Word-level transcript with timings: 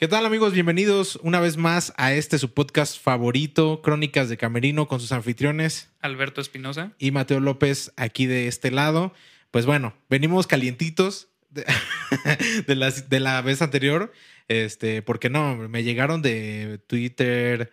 ¿Qué 0.00 0.08
tal 0.08 0.24
amigos? 0.24 0.54
Bienvenidos 0.54 1.16
una 1.22 1.40
vez 1.40 1.58
más 1.58 1.92
a 1.98 2.14
este 2.14 2.38
su 2.38 2.54
podcast 2.54 2.98
favorito, 2.98 3.82
Crónicas 3.82 4.30
de 4.30 4.38
Camerino, 4.38 4.88
con 4.88 4.98
sus 4.98 5.12
anfitriones 5.12 5.90
Alberto 6.00 6.40
Espinosa. 6.40 6.92
y 6.98 7.10
Mateo 7.10 7.38
López 7.38 7.92
aquí 7.96 8.24
de 8.24 8.48
este 8.48 8.70
lado. 8.70 9.12
Pues 9.50 9.66
bueno, 9.66 9.92
venimos 10.08 10.46
calientitos 10.46 11.28
de, 11.50 11.66
de 12.66 12.76
la, 12.76 12.90
de 12.90 13.20
la 13.20 13.42
vez 13.42 13.60
anterior, 13.60 14.10
este, 14.48 15.02
porque 15.02 15.28
no, 15.28 15.54
me 15.68 15.84
llegaron 15.84 16.22
de 16.22 16.80
Twitter, 16.86 17.70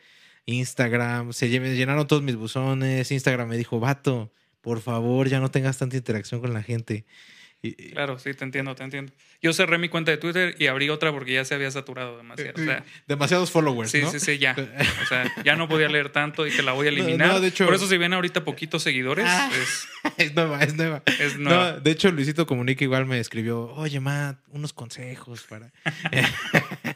Instagram, 0.48 1.32
se 1.32 1.48
llenaron 1.48 2.08
todos 2.08 2.24
mis 2.24 2.36
buzones, 2.36 3.10
Instagram 3.10 3.48
me 3.48 3.56
dijo, 3.56 3.80
vato, 3.80 4.34
por 4.60 4.82
favor, 4.82 5.30
ya 5.30 5.40
no 5.40 5.50
tengas 5.50 5.78
tanta 5.78 5.96
interacción 5.96 6.42
con 6.42 6.54
la 6.54 6.62
gente. 6.62 7.06
Y- 7.62 7.74
Claro, 7.92 8.20
sí, 8.20 8.34
te 8.36 8.44
entiendo, 8.46 8.76
te 8.76 8.84
entiendo. 8.84 9.12
Yo 9.42 9.52
cerré 9.52 9.78
mi 9.80 9.90
cuenta 9.90 10.12
de 10.12 10.18
Twitter 10.18 10.56
y 10.60 10.68
abrí 10.68 10.90
otra 10.90 11.12
porque 11.12 11.34
ya 11.34 11.44
se 11.44 11.56
había 11.56 11.72
saturado 11.72 12.16
demasiado. 12.18 12.54
O 12.56 12.64
sea, 12.64 12.86
demasiados 13.08 13.50
followers, 13.52 13.90
sí, 13.92 14.02
¿no? 14.02 14.12
sí, 14.12 14.20
sí, 14.20 14.38
ya. 14.38 14.56
O 15.02 15.06
sea, 15.08 15.34
ya 15.44 15.56
no 15.56 15.68
podía 15.68 15.90
leer 15.90 16.10
tanto 16.10 16.46
y 16.46 16.52
que 16.52 16.62
la 16.62 16.74
voy 16.74 16.86
a 16.86 16.90
eliminar. 16.90 17.28
no, 17.28 17.40
de 17.42 17.48
hecho- 17.48 17.66
Por 17.66 17.74
eso 17.74 17.88
si 17.88 17.98
ven 17.98 18.14
ahorita 18.14 18.44
poquitos 18.44 18.84
seguidores, 18.84 19.26
Ah. 19.28 19.50
es, 19.60 19.88
Es 20.18 20.36
nueva, 20.36 20.62
es 20.64 20.76
nueva. 20.76 21.02
es 21.20 21.38
nueva. 21.40 21.74
de 21.80 21.92
hecho, 21.92 22.12
Luisito 22.12 22.46
Comunica 22.46 22.84
igual 22.84 23.06
me 23.08 23.20
escribió, 23.20 23.66
oye, 23.74 24.00
Matt, 24.00 24.38
unos 24.50 24.72
consejos 24.74 25.44
para, 25.50 25.72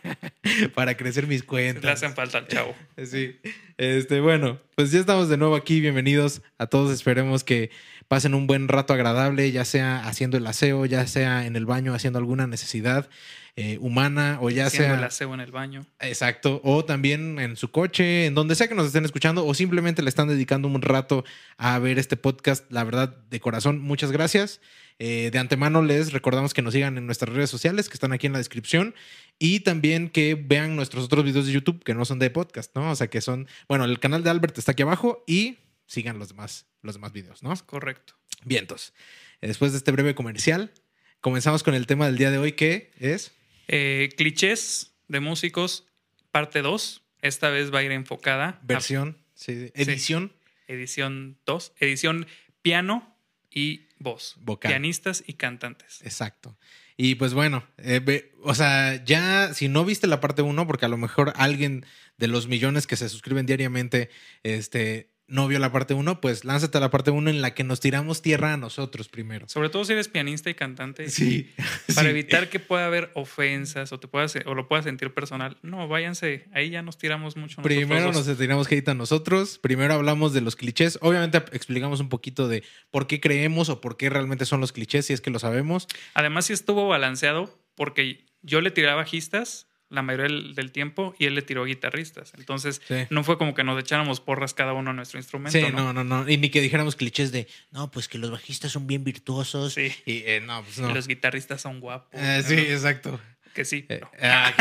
para 0.73 0.95
crecer 0.97 1.27
mis 1.27 1.41
Le 1.41 1.47
cuentas. 1.47 1.91
hacen 1.91 2.13
falta 2.15 2.39
al 2.39 2.47
chavo. 2.47 2.75
Sí. 3.05 3.35
Este, 3.77 4.19
bueno, 4.19 4.59
pues 4.75 4.91
ya 4.91 4.99
estamos 4.99 5.27
de 5.29 5.37
nuevo 5.37 5.55
aquí. 5.55 5.81
Bienvenidos 5.81 6.41
a 6.57 6.67
todos. 6.67 6.91
Esperemos 6.91 7.43
que 7.43 7.71
pasen 8.07 8.33
un 8.33 8.45
buen 8.45 8.67
rato 8.67 8.93
agradable, 8.93 9.51
ya 9.51 9.65
sea 9.65 10.07
haciendo 10.07 10.37
el 10.37 10.45
aseo, 10.45 10.85
ya 10.85 11.07
sea 11.07 11.45
en 11.45 11.55
el 11.55 11.65
baño 11.65 11.93
haciendo 11.93 12.19
alguna 12.19 12.45
necesidad 12.45 13.09
eh, 13.55 13.77
humana 13.81 14.37
o 14.41 14.49
ya 14.49 14.67
Haciendo 14.67 14.89
sea... 14.89 14.97
el 14.99 15.03
aseo 15.03 15.33
en 15.33 15.39
el 15.39 15.51
baño. 15.51 15.85
Exacto. 15.99 16.61
O 16.63 16.85
también 16.85 17.39
en 17.39 17.55
su 17.55 17.71
coche, 17.71 18.25
en 18.27 18.35
donde 18.35 18.55
sea 18.55 18.67
que 18.67 18.75
nos 18.75 18.87
estén 18.87 19.05
escuchando, 19.05 19.45
o 19.45 19.53
simplemente 19.53 20.03
le 20.03 20.09
están 20.09 20.27
dedicando 20.27 20.67
un 20.67 20.81
rato 20.81 21.23
a 21.57 21.79
ver 21.79 21.97
este 21.97 22.17
podcast. 22.17 22.71
La 22.71 22.83
verdad, 22.83 23.15
de 23.29 23.39
corazón, 23.39 23.79
muchas 23.79 24.11
gracias. 24.11 24.61
Eh, 24.99 25.31
de 25.31 25.39
antemano 25.39 25.81
les 25.81 26.13
recordamos 26.13 26.53
que 26.53 26.61
nos 26.61 26.73
sigan 26.75 26.95
en 26.97 27.07
nuestras 27.07 27.33
redes 27.33 27.49
sociales, 27.49 27.89
que 27.89 27.95
están 27.95 28.13
aquí 28.13 28.27
en 28.27 28.33
la 28.33 28.37
descripción, 28.39 28.93
y 29.41 29.61
también 29.61 30.09
que 30.09 30.35
vean 30.35 30.75
nuestros 30.75 31.05
otros 31.05 31.25
videos 31.25 31.47
de 31.47 31.51
YouTube, 31.51 31.83
que 31.83 31.93
no 31.93 32.05
son 32.05 32.19
de 32.19 32.29
podcast, 32.29 32.75
¿no? 32.75 32.91
O 32.91 32.95
sea, 32.95 33.09
que 33.09 33.21
son, 33.21 33.47
bueno, 33.67 33.85
el 33.85 33.99
canal 33.99 34.23
de 34.23 34.29
Albert 34.29 34.57
está 34.57 34.73
aquí 34.73 34.83
abajo 34.83 35.23
y 35.25 35.57
sigan 35.87 36.19
los 36.19 36.29
demás, 36.29 36.67
los 36.81 36.93
demás 36.95 37.11
videos, 37.11 37.43
¿no? 37.43 37.53
Correcto. 37.65 38.13
Vientos. 38.45 38.93
Después 39.41 39.71
de 39.71 39.79
este 39.79 39.91
breve 39.91 40.15
comercial, 40.15 40.71
comenzamos 41.19 41.63
con 41.63 41.73
el 41.73 41.87
tema 41.87 42.05
del 42.05 42.17
día 42.17 42.29
de 42.31 42.37
hoy, 42.37 42.51
que 42.51 42.91
es... 42.99 43.31
Eh, 43.67 44.09
clichés 44.15 44.93
de 45.07 45.19
músicos, 45.19 45.87
parte 46.31 46.61
2. 46.61 47.01
Esta 47.21 47.49
vez 47.49 47.73
va 47.73 47.79
a 47.79 47.83
ir 47.83 47.91
enfocada 47.91 48.47
a 48.47 48.59
Versión, 48.63 49.17
sí, 49.33 49.71
edición 49.73 50.31
edición 50.73 51.37
2. 51.45 51.73
Edición 51.79 52.27
piano 52.61 53.15
y 53.49 53.87
voz. 53.99 54.35
Vocal. 54.39 54.71
Pianistas 54.71 55.23
y 55.25 55.33
cantantes. 55.33 56.01
Exacto. 56.03 56.57
Y 57.03 57.15
pues 57.15 57.33
bueno, 57.33 57.63
eh, 57.79 58.31
o 58.43 58.53
sea, 58.53 59.03
ya 59.03 59.55
si 59.55 59.67
no 59.67 59.83
viste 59.83 60.05
la 60.05 60.19
parte 60.19 60.43
1, 60.43 60.67
porque 60.67 60.85
a 60.85 60.87
lo 60.87 60.97
mejor 60.97 61.33
alguien 61.35 61.83
de 62.19 62.27
los 62.27 62.47
millones 62.47 62.85
que 62.85 62.95
se 62.95 63.09
suscriben 63.09 63.47
diariamente, 63.47 64.11
este, 64.43 65.09
no 65.31 65.47
vio 65.47 65.57
la 65.59 65.71
parte 65.71 65.93
1, 65.93 66.21
pues 66.21 66.45
lánzate 66.45 66.77
a 66.77 66.81
la 66.81 66.91
parte 66.91 67.09
1 67.09 67.29
en 67.29 67.41
la 67.41 67.53
que 67.53 67.63
nos 67.63 67.79
tiramos 67.79 68.21
tierra 68.21 68.53
a 68.53 68.57
nosotros 68.57 69.07
primero. 69.09 69.47
Sobre 69.49 69.69
todo 69.69 69.85
si 69.85 69.93
eres 69.93 70.07
pianista 70.09 70.49
y 70.49 70.53
cantante. 70.55 71.09
Sí. 71.09 71.49
Para 71.95 72.01
Sí. 72.03 72.07
evitar 72.09 72.49
que 72.49 72.59
pueda 72.59 72.85
haber 72.85 73.11
ofensas 73.15 73.91
o 73.93 73.99
te 73.99 74.07
puedas 74.07 74.35
o 74.45 74.53
lo 74.55 74.67
puedas 74.67 74.85
sentir 74.85 75.13
personal. 75.13 75.57
No, 75.61 75.87
váyanse, 75.87 76.45
ahí 76.53 76.69
ya 76.69 76.81
nos 76.81 76.97
tiramos 76.97 77.37
mucho. 77.37 77.61
nosotros 77.61 77.65
Primero 77.77 78.11
dos. 78.11 78.27
nos 78.27 78.37
tiramos 78.37 78.71
hate 78.71 78.89
a 78.89 78.93
nosotros, 78.93 79.57
primero 79.59 79.93
hablamos 79.93 80.33
de 80.33 80.41
los 80.41 80.55
clichés, 80.55 80.99
obviamente 81.01 81.37
explicamos 81.53 81.99
un 82.01 82.09
poquito 82.09 82.47
de 82.47 82.63
por 82.91 83.07
qué 83.07 83.19
creemos 83.21 83.69
o 83.69 83.79
por 83.81 83.97
qué 83.97 84.09
realmente 84.09 84.45
son 84.45 84.59
los 84.59 84.71
clichés, 84.73 85.05
si 85.05 85.13
es 85.13 85.21
que 85.21 85.29
lo 85.31 85.39
sabemos. 85.39 85.87
Además 86.13 86.45
sí 86.45 86.53
estuvo 86.53 86.87
balanceado 86.87 87.57
porque 87.75 88.25
yo 88.41 88.59
le 88.61 88.69
tiré 88.71 88.89
a 88.89 88.95
bajistas 88.95 89.67
la 89.91 90.01
mayoría 90.01 90.25
del, 90.55 90.71
tiempo 90.71 91.13
y 91.19 91.25
él 91.25 91.35
le 91.35 91.41
tiró 91.43 91.65
guitarristas. 91.65 92.33
Entonces 92.37 92.81
Sí. 92.87 92.95
no 93.09 93.23
fue 93.23 93.37
como 93.37 93.53
que 93.53 93.63
nos 93.63 93.79
echáramos 93.79 94.19
porras 94.21 94.53
cada 94.53 94.73
uno 94.73 94.89
a 94.91 94.93
nuestro 94.93 95.19
instrumento. 95.19 95.59
Sí, 95.59 95.65
¿no? 95.71 95.93
no, 95.93 96.03
no, 96.03 96.03
no. 96.03 96.29
Y 96.29 96.37
ni 96.37 96.49
que 96.49 96.61
dijéramos 96.61 96.95
clichés 96.95 97.31
de, 97.31 97.47
no, 97.71 97.91
pues 97.91 98.07
que 98.07 98.17
los 98.17 98.31
bajistas 98.31 98.71
son 98.71 98.87
bien 98.87 99.03
virtuosos. 99.03 99.73
Sí. 99.73 99.91
Y 100.05 100.23
eh, 100.25 100.41
no, 100.43 100.63
pues 100.63 100.79
no. 100.79 100.89
Y 100.89 100.93
los 100.93 101.07
guitarristas 101.07 101.61
son 101.61 101.79
guapos. 101.79 102.09
Eh, 102.13 102.41
sí, 102.45 102.55
¿no? 102.55 102.61
exacto. 102.61 103.19
Que 103.53 103.65
sí. 103.65 103.85
Eh, 103.89 103.99
ah, 104.21 104.53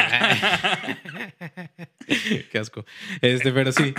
qué- 2.06 2.46
Qué 2.50 2.58
asco. 2.58 2.84
Este, 3.20 3.52
pero 3.52 3.72
sí. 3.72 3.94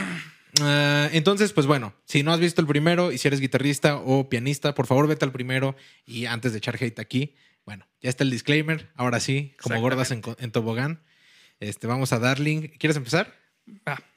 Ah, 0.61 1.09
entonces, 1.13 1.53
pues 1.53 1.65
bueno, 1.65 1.93
si 2.05 2.23
no 2.23 2.33
has 2.33 2.39
visto 2.39 2.59
el 2.61 2.67
primero 2.67 3.11
y 3.11 3.17
si 3.17 3.27
eres 3.27 3.39
guitarrista 3.39 3.95
o 3.95 4.27
pianista, 4.29 4.75
por 4.75 4.85
favor 4.85 5.07
vete 5.07 5.23
al 5.23 5.31
primero 5.31 5.75
y 6.05 6.25
antes 6.25 6.51
de 6.51 6.57
echar 6.57 6.75
hate 6.81 6.99
aquí, 6.99 7.35
bueno, 7.65 7.87
ya 8.01 8.09
está 8.09 8.23
el 8.25 8.31
disclaimer. 8.31 8.89
Ahora 8.95 9.19
sí, 9.21 9.53
como 9.61 9.79
gordas 9.79 10.11
en, 10.11 10.21
en 10.39 10.51
tobogán. 10.51 11.01
Este, 11.61 11.87
vamos 11.87 12.11
a 12.11 12.19
Darling. 12.19 12.67
¿Quieres 12.77 12.97
empezar? 12.97 13.33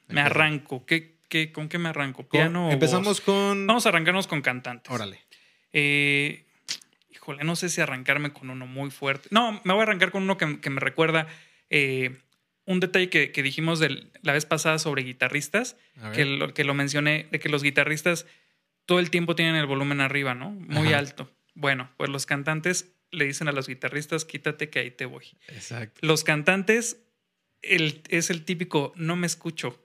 Me 0.09 0.19
arranco. 0.21 0.85
¿Qué, 0.85 1.19
qué, 1.29 1.51
¿Con 1.53 1.69
qué 1.69 1.77
me 1.77 1.89
arranco? 1.89 2.23
Con- 2.23 2.29
¿Piano 2.39 2.67
o 2.67 2.71
Empezamos 2.71 3.07
voz? 3.07 3.21
con. 3.21 3.65
Vamos 3.67 3.85
a 3.85 3.89
arrancarnos 3.89 4.27
con 4.27 4.41
cantantes. 4.41 4.91
Órale. 4.91 5.21
Eh, 5.71 6.45
híjole, 7.11 7.43
no 7.43 7.55
sé 7.55 7.69
si 7.69 7.81
arrancarme 7.81 8.33
con 8.33 8.49
uno 8.49 8.65
muy 8.67 8.91
fuerte. 8.91 9.29
No, 9.31 9.53
me 9.63 9.73
voy 9.73 9.79
a 9.81 9.83
arrancar 9.83 10.11
con 10.11 10.23
uno 10.23 10.37
que, 10.37 10.59
que 10.59 10.69
me 10.69 10.79
recuerda 10.81 11.27
eh, 11.69 12.17
un 12.65 12.79
detalle 12.79 13.09
que, 13.09 13.31
que 13.31 13.43
dijimos 13.43 13.79
del- 13.79 14.11
la 14.23 14.33
vez 14.33 14.45
pasada 14.45 14.79
sobre 14.79 15.03
guitarristas, 15.03 15.77
que 16.13 16.25
lo, 16.25 16.53
que 16.53 16.63
lo 16.63 16.73
mencioné, 16.73 17.27
de 17.31 17.39
que 17.39 17.49
los 17.49 17.61
guitarristas 17.63 18.25
todo 18.87 18.99
el 18.99 19.09
tiempo 19.11 19.35
tienen 19.35 19.55
el 19.55 19.65
volumen 19.67 20.01
arriba, 20.01 20.33
¿no? 20.35 20.49
Muy 20.51 20.89
Ajá. 20.89 20.97
alto. 20.99 21.31
Bueno, 21.53 21.89
pues 21.97 22.09
los 22.09 22.25
cantantes 22.25 22.91
le 23.11 23.25
dicen 23.25 23.47
a 23.47 23.51
los 23.51 23.67
guitarristas, 23.67 24.25
quítate 24.25 24.69
que 24.69 24.79
ahí 24.79 24.91
te 24.91 25.05
voy. 25.05 25.25
Exacto. 25.47 25.99
Los 26.05 26.23
cantantes 26.23 26.97
el, 27.67 28.01
es 28.09 28.29
el 28.29 28.43
típico, 28.45 28.93
no 28.95 29.15
me 29.15 29.27
escucho. 29.27 29.79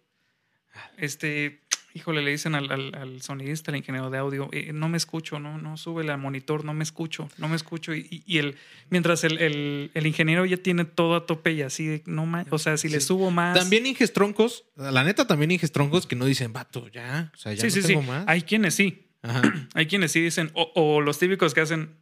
Este, 0.96 1.60
híjole, 1.94 2.22
le 2.22 2.30
dicen 2.30 2.54
al, 2.54 2.70
al- 2.70 2.94
al 2.94 3.22
sonidista, 3.22 3.70
al 3.70 3.76
ingeniero 3.78 4.10
de 4.10 4.18
audio, 4.18 4.48
"Eh, 4.52 4.72
no 4.72 4.88
me 4.88 4.96
escucho, 4.96 5.38
no, 5.40 5.58
no, 5.58 5.76
súbele 5.76 6.12
al 6.12 6.18
monitor, 6.18 6.64
no 6.64 6.74
me 6.74 6.84
escucho, 6.84 7.28
no 7.38 7.48
me 7.48 7.56
escucho. 7.56 7.94
Y, 7.94 8.06
y- 8.10 8.22
y 8.26 8.38
el, 8.38 8.56
mientras 8.90 9.24
el, 9.24 9.38
el- 9.38 9.90
el 9.94 10.06
ingeniero 10.06 10.44
ya 10.46 10.56
tiene 10.58 10.84
todo 10.84 11.16
a 11.16 11.26
tope 11.26 11.52
y 11.52 11.62
así, 11.62 12.02
no 12.06 12.26
ma- 12.26 12.46
o 12.50 12.58
sea, 12.58 12.76
si 12.76 12.88
le 12.88 13.00
subo 13.00 13.30
más. 13.30 13.58
También 13.58 13.86
Inges 13.86 14.12
troncos, 14.12 14.64
la 14.76 15.02
neta 15.04 15.26
también 15.26 15.50
Inges 15.50 15.72
troncos 15.72 16.06
que 16.06 16.16
no 16.16 16.26
dicen, 16.26 16.52
vato, 16.52 16.88
ya, 16.88 17.32
o 17.34 17.36
sea, 17.36 17.52
ya 17.54 17.62
sí, 17.62 17.66
no 17.68 17.72
sí, 17.72 17.82
sí. 17.82 17.88
tengo 17.88 18.02
más. 18.02 18.24
Hay 18.28 18.42
quienes 18.42 18.74
sí, 18.74 19.08
Ajá. 19.22 19.42
hay 19.74 19.86
quienes 19.86 20.12
sí 20.12 20.20
dicen, 20.20 20.50
o, 20.54 20.70
o 20.74 21.00
los 21.00 21.18
típicos 21.18 21.54
que 21.54 21.60
hacen, 21.62 21.96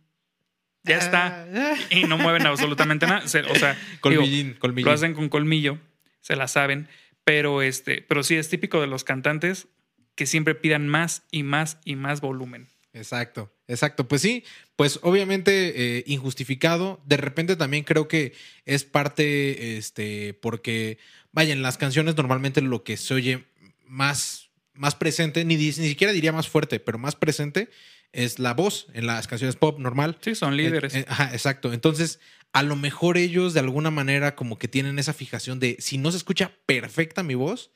ya 0.88 0.98
está, 0.98 1.46
Ah, 1.54 1.76
y 1.90 2.04
no 2.04 2.18
mueven 2.18 2.46
absolutamente 2.46 3.06
nada. 3.06 3.22
O 3.24 3.28
sea, 3.28 3.42
digo, 3.44 4.00
colmillín, 4.00 4.54
colmillín. 4.54 4.86
Lo 4.86 4.92
hacen 4.92 5.14
con 5.14 5.28
colmillo, 5.28 5.78
se 6.20 6.36
la 6.36 6.48
saben, 6.48 6.88
pero 7.24 7.62
este, 7.62 8.02
pero 8.02 8.22
sí 8.22 8.36
es 8.36 8.48
típico 8.48 8.80
de 8.80 8.86
los 8.86 9.04
cantantes 9.04 9.68
que 10.14 10.26
siempre 10.26 10.54
pidan 10.54 10.88
más 10.88 11.22
y 11.30 11.42
más 11.42 11.78
y 11.84 11.94
más 11.94 12.20
volumen. 12.20 12.66
Exacto, 12.92 13.52
exacto. 13.68 14.08
Pues 14.08 14.22
sí, 14.22 14.44
pues 14.76 14.98
obviamente 15.02 15.98
eh, 15.98 16.04
injustificado. 16.06 17.00
De 17.06 17.16
repente 17.16 17.54
también 17.54 17.84
creo 17.84 18.08
que 18.08 18.32
es 18.64 18.84
parte, 18.84 19.76
este, 19.76 20.34
porque, 20.34 20.98
vaya, 21.32 21.52
en 21.52 21.62
las 21.62 21.78
canciones 21.78 22.16
normalmente 22.16 22.60
lo 22.60 22.82
que 22.82 22.96
se 22.96 23.14
oye 23.14 23.44
más, 23.86 24.50
más 24.74 24.94
presente, 24.94 25.44
ni, 25.44 25.56
ni 25.56 25.72
siquiera 25.72 26.12
diría 26.12 26.32
más 26.32 26.48
fuerte, 26.48 26.80
pero 26.80 26.98
más 26.98 27.14
presente 27.14 27.68
es 28.12 28.38
la 28.38 28.54
voz 28.54 28.86
en 28.94 29.06
las 29.06 29.26
canciones 29.26 29.56
pop 29.56 29.78
normal. 29.78 30.18
Sí, 30.20 30.34
son 30.34 30.56
líderes. 30.56 30.94
Eh, 30.94 31.00
eh, 31.00 31.04
ajá, 31.08 31.30
exacto. 31.32 31.72
Entonces, 31.72 32.20
a 32.52 32.62
lo 32.62 32.76
mejor 32.76 33.18
ellos 33.18 33.54
de 33.54 33.60
alguna 33.60 33.90
manera 33.90 34.34
como 34.34 34.58
que 34.58 34.68
tienen 34.68 34.98
esa 34.98 35.12
fijación 35.12 35.60
de 35.60 35.76
si 35.80 35.98
no 35.98 36.10
se 36.10 36.16
escucha 36.16 36.52
perfecta 36.66 37.22
mi 37.22 37.34
voz, 37.34 37.70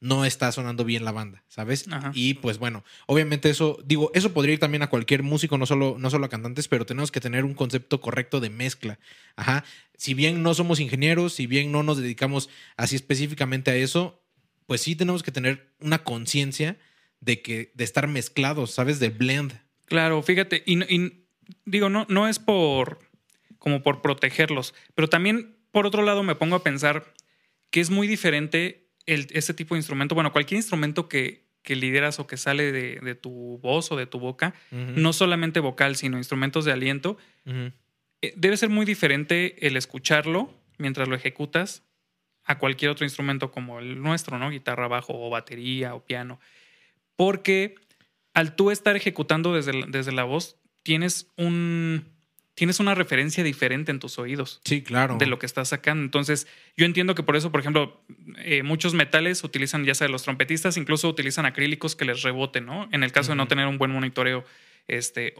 no 0.00 0.24
está 0.24 0.52
sonando 0.52 0.84
bien 0.84 1.04
la 1.04 1.12
banda, 1.12 1.44
¿sabes? 1.48 1.86
Ajá. 1.90 2.12
Y 2.14 2.34
pues 2.34 2.58
bueno, 2.58 2.84
obviamente 3.06 3.50
eso, 3.50 3.78
digo, 3.84 4.12
eso 4.14 4.32
podría 4.32 4.54
ir 4.54 4.60
también 4.60 4.82
a 4.82 4.90
cualquier 4.90 5.22
músico, 5.22 5.58
no 5.58 5.66
solo, 5.66 5.96
no 5.98 6.08
solo 6.10 6.26
a 6.26 6.28
cantantes, 6.28 6.68
pero 6.68 6.86
tenemos 6.86 7.10
que 7.10 7.20
tener 7.20 7.44
un 7.44 7.54
concepto 7.54 8.00
correcto 8.00 8.38
de 8.38 8.50
mezcla. 8.50 8.98
Ajá. 9.34 9.64
Si 9.96 10.14
bien 10.14 10.42
no 10.42 10.54
somos 10.54 10.78
ingenieros, 10.78 11.32
si 11.34 11.46
bien 11.46 11.72
no 11.72 11.82
nos 11.82 11.98
dedicamos 11.98 12.48
así 12.76 12.94
específicamente 12.94 13.72
a 13.72 13.76
eso, 13.76 14.22
pues 14.66 14.82
sí 14.82 14.94
tenemos 14.94 15.22
que 15.22 15.32
tener 15.32 15.74
una 15.80 16.04
conciencia 16.04 16.78
de 17.20 17.42
que, 17.42 17.72
de 17.74 17.84
estar 17.84 18.06
mezclados, 18.06 18.70
¿sabes? 18.70 19.00
De 19.00 19.08
blend. 19.08 19.54
Claro, 19.88 20.22
fíjate, 20.22 20.62
y, 20.66 20.82
y 20.94 21.24
digo, 21.64 21.88
no, 21.88 22.06
no 22.08 22.28
es 22.28 22.38
por 22.38 23.00
como 23.58 23.82
por 23.82 24.02
protegerlos, 24.02 24.74
pero 24.94 25.08
también 25.08 25.56
por 25.72 25.86
otro 25.86 26.02
lado 26.02 26.22
me 26.22 26.34
pongo 26.34 26.56
a 26.56 26.62
pensar 26.62 27.12
que 27.70 27.80
es 27.80 27.90
muy 27.90 28.06
diferente 28.06 28.88
el, 29.06 29.26
este 29.30 29.54
tipo 29.54 29.74
de 29.74 29.80
instrumento. 29.80 30.14
Bueno, 30.14 30.32
cualquier 30.32 30.56
instrumento 30.56 31.08
que, 31.08 31.46
que 31.62 31.76
lideras 31.76 32.18
o 32.20 32.26
que 32.26 32.36
sale 32.36 32.72
de, 32.72 33.00
de 33.00 33.14
tu 33.14 33.58
voz 33.58 33.90
o 33.92 33.96
de 33.96 34.06
tu 34.06 34.18
boca, 34.20 34.54
no 34.70 35.12
solamente 35.12 35.60
vocal, 35.60 35.96
sino 35.96 36.18
instrumentos 36.18 36.64
de 36.64 36.72
aliento, 36.72 37.18
eh, 37.46 38.32
debe 38.36 38.56
ser 38.56 38.68
muy 38.68 38.86
diferente 38.86 39.66
el 39.66 39.76
escucharlo 39.76 40.54
mientras 40.78 41.08
lo 41.08 41.14
ejecutas 41.14 41.82
a 42.44 42.58
cualquier 42.58 42.90
otro 42.90 43.04
instrumento 43.04 43.50
como 43.50 43.78
el 43.78 44.00
nuestro, 44.00 44.38
¿no? 44.38 44.50
Guitarra, 44.50 44.88
bajo 44.88 45.12
o 45.14 45.28
batería 45.28 45.94
o 45.94 46.04
piano. 46.04 46.40
Porque 47.16 47.74
al 48.38 48.54
tú 48.54 48.70
estar 48.70 48.94
ejecutando 48.94 49.52
desde 49.52 49.72
la, 49.72 49.86
desde 49.88 50.12
la 50.12 50.22
voz, 50.22 50.58
tienes 50.84 51.26
un 51.36 52.04
tienes 52.54 52.78
una 52.78 52.94
referencia 52.94 53.42
diferente 53.42 53.90
en 53.90 53.98
tus 53.98 54.16
oídos. 54.18 54.60
Sí, 54.64 54.82
claro. 54.82 55.16
De 55.18 55.26
lo 55.26 55.40
que 55.40 55.46
estás 55.46 55.70
sacando. 55.70 56.04
Entonces, 56.04 56.46
yo 56.76 56.86
entiendo 56.86 57.16
que 57.16 57.24
por 57.24 57.34
eso, 57.34 57.50
por 57.50 57.60
ejemplo, 57.60 58.00
eh, 58.38 58.62
muchos 58.62 58.94
metales 58.94 59.42
utilizan, 59.42 59.84
ya 59.84 59.94
sea 59.94 60.06
los 60.06 60.22
trompetistas, 60.22 60.76
incluso 60.76 61.08
utilizan 61.08 61.46
acrílicos 61.46 61.96
que 61.96 62.04
les 62.04 62.22
reboten, 62.22 62.64
¿no? 62.64 62.88
En 62.92 63.02
el 63.02 63.10
caso 63.10 63.32
de 63.32 63.36
no 63.36 63.48
tener 63.48 63.66
un 63.66 63.76
buen 63.76 63.90
monitoreo, 63.90 64.44
este, 64.86 65.34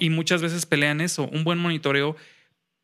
y 0.00 0.10
muchas 0.10 0.42
veces 0.42 0.66
pelean 0.66 1.00
eso, 1.00 1.28
un 1.28 1.44
buen 1.44 1.58
monitoreo 1.58 2.16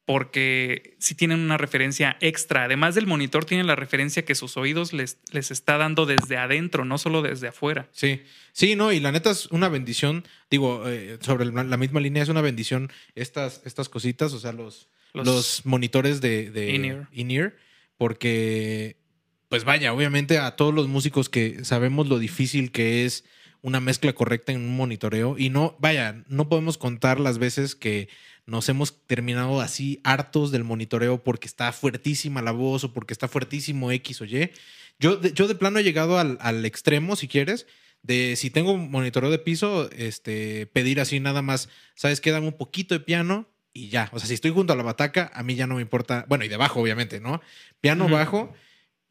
porque 0.05 0.97
si 0.99 1.15
tienen 1.15 1.41
una 1.41 1.57
referencia 1.57 2.17
extra. 2.21 2.65
Además 2.65 2.95
del 2.95 3.07
monitor, 3.07 3.45
tienen 3.45 3.67
la 3.67 3.77
referencia 3.77 4.25
que 4.25 4.35
sus 4.35 4.57
oídos 4.57 4.93
les, 4.93 5.19
les 5.31 5.51
está 5.51 5.77
dando 5.77 6.07
desde 6.07 6.37
adentro, 6.37 6.85
no 6.85 6.99
solo 6.99 7.23
desde 7.23 7.49
afuera. 7.49 7.89
Sí, 7.93 8.23
sí, 8.53 8.75
no, 8.75 8.93
y 8.93 8.99
la 8.99 9.13
neta 9.13 9.31
es 9.31 9.47
una 9.47 9.69
bendición, 9.69 10.25
digo, 10.51 10.89
eh, 10.89 11.19
sobre 11.21 11.45
la 11.47 11.77
misma 11.77 12.01
línea 12.01 12.23
es 12.23 12.29
una 12.29 12.41
bendición 12.41 12.91
estas, 13.15 13.63
estas 13.65 13.89
cositas, 13.89 14.33
o 14.33 14.41
sea, 14.41 14.53
los, 14.53 14.89
los, 15.13 15.65
monitores 15.65 16.21
de, 16.21 16.51
de 16.51 17.07
in-ear, 17.13 17.57
porque, 17.97 18.97
pues 19.49 19.65
vaya, 19.65 19.93
obviamente 19.93 20.39
a 20.39 20.57
todos 20.57 20.75
los 20.75 20.89
músicos 20.89 21.29
que 21.29 21.65
sabemos 21.65 22.09
lo 22.09 22.19
difícil 22.19 22.73
que 22.73 23.05
es 23.05 23.25
una 23.61 23.79
mezcla 23.79 24.13
correcta 24.13 24.51
en 24.51 24.63
un 24.63 24.77
monitoreo, 24.77 25.37
y 25.39 25.49
no, 25.49 25.77
vaya, 25.79 26.25
no 26.27 26.49
podemos 26.49 26.77
contar 26.77 27.21
las 27.21 27.39
veces 27.39 27.77
que 27.77 28.09
nos 28.47 28.69
hemos 28.69 29.06
terminado 29.06 29.61
así 29.61 30.00
hartos 30.05 30.50
del 30.50 30.65
monitoreo 30.65 31.23
porque 31.23 31.47
está 31.47 31.73
fuertísima 31.73 32.43
la 32.43 32.53
voz 32.53 32.85
o 32.85 32.93
porque 32.93 33.12
está 33.12 33.29
fuertísimo 33.29 33.91
X 33.93 34.21
o 34.21 34.25
Y. 34.25 34.50
Yo 34.99 35.17
de, 35.17 35.33
yo 35.33 35.49
de 35.49 35.55
plano 35.55 35.79
he 35.79 35.85
llegado 35.85 36.19
al, 36.19 36.65
extremo, 36.65 37.17
si 37.17 37.29
quieres, 37.29 37.67
de 38.03 38.37
si 38.37 38.50
tengo 38.50 38.73
un 38.73 38.91
monitoreo 38.91 39.31
de 39.31 39.39
piso, 39.39 39.91
este, 39.93 40.67
pedir 40.67 41.00
así 41.00 41.21
nada 41.21 41.43
más, 41.43 41.69
¿sabes 41.94 42.21
qué? 42.21 42.31
Dame 42.31 42.49
un 42.49 42.56
poquito 42.56 42.94
de 42.94 43.00
piano 43.00 43.49
y 43.73 43.89
ya. 43.89 44.11
O 44.12 44.19
sea, 44.19 44.29
si 44.29 44.35
estoy 44.35 44.50
junto 44.50 44.73
a 44.73 44.77
la 44.77 44.83
bataca, 44.83 45.31
a 45.35 45.43
mí 45.43 45.55
ya 45.55 45.67
no 45.67 45.77
me 45.77 45.83
importa. 45.83 46.27
Bueno, 46.29 46.44
y 46.44 46.49
de 46.49 46.56
bajo, 46.56 46.81
obviamente, 46.81 47.21
¿no? 47.21 47.41
Piano 47.81 48.09
bajo 48.09 48.53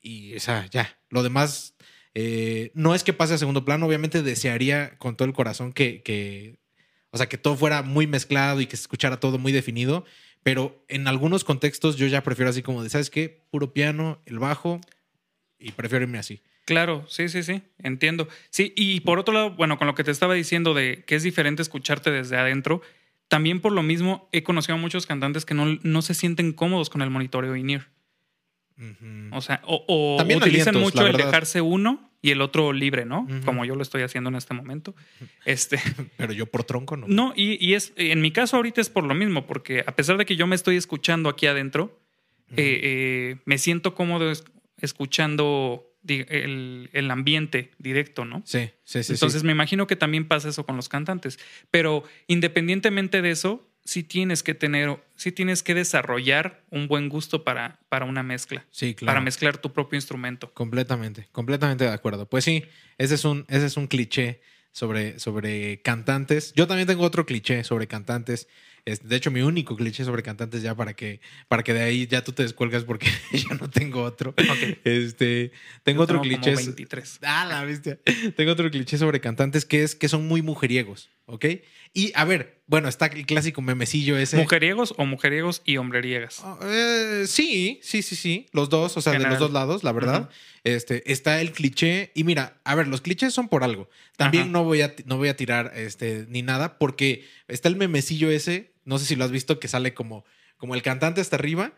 y, 0.02 0.36
o 0.36 0.40
sea, 0.40 0.68
ya. 0.70 1.00
Lo 1.10 1.24
demás, 1.24 1.76
eh, 2.14 2.72
no 2.74 2.94
es 2.96 3.04
que 3.04 3.14
pase 3.14 3.34
a 3.34 3.38
segundo 3.38 3.66
plano. 3.66 3.86
Obviamente 3.88 4.22
desearía 4.22 4.98
con 4.98 5.16
todo 5.16 5.28
el 5.28 5.34
corazón 5.34 5.74
que, 5.74 6.02
que 6.04 6.61
o 7.12 7.18
sea, 7.18 7.28
que 7.30 7.38
todo 7.38 7.56
fuera 7.56 7.82
muy 7.84 8.08
mezclado 8.08 8.62
y 8.62 8.66
que 8.66 8.78
se 8.78 8.84
escuchara 8.84 9.20
todo 9.20 9.38
muy 9.38 9.52
definido. 9.52 10.06
Pero 10.44 10.84
en 10.88 11.08
algunos 11.08 11.44
contextos 11.44 11.98
yo 11.98 12.08
ya 12.08 12.24
prefiero 12.24 12.50
así 12.50 12.64
como 12.64 12.82
de, 12.82 12.90
¿sabes 12.90 13.10
qué? 13.10 13.44
Puro 13.52 13.74
piano, 13.74 14.20
el 14.26 14.40
bajo 14.40 14.82
y 15.60 15.72
prefiero 15.74 16.04
irme 16.04 16.18
así. 16.18 16.42
Claro, 16.66 17.06
sí, 17.08 17.30
sí, 17.30 17.44
sí, 17.44 17.62
entiendo. 17.80 18.28
Sí, 18.50 18.74
y 18.76 19.02
por 19.02 19.20
otro 19.20 19.34
lado, 19.34 19.52
bueno, 19.52 19.78
con 19.78 19.88
lo 19.88 19.96
que 19.96 20.04
te 20.04 20.12
estaba 20.12 20.34
diciendo 20.34 20.74
de 20.74 21.04
que 21.06 21.16
es 21.16 21.24
diferente 21.24 21.62
escucharte 21.62 22.12
desde 22.12 22.38
adentro, 22.38 22.82
también 23.28 23.62
por 23.62 23.72
lo 23.72 23.84
mismo 23.84 24.30
he 24.32 24.44
conocido 24.44 24.76
a 24.76 24.78
muchos 24.78 25.06
cantantes 25.06 25.46
que 25.46 25.54
no, 25.54 25.80
no 25.84 26.02
se 26.02 26.14
sienten 26.14 26.54
cómodos 26.54 26.90
con 26.90 27.02
el 27.02 27.10
monitoreo 27.10 27.56
in-ear. 27.56 27.90
O 29.32 29.42
sea, 29.42 29.62
o, 29.66 30.18
utilizan 30.24 30.76
mucho 30.80 31.06
el 31.06 31.16
dejarse 31.16 31.62
uno 31.62 32.11
y 32.22 32.32
el 32.32 32.42
otro 32.42 32.72
libre, 32.72 33.06
¿no? 33.06 33.28
Como 33.46 33.66
yo 33.66 33.76
lo 33.76 33.82
estoy 33.82 34.04
haciendo 34.04 34.30
en 34.30 34.36
este 34.36 34.54
momento. 34.54 34.96
Este, 35.46 35.80
Pero 36.18 36.34
yo 36.34 36.46
por 36.46 36.64
tronco 36.64 36.96
no. 36.96 37.08
No, 37.08 37.34
y, 37.36 37.74
es, 37.74 37.94
en 37.96 38.22
mi 38.22 38.32
caso 38.32 38.58
ahorita 38.58 38.80
es 38.80 38.90
por 38.90 39.04
lo 39.04 39.16
mismo, 39.16 39.48
porque 39.48 39.84
a 39.86 39.96
pesar 39.96 40.18
de 40.18 40.26
que 40.26 40.36
yo 40.36 40.46
me 40.46 40.56
estoy 40.56 40.76
escuchando 40.76 41.30
aquí 41.30 41.48
adentro, 41.48 42.00
eh, 42.56 42.80
eh, 42.84 43.36
me 43.46 43.58
siento 43.58 43.96
cómodo 43.96 44.32
escuchando 44.78 45.88
el, 46.08 46.90
el, 46.94 47.12
ambiente 47.12 47.72
directo, 47.80 48.26
¿no? 48.26 48.44
Sí, 48.46 48.70
sí, 48.84 49.04
sí. 49.04 49.14
Entonces 49.14 49.44
me 49.44 49.52
imagino 49.52 49.88
que 49.88 49.96
también 49.96 50.28
pasa 50.28 50.50
eso 50.50 50.66
con 50.66 50.76
los 50.76 50.90
cantantes. 50.90 51.40
Pero 51.72 52.04
independientemente 52.28 53.22
de 53.22 53.32
eso, 53.32 53.68
sí 53.84 54.04
tienes 54.04 54.44
que 54.44 54.54
tener, 54.54 55.04
sí 55.16 55.32
tienes 55.32 55.64
que 55.64 55.74
desarrollar 55.74 56.64
un 56.70 56.88
buen 56.88 57.10
gusto 57.10 57.44
para, 57.44 57.80
para 57.90 58.06
una 58.06 58.24
mezcla. 58.24 58.66
Sí, 58.72 58.96
claro. 58.96 59.12
Para 59.12 59.22
mezclar 59.22 59.58
tu 59.58 59.74
propio 59.74 59.98
instrumento. 59.98 60.54
Completamente, 60.54 61.28
completamente 61.32 61.84
de 61.84 61.92
acuerdo. 61.92 62.28
Pues 62.28 62.44
sí, 62.44 62.64
ese 62.98 63.16
es 63.16 63.26
un, 63.26 63.46
ese 63.48 63.66
es 63.66 63.78
un 63.78 63.88
cliché 63.88 64.42
sobre, 64.72 65.20
sobre 65.20 65.82
cantantes. 65.82 66.54
Yo 66.54 66.68
también 66.68 66.88
tengo 66.88 67.04
otro 67.04 67.26
cliché 67.26 67.64
sobre 67.64 67.88
cantantes 67.88 68.48
de 68.86 69.16
hecho, 69.16 69.30
mi 69.30 69.42
único 69.42 69.76
cliché 69.76 70.04
sobre 70.04 70.24
cantantes 70.24 70.64
ya 70.64 70.74
para 70.74 70.94
que, 70.96 71.22
para 71.48 71.62
que 71.62 71.74
de 71.74 71.82
ahí 71.82 72.08
ya 72.08 72.24
tú 72.24 72.32
te 72.32 72.44
descuelgas 72.44 72.84
porque 72.84 73.08
ya 73.32 73.56
no 73.56 73.70
tengo 73.70 74.02
otro. 74.02 74.34
Este, 74.84 75.52
tengo 75.84 76.04
otro 76.04 76.20
cliché. 76.22 76.56
Ah, 77.22 77.46
la 77.46 77.64
bestia. 77.64 78.00
Tengo 78.36 78.52
otro 78.52 78.70
cliché 78.72 78.98
sobre 78.98 79.22
cantantes 79.22 79.66
que 79.66 79.84
es 79.84 79.96
que 79.96 80.10
son 80.10 80.28
muy 80.28 80.42
mujeriegos, 80.42 81.10
¿ok? 81.32 81.46
Y 81.94 82.12
a 82.16 82.26
ver, 82.26 82.62
bueno, 82.68 82.88
está 82.88 83.08
el 83.08 83.26
clásico 83.26 83.62
memecillo 83.62 84.18
ese. 84.18 84.38
¿Mujeriegos 84.38 84.94
o 84.98 85.06
mujeriegos 85.06 85.62
y 85.66 85.78
hombreriegas? 85.78 86.42
Oh, 86.44 86.60
eh, 86.64 87.26
sí, 87.28 87.80
sí, 87.82 88.02
sí, 88.02 88.16
sí. 88.16 88.46
Los 88.52 88.70
dos, 88.70 88.96
o 88.98 89.02
sea, 89.02 89.14
de 89.14 89.20
los 89.20 89.40
dos 89.40 89.52
lados, 89.52 89.84
la 89.84 89.92
verdad. 89.92 90.30
Este, 90.64 91.12
está 91.12 91.42
el 91.42 91.52
cliché. 91.52 92.12
Y 92.14 92.24
mira, 92.24 92.60
a 92.64 92.76
ver, 92.76 92.88
los 92.88 93.02
clichés 93.02 93.34
son 93.34 93.50
por 93.50 93.64
algo. 93.64 93.90
También 94.18 94.52
no 94.52 94.64
voy, 94.64 94.82
a, 94.82 94.94
no 95.06 95.18
voy 95.18 95.30
a 95.30 95.36
tirar 95.36 95.74
este, 95.76 96.26
ni 96.30 96.42
nada, 96.42 96.78
porque 96.78 97.26
está 97.48 97.68
el 97.68 97.76
memecillo 97.76 98.30
ese 98.30 98.72
no 98.86 99.00
sé 99.00 99.06
si 99.06 99.16
lo 99.16 99.26
has 99.26 99.32
visto, 99.32 99.60
que 99.60 99.68
sale 99.68 99.94
como, 99.94 100.26
como 100.58 100.76
el 100.76 100.82
cantante 100.82 101.22
hasta 101.22 101.36
arriba 101.36 101.74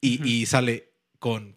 y, 0.00 0.46
sale 0.46 0.92
con 1.18 1.56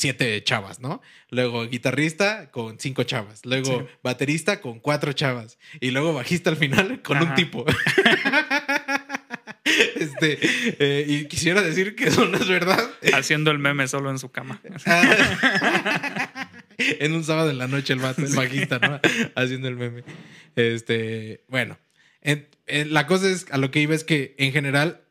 siete 0.00 0.42
chavas, 0.42 0.80
¿no? 0.80 1.02
Luego 1.28 1.66
guitarrista 1.66 2.50
con 2.50 2.80
cinco 2.80 3.02
chavas, 3.04 3.44
luego 3.44 3.86
baterista 4.02 4.60
con 4.60 4.80
cuatro 4.80 5.12
chavas 5.12 5.58
y 5.80 5.90
luego 5.90 6.14
bajista 6.14 6.50
al 6.50 6.56
final 6.56 7.02
con 7.02 7.18
un 7.22 7.34
tipo. 7.34 7.64
este, 9.64 10.38
eh, 10.78 11.04
y 11.06 11.26
quisiera 11.26 11.60
decir 11.62 11.94
que 11.94 12.08
eso 12.08 12.24
no 12.26 12.38
es 12.38 12.48
verdad. 12.48 12.90
Haciendo 13.12 13.50
el 13.50 13.58
meme 13.58 13.86
solo 13.88 14.10
en 14.10 14.18
su 14.18 14.30
cama. 14.30 14.60
en 16.78 17.12
un 17.12 17.24
sábado 17.24 17.50
en 17.50 17.58
la 17.58 17.68
noche 17.68 17.92
el, 17.92 18.00
el 18.00 18.34
bajista, 18.34 18.78
¿no? 18.78 19.00
Haciendo 19.34 19.68
el 19.68 19.76
meme. 19.76 20.02
Este, 20.56 21.44
bueno, 21.48 21.78
la 22.66 23.06
cosa 23.06 23.28
es, 23.28 23.46
a 23.50 23.58
lo 23.58 23.70
que 23.70 23.80
iba 23.80 23.94
es 23.94 24.04
que 24.04 24.34
en 24.38 24.52
general 24.52 25.02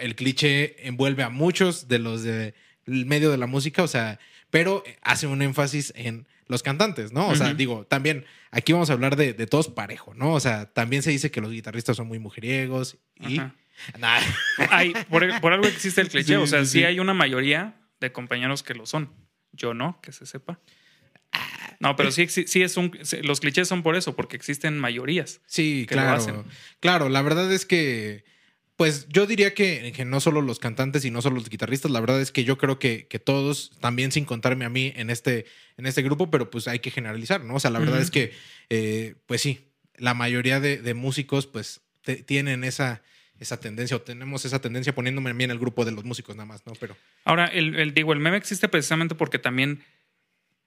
el 0.00 0.14
cliché 0.14 0.86
envuelve 0.86 1.22
a 1.22 1.28
muchos 1.28 1.88
de 1.88 1.98
los 1.98 2.22
del 2.22 2.54
medio 2.86 3.30
de 3.30 3.38
la 3.38 3.46
música, 3.46 3.82
o 3.82 3.88
sea, 3.88 4.18
pero 4.50 4.82
hace 5.02 5.26
un 5.26 5.42
énfasis 5.42 5.92
en 5.96 6.26
los 6.46 6.62
cantantes, 6.62 7.12
¿no? 7.12 7.28
O 7.28 7.36
sea, 7.36 7.52
digo, 7.54 7.84
también 7.86 8.24
aquí 8.50 8.72
vamos 8.72 8.90
a 8.90 8.94
hablar 8.94 9.16
de, 9.16 9.34
todos 9.46 9.68
parejo, 9.68 10.14
¿no? 10.14 10.32
O 10.32 10.40
sea, 10.40 10.66
también 10.66 11.02
se 11.02 11.10
dice 11.10 11.30
que 11.30 11.40
los 11.40 11.50
guitarristas 11.50 11.96
son 11.96 12.08
muy 12.08 12.18
mujeriegos 12.18 12.98
y... 13.20 13.40
Hay, 14.70 14.92
por, 15.08 15.22
algo 15.52 15.68
existe 15.68 16.00
el 16.00 16.08
cliché, 16.08 16.36
o 16.36 16.48
sea, 16.48 16.64
sí, 16.64 16.82
hay 16.82 16.98
una 16.98 17.14
mayoría 17.14 17.76
de 18.00 18.10
compañeros 18.10 18.64
que 18.64 18.74
lo 18.74 18.86
son. 18.86 19.12
Yo 19.52 19.72
no, 19.72 20.00
que 20.02 20.10
se 20.10 20.26
sepa. 20.26 20.58
No, 21.80 21.94
pero 21.94 22.10
sí, 22.10 22.26
sí, 22.28 22.62
es 22.62 22.76
un. 22.76 22.96
Los 23.22 23.40
clichés 23.40 23.68
son 23.68 23.82
por 23.82 23.94
eso, 23.94 24.16
porque 24.16 24.36
existen 24.36 24.78
mayorías. 24.78 25.40
Sí, 25.46 25.86
claro. 25.88 26.44
Claro, 26.80 27.08
la 27.08 27.22
verdad 27.22 27.52
es 27.52 27.66
que. 27.66 28.24
Pues 28.78 29.08
yo 29.08 29.26
diría 29.26 29.54
que, 29.54 29.92
que, 29.92 30.04
no 30.04 30.20
solo 30.20 30.40
los 30.40 30.60
cantantes 30.60 31.04
y 31.04 31.10
no 31.10 31.20
solo 31.20 31.34
los 31.34 31.50
guitarristas, 31.50 31.90
la 31.90 31.98
verdad 31.98 32.20
es 32.20 32.30
que 32.30 32.44
yo 32.44 32.58
creo 32.58 32.78
que, 32.78 33.08
que, 33.08 33.18
todos, 33.18 33.72
también 33.80 34.12
sin 34.12 34.24
contarme 34.24 34.64
a 34.64 34.68
mí 34.68 34.92
en 34.94 35.10
este, 35.10 35.46
en 35.76 35.86
este 35.86 36.00
grupo, 36.02 36.30
pero 36.30 36.48
pues 36.48 36.68
hay 36.68 36.78
que 36.78 36.92
generalizar, 36.92 37.42
¿no? 37.42 37.56
O 37.56 37.60
sea, 37.60 37.72
la 37.72 37.80
verdad 37.80 38.00
es 38.00 38.12
que, 38.12 38.32
eh, 38.70 39.16
pues 39.26 39.40
sí, 39.40 39.72
la 39.96 40.14
mayoría 40.14 40.60
de, 40.60 40.94
músicos 40.94 41.48
pues 41.48 41.80
tienen 42.24 42.62
esa, 42.62 43.02
esa 43.40 43.58
tendencia 43.58 43.96
o 43.96 44.00
tenemos 44.00 44.44
esa 44.44 44.60
tendencia 44.60 44.94
poniéndome 44.94 45.30
a 45.30 45.34
mí 45.34 45.42
en 45.42 45.50
el 45.50 45.58
grupo 45.58 45.84
de 45.84 45.90
los 45.90 46.04
músicos 46.04 46.36
nada 46.36 46.46
más, 46.46 46.64
¿no? 46.64 46.72
Pero... 46.78 46.96
Ahora, 47.24 47.46
el, 47.46 47.74
el 47.74 47.94
digo, 47.94 48.12
el 48.12 48.20
meme 48.20 48.36
existe 48.36 48.68
precisamente 48.68 49.16
porque 49.16 49.40
también 49.40 49.82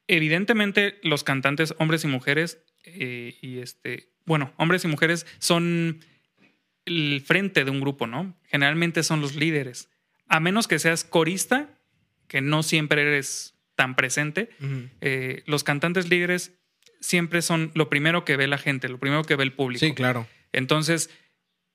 evidentemente 0.07 0.99
los 1.01 1.23
cantantes, 1.23 1.75
hombres 1.77 2.03
y 2.03 2.07
mujeres, 2.07 2.57
eh, 2.83 3.37
y 3.41 3.59
este, 3.59 4.09
bueno, 4.25 4.53
hombres 4.57 4.83
y 4.83 4.89
mujeres 4.89 5.25
son 5.39 6.03
el 6.85 7.21
frente 7.25 7.63
de 7.63 7.71
un 7.71 7.81
grupo, 7.81 8.07
¿no? 8.07 8.35
Generalmente 8.45 9.03
son 9.03 9.21
los 9.21 9.35
líderes. 9.35 9.89
A 10.27 10.39
menos 10.39 10.67
que 10.67 10.79
seas 10.79 11.03
corista, 11.03 11.69
que 12.27 12.41
no 12.41 12.63
siempre 12.63 13.01
eres 13.01 13.55
tan 13.75 13.95
presente, 13.95 14.49
eh, 15.01 15.43
los 15.45 15.63
cantantes 15.63 16.09
líderes 16.09 16.53
siempre 16.99 17.41
son 17.41 17.71
lo 17.73 17.89
primero 17.89 18.23
que 18.25 18.37
ve 18.37 18.47
la 18.47 18.57
gente, 18.57 18.87
lo 18.89 18.99
primero 18.99 19.23
que 19.23 19.35
ve 19.35 19.43
el 19.43 19.53
público. 19.53 19.85
Sí, 19.85 19.93
claro. 19.93 20.27
Entonces, 20.53 21.09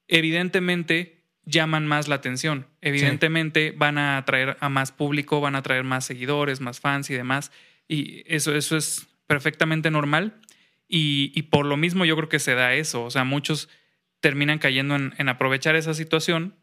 evidentemente 0.08 1.16
llaman 1.46 1.86
más 1.86 2.08
la 2.08 2.16
atención. 2.16 2.66
Evidentemente 2.80 3.72
van 3.76 3.98
a 3.98 4.18
atraer 4.18 4.56
a 4.60 4.68
más 4.68 4.92
público, 4.92 5.40
van 5.40 5.54
a 5.54 5.58
atraer 5.58 5.84
más 5.84 6.04
seguidores, 6.04 6.60
más 6.60 6.80
fans 6.80 7.08
y 7.10 7.14
demás. 7.14 7.52
Y 7.88 8.22
eso, 8.26 8.54
eso 8.54 8.76
es 8.76 9.06
perfectamente 9.26 9.90
normal. 9.90 10.40
Y, 10.88 11.42
por 11.44 11.66
lo 11.66 11.76
mismo 11.76 12.04
yo 12.04 12.16
creo 12.16 12.28
que 12.28 12.38
se 12.38 12.54
da 12.54 12.74
eso. 12.74 13.04
O 13.04 13.10
sea, 13.10 13.24
muchos 13.24 13.68
terminan 14.26 14.58
cayendo 14.58 14.96
en, 14.96 15.28
aprovechar 15.28 15.76
esa 15.76 15.94
situación 15.94 16.56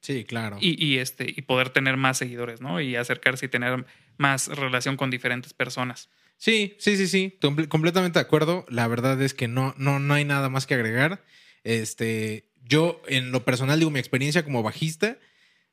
Sí, 0.00 0.24
claro. 0.24 0.56
y, 0.62 0.82
y, 0.82 0.96
este, 0.96 1.26
y 1.28 1.42
poder 1.42 1.68
tener 1.68 1.98
más 1.98 2.16
seguidores, 2.16 2.62
¿no? 2.62 2.80
Y 2.80 2.96
acercarse 2.96 3.44
y 3.46 3.48
tener 3.50 3.84
más 4.16 4.48
relación 4.48 4.96
con 4.96 5.10
diferentes 5.10 5.52
personas. 5.52 6.08
Sí, 6.38 6.74
sí, 6.78 6.96
sí, 6.96 7.06
sí. 7.06 7.38
Comple- 7.40 7.68
completamente 7.68 8.18
de 8.18 8.22
acuerdo. 8.24 8.64
La 8.70 8.88
verdad 8.88 9.20
es 9.20 9.34
que 9.34 9.46
no, 9.46 9.74
no, 9.76 9.98
no 10.00 10.14
hay 10.14 10.24
nada 10.24 10.48
más 10.48 10.66
que 10.66 10.72
agregar. 10.74 11.22
Este, 11.64 12.48
yo, 12.64 13.02
en 13.08 13.30
lo 13.30 13.44
personal, 13.44 13.78
digo, 13.78 13.90
mi 13.90 13.98
experiencia 14.00 14.42
como 14.42 14.62
bajista, 14.62 15.18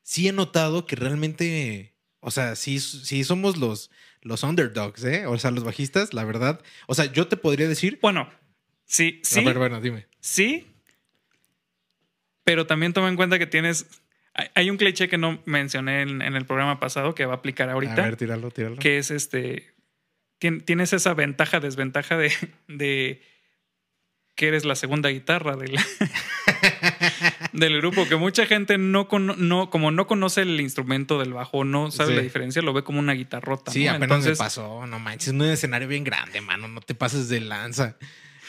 sí 0.02 0.28
he 0.28 0.32
notado 0.32 0.84
que 0.84 0.94
realmente, 0.96 1.94
o 2.20 2.30
sea, 2.30 2.54
sí, 2.54 2.78
sí 2.80 3.24
somos 3.24 3.56
los, 3.56 3.90
los 4.20 4.42
underdogs, 4.42 5.02
¿eh? 5.04 5.24
O 5.26 5.38
sea, 5.38 5.50
los 5.50 5.64
bajistas, 5.64 6.12
la 6.12 6.24
verdad. 6.24 6.60
O 6.86 6.94
sea, 6.94 7.06
yo 7.06 7.26
te 7.28 7.36
podría 7.38 7.66
decir. 7.66 7.98
Bueno, 8.02 8.28
sí, 8.84 9.20
sí, 9.24 9.40
A 9.40 9.42
ver, 9.42 9.58
bueno, 9.58 9.80
dime. 9.80 10.06
sí, 10.20 10.66
pero 12.50 12.66
también 12.66 12.92
toma 12.92 13.08
en 13.08 13.14
cuenta 13.16 13.38
que 13.38 13.46
tienes... 13.46 13.86
hay- 14.54 14.70
un 14.70 14.76
cliché 14.76 15.08
que 15.08 15.18
no 15.18 15.40
mencioné 15.44 16.02
en, 16.02 16.20
en 16.20 16.34
el 16.34 16.44
programa 16.46 16.80
pasado 16.80 17.14
que 17.14 17.24
va 17.26 17.34
a 17.34 17.36
aplicar 17.36 17.70
ahorita. 17.70 18.02
A 18.02 18.06
ver, 18.06 18.16
tíralo, 18.16 18.50
tíralo. 18.50 18.76
que 18.76 18.98
es 18.98 19.12
este. 19.12 19.72
tien- 20.40 20.64
Tienes 20.64 20.92
esa 20.92 21.14
ventaja, 21.14 21.60
desventaja 21.60 22.16
de, 22.16 22.32
de 22.66 23.22
que 24.34 24.48
eres 24.48 24.64
la 24.64 24.74
segunda 24.74 25.10
guitarra 25.10 25.54
del, 25.56 25.76
del 27.52 27.76
grupo. 27.78 28.08
Que 28.08 28.16
mucha 28.16 28.46
gente 28.46 28.78
no, 28.78 29.08
cono- 29.08 29.36
no, 29.36 29.70
como 29.70 29.90
no 29.90 30.06
conoce 30.06 30.42
el 30.42 30.60
instrumento 30.60 31.18
del 31.18 31.32
bajo, 31.32 31.64
no 31.64 31.90
sabe 31.90 32.10
Sí. 32.10 32.16
la 32.16 32.22
diferencia, 32.22 32.62
lo 32.62 32.72
ve 32.72 32.82
como 32.82 32.98
una 32.98 33.12
guitarrota. 33.12 33.70
Sí, 33.72 33.84
¿no? 33.84 33.90
apenas 33.92 34.04
Entonces, 34.04 34.38
me 34.38 34.44
pasó, 34.44 34.86
no 34.86 34.98
manches, 34.98 35.28
es 35.28 35.34
un 35.34 35.42
escenario 35.42 35.88
bien 35.88 36.04
grande, 36.04 36.40
mano, 36.40 36.68
no 36.68 36.80
te 36.80 36.94
pases 36.94 37.28
de 37.28 37.40
lanza. 37.40 37.96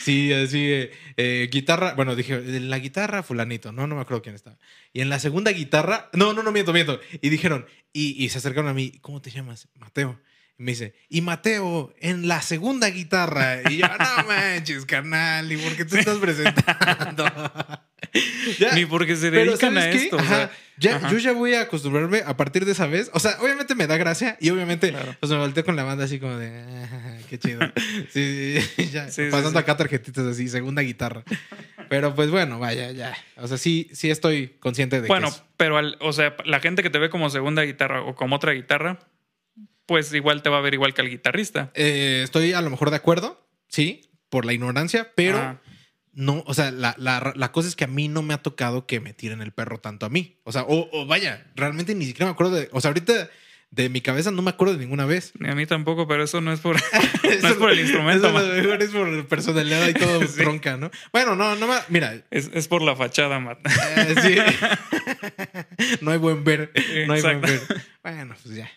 Sí, 0.04 0.34
así, 0.34 0.90
eh, 1.18 1.50
guitarra, 1.52 1.94
bueno, 1.94 2.16
dije, 2.16 2.42
la 2.42 2.80
guitarra 2.80 3.22
fulanito, 3.22 3.72
no, 3.72 3.86
no 3.86 3.96
me 3.96 4.02
acuerdo 4.02 4.24
quién 4.24 4.34
estaba. 4.34 4.58
Y 4.94 5.02
en 5.02 5.10
la 5.10 5.20
segunda 5.20 5.52
guitarra, 5.52 6.10
no, 6.14 6.34
no, 6.34 6.42
no, 6.42 6.52
miento, 6.52 6.74
miento. 6.74 7.00
Y 7.22 7.30
dijeron, 7.30 7.68
y, 7.94 8.24
y 8.24 8.30
se 8.30 8.40
acercaron 8.40 8.70
a 8.70 8.74
mí, 8.74 8.98
¿cómo 9.02 9.22
te 9.22 9.30
llamas? 9.30 9.68
Mateo. 9.76 10.20
Me 10.62 10.72
dice, 10.74 10.94
y 11.10 11.22
Mateo, 11.22 11.92
en 12.00 12.28
la 12.28 12.42
segunda 12.42 12.88
guitarra. 12.90 13.62
Y 13.70 13.78
yo, 13.78 13.88
no 13.88 14.24
manches, 14.28 14.86
carnal, 14.86 15.52
¿y 15.52 15.58
por 15.58 15.76
qué 15.76 15.86
te 15.86 16.00
estás 16.00 16.18
presentando? 16.20 17.26
Ya, 18.60 18.74
Ni 18.74 18.86
porque 18.86 19.16
se 19.16 19.32
dedican 19.32 19.78
a 19.78 19.90
esto. 19.90 20.18
o 20.18 20.20
Ajá, 20.20 20.36
sea, 20.36 20.52
ya, 20.78 20.96
ajá. 20.98 21.10
yo 21.12 21.18
ya 21.20 21.32
voy 21.32 21.54
a 21.54 21.62
acostumbrarme 21.62 22.24
a 22.26 22.36
partir 22.36 22.66
de 22.66 22.74
esa 22.74 22.86
vez. 22.86 23.10
O 23.14 23.20
sea, 23.22 23.38
obviamente 23.40 23.74
me 23.74 23.88
da 23.88 23.96
gracia 23.96 24.38
y 24.42 24.50
obviamente 24.50 24.90
Claro. 24.90 25.16
pues 25.20 25.32
me 25.32 25.38
volteo 25.38 25.64
con 25.64 25.76
la 25.78 25.84
banda 25.84 26.06
así 26.06 26.20
como 26.20 26.36
de 26.38 26.50
"Ah, 26.52 27.18
qué 27.30 27.40
chido. 27.40 27.62
Sí, 28.12 28.58
sí, 28.76 28.90
ya. 28.90 29.10
Sí, 29.10 29.24
pasando 29.32 29.60
acá 29.60 29.78
tarjetitas 29.78 30.26
así, 30.26 30.50
segunda 30.50 30.82
guitarra. 30.82 31.24
Pero 31.90 32.14
pues 32.14 32.30
bueno, 32.32 32.60
vaya, 32.60 32.92
ya. 32.92 33.16
O 33.38 33.48
sea, 33.48 33.58
sí, 33.58 33.90
sí 33.94 34.10
estoy 34.12 34.56
consciente 34.60 35.00
de 35.00 35.08
bueno, 35.08 35.30
que 35.30 35.36
es- 35.36 35.44
pero 35.56 35.78
al- 35.78 35.98
o 36.02 36.12
sea, 36.12 36.36
la 36.44 36.60
gente 36.60 36.84
que 36.84 36.90
te 36.90 37.00
ve 37.00 37.10
como 37.10 37.30
segunda 37.30 37.62
guitarra 37.62 38.02
o 38.02 38.16
como 38.16 38.36
otra 38.36 38.52
guitarra, 38.52 39.00
pues 39.86 40.14
igual 40.14 40.42
te 40.44 40.50
va 40.50 40.58
a 40.58 40.62
ver 40.62 40.74
igual 40.74 40.94
que 40.94 41.02
al 41.02 41.10
guitarrista. 41.10 41.72
Eh, 41.74 42.22
estoy 42.24 42.54
a 42.54 42.62
lo 42.62 42.70
mejor 42.70 42.90
de 42.90 42.98
acuerdo, 42.98 43.48
sí, 43.68 44.10
por 44.30 44.46
la 44.46 44.54
ignorancia, 44.54 45.12
pero 45.16 45.38
Ah, 45.38 45.62
no, 46.14 46.44
o 46.46 46.54
sea, 46.54 46.72
la, 46.72 46.94
la- 46.98 47.34
la 47.36 47.52
cosa 47.54 47.68
es 47.70 47.76
que 47.76 47.86
a 47.86 47.88
mí 47.88 48.08
no 48.10 48.22
me 48.22 48.34
ha 48.34 48.38
tocado 48.42 48.86
que 48.86 49.00
me 49.00 49.14
tiren 49.14 49.42
el 49.42 49.52
perro 49.54 49.80
tanto 49.80 50.06
a 50.06 50.10
mí. 50.10 50.40
O 50.44 50.52
sea, 50.52 50.64
o, 50.64 50.90
o 50.92 51.06
vaya, 51.06 51.50
realmente 51.56 51.96
ni 51.96 52.06
siquiera 52.06 52.26
me 52.26 52.32
acuerdo 52.34 52.54
de. 52.56 52.68
O 52.74 52.82
sea, 52.82 52.90
ahorita 52.90 53.30
de 53.70 53.88
mi 53.88 54.02
cabeza 54.02 54.32
no 54.32 54.42
me 54.42 54.50
acuerdo 54.50 54.74
de 54.74 54.82
ninguna 54.82 55.06
vez. 55.06 55.32
ni 55.40 55.50
a 55.50 55.56
mí 55.56 55.66
tampoco, 55.66 56.06
pero 56.10 56.26
eso 56.26 56.42
no 56.42 56.52
es 56.52 56.60
por, 56.60 56.76
no 57.42 57.48
es 57.48 57.54
por 57.56 57.72
el 57.72 57.80
instrumento, 57.80 58.28
Eso 58.28 58.54
mejor 58.54 58.82
es 58.84 58.90
por 58.90 59.28
personalidad 59.30 59.88
y 59.88 59.94
todo 59.94 60.22
Sí. 60.28 60.42
bronca, 60.42 60.76
¿no? 60.76 60.92
Bueno, 61.14 61.38
no, 61.38 61.56
no 61.56 61.68
Mira, 61.88 62.22
Es, 62.32 62.50
es 62.54 62.68
por 62.68 62.82
la 62.82 62.98
fachada, 62.98 63.40
Matt. 63.40 63.60
eh, 63.66 64.16
sí. 64.22 65.98
no 66.02 66.12
hay 66.12 66.18
buen 66.18 66.44
ver. 66.44 66.72
No 67.08 67.14
hay 67.14 67.22
buen 67.22 67.38
Exacto. 67.38 67.48
ver. 67.48 67.82
Bueno, 68.04 68.36
pues 68.44 68.56
ya. 68.56 68.70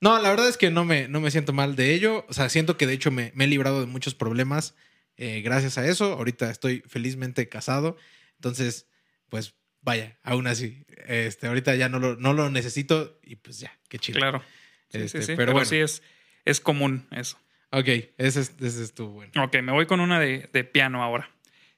No, 0.00 0.18
la 0.20 0.30
verdad 0.30 0.48
es 0.48 0.56
que 0.56 0.70
no 0.70 0.84
me, 0.84 1.08
no 1.08 1.20
me 1.20 1.30
siento 1.30 1.52
mal 1.52 1.74
de 1.76 1.92
ello. 1.94 2.24
O 2.28 2.32
sea, 2.32 2.48
siento 2.48 2.76
que 2.76 2.86
de 2.86 2.94
hecho 2.94 3.10
me, 3.10 3.32
me 3.34 3.44
he 3.44 3.48
librado 3.48 3.80
de 3.80 3.86
muchos 3.86 4.14
problemas 4.14 4.74
eh, 5.16 5.40
gracias 5.42 5.76
a 5.78 5.86
eso. 5.86 6.12
Ahorita 6.12 6.50
estoy 6.50 6.82
felizmente 6.86 7.48
casado. 7.48 7.96
Entonces, 8.36 8.86
pues 9.28 9.54
vaya, 9.82 10.18
aún 10.22 10.46
así. 10.46 10.84
Este, 11.06 11.46
ahorita 11.48 11.74
ya 11.74 11.88
no 11.88 11.98
lo, 11.98 12.16
no 12.16 12.32
lo 12.32 12.48
necesito 12.50 13.18
y 13.24 13.36
pues 13.36 13.58
ya, 13.58 13.76
qué 13.88 13.98
chido. 13.98 14.18
Claro. 14.20 14.42
Sí, 14.90 14.98
Este, 14.98 15.18
sí, 15.20 15.26
sí. 15.26 15.26
pero 15.26 15.36
Pero, 15.36 15.52
bueno. 15.54 15.64
sí 15.68 15.76
es, 15.76 16.02
es 16.44 16.60
común 16.60 17.08
eso. 17.10 17.36
Ok, 17.70 17.88
ese, 18.18 18.40
es- 18.40 18.54
ese 18.60 18.82
estuvo 18.84 19.10
bueno. 19.10 19.32
Ok, 19.44 19.56
me 19.62 19.72
voy 19.72 19.86
con 19.86 20.00
una 20.00 20.18
de, 20.20 20.48
de 20.52 20.64
piano 20.64 21.02
ahora. 21.02 21.30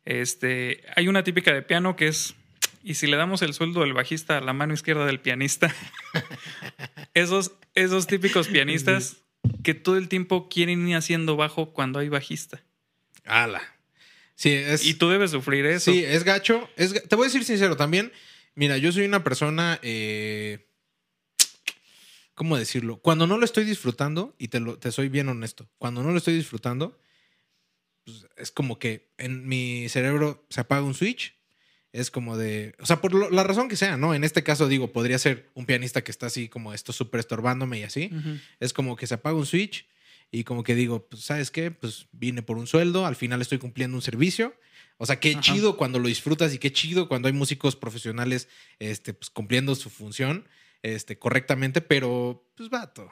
Este, 0.04 0.82
hay 0.94 1.08
una 1.08 1.24
típica 1.24 1.52
de 1.52 1.62
piano 1.62 1.96
que 1.96 2.08
es, 2.08 2.34
y 2.84 2.94
si 2.94 3.06
le 3.06 3.16
damos 3.16 3.42
el 3.42 3.54
sueldo 3.54 3.80
del 3.80 3.92
bajista 3.94 4.38
a 4.38 4.40
la 4.40 4.52
mano 4.52 4.72
izquierda 4.74 5.04
del 5.06 5.20
pianista, 5.20 5.74
esos, 7.14 7.52
esos 7.80 8.06
típicos 8.06 8.48
pianistas 8.52 9.18
que 9.62 9.74
todo 9.74 9.96
el 9.96 10.08
tiempo 10.08 10.48
quieren 10.48 10.86
ir 10.88 10.96
haciendo 10.96 11.36
bajo 11.36 11.72
cuando 11.72 11.98
hay 11.98 12.08
bajista. 12.08 12.62
Ala. 13.24 13.62
Sí, 14.34 14.50
es. 14.50 14.86
Y 14.86 14.94
tú 14.94 15.08
debes 15.08 15.32
sufrir 15.32 15.66
eso. 15.66 15.92
Sí, 15.92 16.04
es 16.04 16.24
gacho. 16.24 16.68
Es, 16.76 16.92
te 17.08 17.16
voy 17.16 17.24
a 17.24 17.28
decir 17.28 17.44
sincero 17.44 17.76
también. 17.76 18.12
Mira, 18.54 18.78
yo 18.78 18.90
soy 18.92 19.04
una 19.04 19.22
persona. 19.22 19.78
eh, 19.82 20.66
¿Cómo 22.34 22.56
decirlo? 22.56 22.96
Cuando 22.96 23.26
no 23.26 23.36
lo 23.36 23.44
estoy 23.44 23.64
disfrutando, 23.64 24.34
y 24.38 24.48
te, 24.48 24.60
lo, 24.60 24.78
te 24.78 24.92
soy 24.92 25.10
bien 25.10 25.28
honesto, 25.28 25.68
cuando 25.76 26.02
no 26.02 26.10
lo 26.10 26.16
estoy 26.16 26.32
disfrutando, 26.34 26.98
pues, 28.04 28.26
es 28.38 28.50
como 28.50 28.78
que 28.78 29.12
en 29.18 29.46
mi 29.46 29.90
cerebro 29.90 30.46
se 30.48 30.62
apaga 30.62 30.82
un 30.82 30.94
switch. 30.94 31.34
Es 31.92 32.10
como 32.10 32.36
de. 32.36 32.74
O 32.78 32.86
sea, 32.86 33.00
por 33.00 33.12
lo- 33.14 33.30
la 33.30 33.42
razón 33.42 33.68
que 33.68 33.76
sea, 33.76 33.96
¿no? 33.96 34.14
En 34.14 34.22
este 34.24 34.42
caso, 34.44 34.68
digo, 34.68 34.92
podría 34.92 35.18
ser 35.18 35.50
un 35.54 35.66
pianista 35.66 36.02
que 36.04 36.10
está 36.12 36.26
así 36.26 36.48
como 36.48 36.72
esto 36.72 36.92
súper 36.92 37.18
estorbándome 37.20 37.80
y 37.80 37.82
así. 37.82 38.10
Es 38.60 38.72
como 38.72 38.94
que 38.96 39.06
se 39.08 39.14
apaga 39.14 39.36
un 39.36 39.46
switch 39.46 39.86
y 40.30 40.44
como 40.44 40.62
que 40.62 40.76
digo, 40.76 41.06
pues, 41.08 41.24
¿sabes 41.24 41.50
qué? 41.50 41.72
Pues 41.72 42.06
vine 42.12 42.42
por 42.42 42.58
un 42.58 42.68
sueldo, 42.68 43.06
al 43.06 43.16
final 43.16 43.40
estoy 43.40 43.58
cumpliendo 43.58 43.96
un 43.96 44.02
servicio. 44.02 44.54
O 44.98 45.06
sea, 45.06 45.18
qué 45.18 45.32
Ajá. 45.32 45.40
chido 45.40 45.76
cuando 45.76 45.98
lo 45.98 46.06
disfrutas 46.08 46.54
y 46.54 46.58
qué 46.58 46.70
chido 46.72 47.08
cuando 47.08 47.26
hay 47.26 47.32
músicos 47.34 47.74
profesionales 47.74 48.48
este, 48.78 49.12
pues, 49.14 49.30
cumpliendo 49.30 49.74
su 49.74 49.90
función 49.90 50.46
este, 50.82 51.18
correctamente, 51.18 51.80
pero 51.80 52.46
pues 52.56 52.70
vato. 52.70 53.10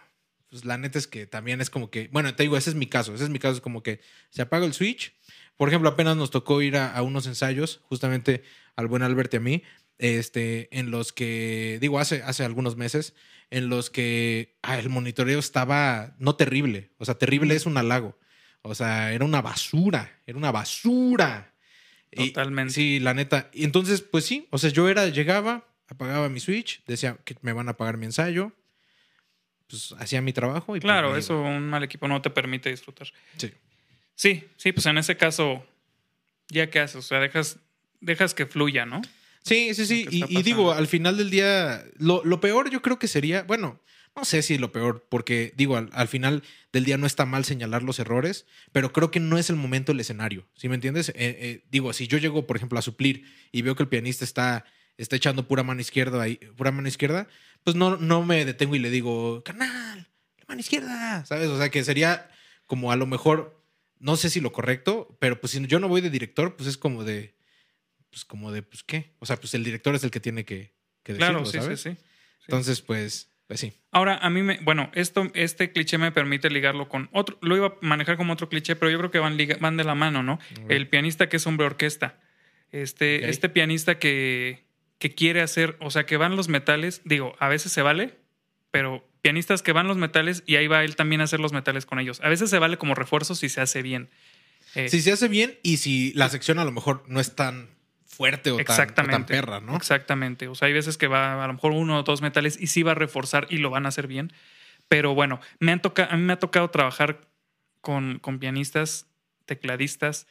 Pues 0.51 0.65
la 0.65 0.79
neta 0.79 0.99
es 0.99 1.07
que 1.07 1.27
también 1.27 1.61
es 1.61 1.69
como 1.69 1.91
que, 1.91 2.09
bueno, 2.13 2.35
te 2.35 2.43
digo, 2.45 2.57
ese 2.57 2.71
es 2.71 2.77
mi 2.77 2.87
caso, 2.87 3.15
ese 3.15 3.25
es 3.25 3.31
mi 3.31 3.39
caso, 3.39 3.57
es 3.57 3.61
como 3.61 3.83
que 3.83 4.01
se 4.31 4.41
apaga 4.43 4.65
el 4.67 4.73
switch. 4.73 5.13
Por 5.57 5.69
ejemplo, 5.69 5.89
apenas 5.91 6.17
nos 6.17 6.31
tocó 6.31 6.63
ir 6.63 6.77
a, 6.77 6.95
a 6.95 7.03
unos 7.03 7.27
ensayos, 7.27 7.81
justamente 7.83 8.45
al 8.79 8.87
buen 8.87 9.03
Albert 9.03 9.35
y 9.35 9.37
a 9.39 9.41
mí, 9.41 9.63
este, 9.99 10.69
en 10.79 10.93
los 10.93 11.13
que, 11.13 11.79
digo, 11.81 11.99
hace, 11.99 12.23
hace 12.23 12.45
algunos 12.45 12.77
meses, 12.77 13.13
en 13.51 13.69
los 13.69 13.91
que 13.91 14.57
ah, 14.63 14.79
el 14.79 14.89
monitoreo 14.89 15.41
estaba 15.41 16.15
no 16.21 16.37
terrible, 16.37 16.91
o 16.99 17.05
sea, 17.05 17.17
terrible 17.17 17.57
es 17.57 17.67
un 17.67 17.77
halago, 17.77 18.17
o 18.63 18.77
sea, 18.77 19.13
era 19.13 19.25
una 19.25 19.43
basura, 19.43 20.21
era 20.27 20.39
una 20.39 20.53
basura. 20.53 21.53
Y- 22.13 22.29
Totalmente. 22.29 22.73
sí, 22.73 23.01
la 23.01 23.15
neta. 23.15 23.51
Y 23.53 23.65
entonces, 23.65 24.01
pues 24.01 24.25
sí, 24.25 24.47
o 24.51 24.59
sea, 24.59 24.71
yo 24.71 24.89
era, 24.89 25.09
llegaba, 25.09 25.67
apagaba 25.89 26.29
mi 26.29 26.39
switch, 26.39 26.85
decía 26.87 27.19
que 27.25 27.35
me 27.43 27.53
van 27.53 27.69
a 27.69 27.77
pagar 27.77 27.97
mi 27.97 28.07
ensayo, 28.07 28.53
pues 29.67 29.93
hacía 29.99 30.23
mi 30.23 30.33
trabajo 30.33 30.77
y 30.77 30.81
pues, 30.81 30.85
Claro, 30.89 31.17
eso 31.17 31.43
un 31.43 31.69
mal 31.69 31.83
equipo 31.83 32.07
no 32.07 32.23
te 32.23 32.31
permite 32.31 32.71
disfrutar. 32.71 33.09
Sí. 33.39 33.53
Sí, 34.15 34.45
sí, 34.57 34.71
pues 34.73 34.87
en 34.87 34.99
ese 34.99 35.17
caso, 35.17 35.67
¿ya 36.49 36.71
qué 36.71 36.79
haces? 36.79 36.97
O 36.97 37.03
sea, 37.03 37.19
dejas, 37.19 37.59
dejas 38.01 38.35
que 38.35 38.47
fluya, 38.47 38.87
¿no? 38.87 39.03
Sí, 39.43 39.75
sí, 39.75 39.87
sí. 39.87 40.07
Y, 40.11 40.43
digo, 40.43 40.73
al 40.73 40.87
final 40.87 41.17
del 41.17 41.31
día, 41.31 41.85
lo, 41.97 42.23
lo 42.25 42.41
peor 42.41 42.71
yo 42.71 42.83
creo 42.83 42.99
que 42.99 43.09
sería, 43.09 43.45
bueno, 43.45 43.81
no 44.19 44.25
sé 44.25 44.43
si 44.43 44.59
lo 44.59 44.73
peor, 44.73 45.07
porque 45.09 45.53
digo, 45.57 45.77
al, 45.77 45.91
al 45.93 46.09
final 46.09 46.43
del 46.73 46.85
día 46.85 46.99
no 46.99 47.07
está 47.07 47.25
mal 47.25 47.45
señalar 47.45 47.83
los 47.83 47.99
errores, 47.99 48.47
pero 48.73 48.93
creo 48.93 49.11
que 49.11 49.21
no 49.21 49.39
es 49.39 49.49
el 49.49 49.57
momento 49.57 49.93
del 49.93 50.01
escenario. 50.01 50.47
¿Sí 50.55 50.69
me 50.69 50.75
entiendes? 50.75 51.11
Eh, 51.11 51.15
eh, 51.17 51.65
digo, 51.71 51.93
si 51.93 52.09
yo 52.09 52.19
llego, 52.19 52.47
por 52.47 52.57
ejemplo, 52.57 52.79
a 52.79 52.83
suplir 52.83 53.25
y 53.53 53.63
veo 53.63 53.77
que 53.77 53.85
el 53.85 53.89
pianista 53.89 54.25
está, 54.25 54.65
está 54.97 55.17
echando 55.17 55.47
pura 55.47 55.63
mano 55.63 55.81
izquierda 55.81 56.21
ahí, 56.21 56.37
pura 56.57 56.73
mano 56.73 56.89
izquierda, 56.89 57.29
pues 57.63 57.77
no, 57.77 57.97
no 57.97 58.25
me 58.25 58.45
detengo 58.45 58.75
y 58.75 58.81
le 58.81 58.91
digo, 58.91 59.43
canal, 59.45 60.09
la 60.39 60.45
mano 60.49 60.61
izquierda, 60.61 61.25
¿sabes? 61.25 61.49
O 61.49 61.57
sea, 61.57 61.71
que 61.71 61.85
sería 61.85 62.29
como 62.67 62.91
a 62.91 62.97
lo 62.97 63.07
mejor, 63.07 63.63
no 64.01 64.17
sé 64.17 64.31
si 64.31 64.41
lo 64.41 64.53
correcto, 64.53 65.17
pero 65.21 65.41
pues 65.41 65.53
si 65.53 65.67
yo 65.67 65.79
no 65.79 65.89
voy 65.89 66.01
de 66.01 66.11
director, 66.11 66.57
pues 66.57 66.69
es 66.69 66.77
como 66.77 67.05
de, 67.05 67.38
pues 68.11 68.25
como 68.25 68.53
de, 68.53 68.63
pues 68.63 68.83
qué. 68.83 69.13
O 69.19 69.27
sea, 69.27 69.37
pues 69.37 69.55
el 69.55 69.65
director 69.65 69.95
es 69.95 70.05
el 70.05 70.11
que 70.11 70.21
tiene 70.21 70.45
que, 70.45 70.73
que 71.03 71.13
decirlo, 71.15 71.41
Claro, 71.41 71.47
sí, 71.47 71.59
¿sabes? 71.59 71.81
sí, 71.81 71.91
sí. 71.93 71.97
Entonces, 72.47 72.81
pues, 72.81 73.31
pues 73.47 73.61
sí. 73.61 73.73
Ahora, 73.91 74.17
a 74.19 74.31
mí 74.31 74.43
me, 74.43 74.59
bueno, 74.63 74.91
esto, 74.95 75.31
este 75.35 75.73
cliché 75.73 75.99
me 75.99 76.13
permite 76.13 76.51
ligarlo 76.51 76.89
con 76.89 77.09
otro, 77.13 77.39
lo 77.43 77.57
iba 77.57 77.67
a 77.67 77.75
manejar 77.83 78.17
como 78.17 78.33
otro 78.33 78.49
cliché, 78.49 78.77
pero 78.77 78.91
yo 78.91 78.99
creo 78.99 79.11
que 79.11 79.19
van, 79.19 79.37
van 79.61 79.77
de 79.77 79.85
la 79.85 79.95
mano, 79.95 80.23
¿no? 80.23 80.39
El 80.69 80.89
pianista 80.89 81.29
que 81.29 81.37
es 81.39 81.47
hombre 81.47 81.67
orquesta. 81.67 82.19
Este, 82.71 83.29
este 83.31 83.49
pianista 83.49 83.99
que, 83.99 84.65
que 84.99 85.15
quiere 85.15 85.41
hacer, 85.41 85.77
o 85.81 85.91
sea, 85.91 86.05
que 86.07 86.17
van 86.19 86.37
los 86.37 86.49
metales, 86.49 87.01
digo, 87.05 87.35
a 87.39 87.49
veces 87.49 87.73
se 87.73 87.81
vale, 87.83 88.17
pero 88.71 89.07
pianistas 89.23 89.63
que 89.63 89.73
van 89.73 89.87
los 89.89 89.97
metales 89.97 90.43
y 90.47 90.57
ahí 90.57 90.67
va 90.67 90.85
él 90.85 90.95
también 90.97 91.21
a 91.21 91.25
hacer 91.25 91.41
los 91.41 91.53
metales 91.53 91.87
con 91.87 91.99
ellos. 91.99 92.21
A 92.23 92.29
veces 92.29 92.51
se 92.51 92.59
vale 92.59 92.77
como 92.77 92.95
refuerzo 92.95 93.35
si 93.35 93.49
se 93.49 93.61
hace 93.61 93.83
bien. 93.83 94.11
Eh, 94.75 94.89
Si 94.91 95.01
se 95.01 95.13
hace 95.13 95.29
bien 95.29 95.59
y 95.63 95.79
si 95.79 96.13
la 96.13 96.29
sección 96.29 96.59
a 96.59 96.65
lo 96.65 96.73
mejor 96.73 97.05
no 97.09 97.21
es 97.21 97.35
tan 97.35 97.71
fuerte 98.09 98.51
o 98.51 98.57
tan, 98.57 98.63
o 98.63 98.65
tan 98.65 98.75
Exactamente. 98.75 99.35
perra, 99.35 99.61
¿no? 99.61 99.77
Exactamente. 99.77 100.49
O 100.49 100.55
sea, 100.55 100.67
hay 100.67 100.73
veces 100.73 100.99
que 100.99 101.07
va 101.07 101.45
a 101.45 101.47
lo 101.47 101.53
mejor 101.53 101.73
uno 101.73 101.99
o 101.99 102.03
dos 102.03 102.23
metales 102.23 102.59
y 102.61 102.67
sí 102.67 102.83
va 102.83 102.93
a 102.93 102.95
reforzar 102.97 103.47
y 103.51 103.59
lo 103.59 103.71
van 103.71 103.87
a 103.87 103.91
hacer 103.91 104.09
bien. 104.09 104.33
Pero 104.89 105.15
bueno, 105.15 105.41
me 105.61 105.71
han 105.71 105.83
toca, 105.83 106.07
a 106.11 106.17
mí 106.17 106.23
me 106.23 106.33
ha 106.33 106.39
tocado 106.39 106.71
trabajar 106.71 107.21
con, 107.81 108.19
con 108.19 108.39
pianistas, 108.39 109.07
tecladistas, 109.45 110.27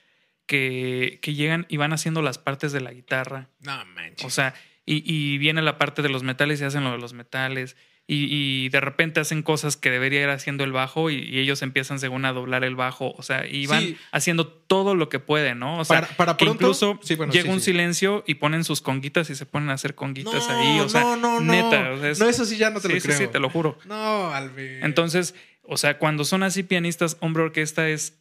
que, 0.47 1.19
que 1.21 1.35
llegan 1.35 1.65
y 1.69 1.77
van 1.77 1.93
haciendo 1.93 2.21
las 2.21 2.39
partes 2.39 2.71
de 2.71 2.81
la 2.81 2.91
guitarra. 2.91 3.49
No 3.59 3.85
manches. 3.85 4.25
O 4.25 4.29
sea, 4.29 4.53
y, 4.85 5.03
y 5.05 5.37
viene 5.37 5.61
la 5.61 5.77
parte 5.77 6.01
de 6.01 6.09
los 6.09 6.23
metales 6.23 6.59
y 6.59 6.63
hacen 6.63 6.83
lo 6.83 6.91
de 6.91 6.97
los 6.97 7.13
metales. 7.13 7.75
Y, 8.09 8.27
y 8.29 8.69
de 8.69 8.79
repente 8.79 9.19
hacen 9.19 9.43
cosas 9.43 9.75
que 9.75 9.91
debería 9.91 10.21
ir 10.23 10.29
haciendo 10.29 10.63
el 10.63 10.71
bajo 10.71 11.09
y, 11.09 11.15
y 11.15 11.39
ellos 11.39 11.61
empiezan 11.61 11.99
según 11.99 12.23
a 12.23 12.31
doblar 12.31 12.63
el 12.63 12.73
bajo. 12.75 13.13
O 13.17 13.21
sea, 13.21 13.45
y 13.45 13.67
van 13.67 13.81
Sí. 13.83 13.97
haciendo 14.13 14.47
todo 14.47 14.95
lo 14.95 15.09
que 15.09 15.19
pueden, 15.19 15.59
¿no? 15.59 15.77
O 15.79 15.83
sea, 15.83 16.01
Para- 16.01 16.13
para 16.15 16.37
que 16.37 16.45
pronto- 16.45 16.63
incluso 16.63 16.99
sí, 17.03 17.15
bueno, 17.15 17.33
llega 17.33 17.47
sí, 17.47 17.49
un 17.51 17.59
sí. 17.59 17.65
silencio 17.65 18.23
y 18.25 18.35
ponen 18.35 18.63
sus 18.63 18.79
conguitas 18.79 19.29
y 19.29 19.35
se 19.35 19.45
ponen 19.45 19.69
a 19.71 19.73
hacer 19.73 19.93
conguitas 19.93 20.47
no, 20.47 20.57
ahí. 20.57 20.79
O 20.79 20.87
sea, 20.87 21.01
no, 21.01 21.17
no, 21.17 21.41
no. 21.41 21.51
neta. 21.51 21.91
o 21.91 21.99
sea, 21.99 22.09
es- 22.11 22.19
no, 22.19 22.29
eso 22.29 22.45
sí 22.45 22.55
ya 22.55 22.69
no 22.69 22.79
te 22.79 22.87
sí, 22.87 22.93
lo 22.93 22.99
sí, 23.01 23.07
creo. 23.09 23.17
sí, 23.17 23.27
te 23.27 23.39
lo 23.39 23.49
juro. 23.49 23.77
No, 23.83 24.33
Alve. 24.33 24.79
Entonces, 24.85 25.35
o 25.63 25.75
sea, 25.75 25.97
cuando 25.97 26.23
son 26.23 26.43
así 26.43 26.63
pianistas, 26.63 27.17
hombre 27.19 27.43
orquesta 27.43 27.89
es 27.89 28.17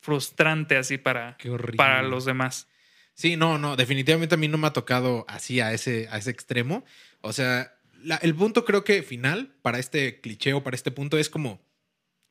frustrante 0.00 0.76
así 0.76 0.98
para, 0.98 1.36
para 1.76 2.02
los 2.02 2.24
demás. 2.26 2.66
Sí, 3.14 3.36
no, 3.36 3.56
no, 3.58 3.76
definitivamente 3.76 4.34
a 4.34 4.38
mí 4.38 4.48
no 4.48 4.58
me 4.58 4.66
ha 4.66 4.72
tocado 4.72 5.24
así 5.28 5.60
a 5.60 5.72
ese, 5.72 6.08
a 6.10 6.18
ese 6.18 6.30
extremo. 6.30 6.84
O 7.20 7.32
sea, 7.32 7.74
la- 8.04 8.16
el 8.16 8.34
punto 8.34 8.64
creo 8.64 8.84
que 8.84 9.02
final 9.02 9.54
para 9.62 9.78
este 9.78 10.20
cliché 10.20 10.52
o 10.54 10.62
para 10.62 10.74
este 10.76 10.90
punto 10.90 11.18
es 11.18 11.28
como, 11.28 11.60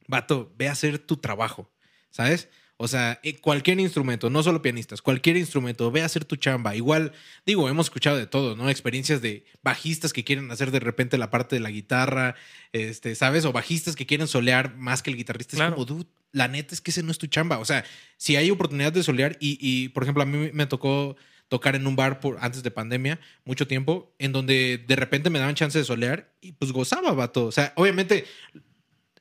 vato, 0.08 0.54
ve 0.58 0.68
a 0.68 0.74
hacer 0.74 1.00
tu 1.00 1.18
trabajo, 1.18 1.72
¿sabes? 2.10 2.50
O 2.82 2.88
sea, 2.88 3.20
eh, 3.24 3.36
cualquier 3.42 3.78
instrumento, 3.82 4.30
no 4.30 4.42
solo 4.42 4.62
pianistas, 4.62 5.02
cualquier 5.02 5.36
instrumento, 5.36 5.92
ve 5.92 6.02
a 6.02 6.06
hacer 6.06 6.24
tu 6.24 6.38
chamba. 6.38 6.78
Igual, 6.78 7.12
digo, 7.46 7.68
hemos 7.68 7.88
escuchado 7.88 8.16
de 8.16 8.26
todo, 8.26 8.56
¿no? 8.56 8.70
Experiencias 8.70 9.22
de 9.22 9.44
bajistas 9.62 10.14
que 10.14 10.24
quieren 10.24 10.50
hacer 10.50 10.72
de 10.72 10.80
repente 10.80 11.18
la 11.18 11.30
parte 11.30 11.58
de 11.58 11.60
la 11.60 11.72
guitarra, 11.72 12.36
este, 12.72 13.16
¿sabes? 13.16 13.44
O 13.44 13.52
bajistas 13.52 13.98
que 13.98 14.06
quieren 14.06 14.28
solear 14.28 14.78
más 14.78 15.04
que 15.04 15.10
el 15.12 15.18
guitarrista. 15.18 15.58
Claro. 15.58 15.72
Es 15.72 15.74
como, 15.76 15.86
dude, 15.86 16.10
la 16.32 16.48
neta 16.48 16.74
es 16.74 16.80
que 16.80 16.92
ese 16.92 17.04
no 17.04 17.12
es 17.12 17.18
tu 17.18 17.28
chamba. 17.28 17.58
O 17.60 17.66
sea, 17.66 17.84
si 18.16 18.38
hay 18.38 18.50
oportunidad 18.50 18.94
de 18.94 19.04
solear 19.04 19.36
y, 19.42 19.58
y, 19.60 19.90
por 19.90 20.04
ejemplo, 20.04 20.24
a 20.24 20.26
mí 20.26 20.50
me 20.54 20.66
tocó 20.66 21.18
tocar 21.50 21.76
en 21.76 21.86
un 21.88 21.96
bar 21.96 22.20
por, 22.22 22.38
antes 22.40 22.64
de 22.64 22.72
pandemia 22.72 23.20
mucho 23.44 23.68
tiempo, 23.68 24.14
en 24.20 24.32
donde 24.32 24.84
de 24.88 24.96
repente 24.96 25.30
me 25.30 25.40
daban 25.40 25.56
chance 25.56 25.78
de 25.78 25.84
solear 25.84 26.32
y 26.42 26.54
pues 26.54 26.72
gozaba, 26.72 27.12
vato. 27.12 27.46
O 27.46 27.52
sea, 27.52 27.74
obviamente 27.76 28.26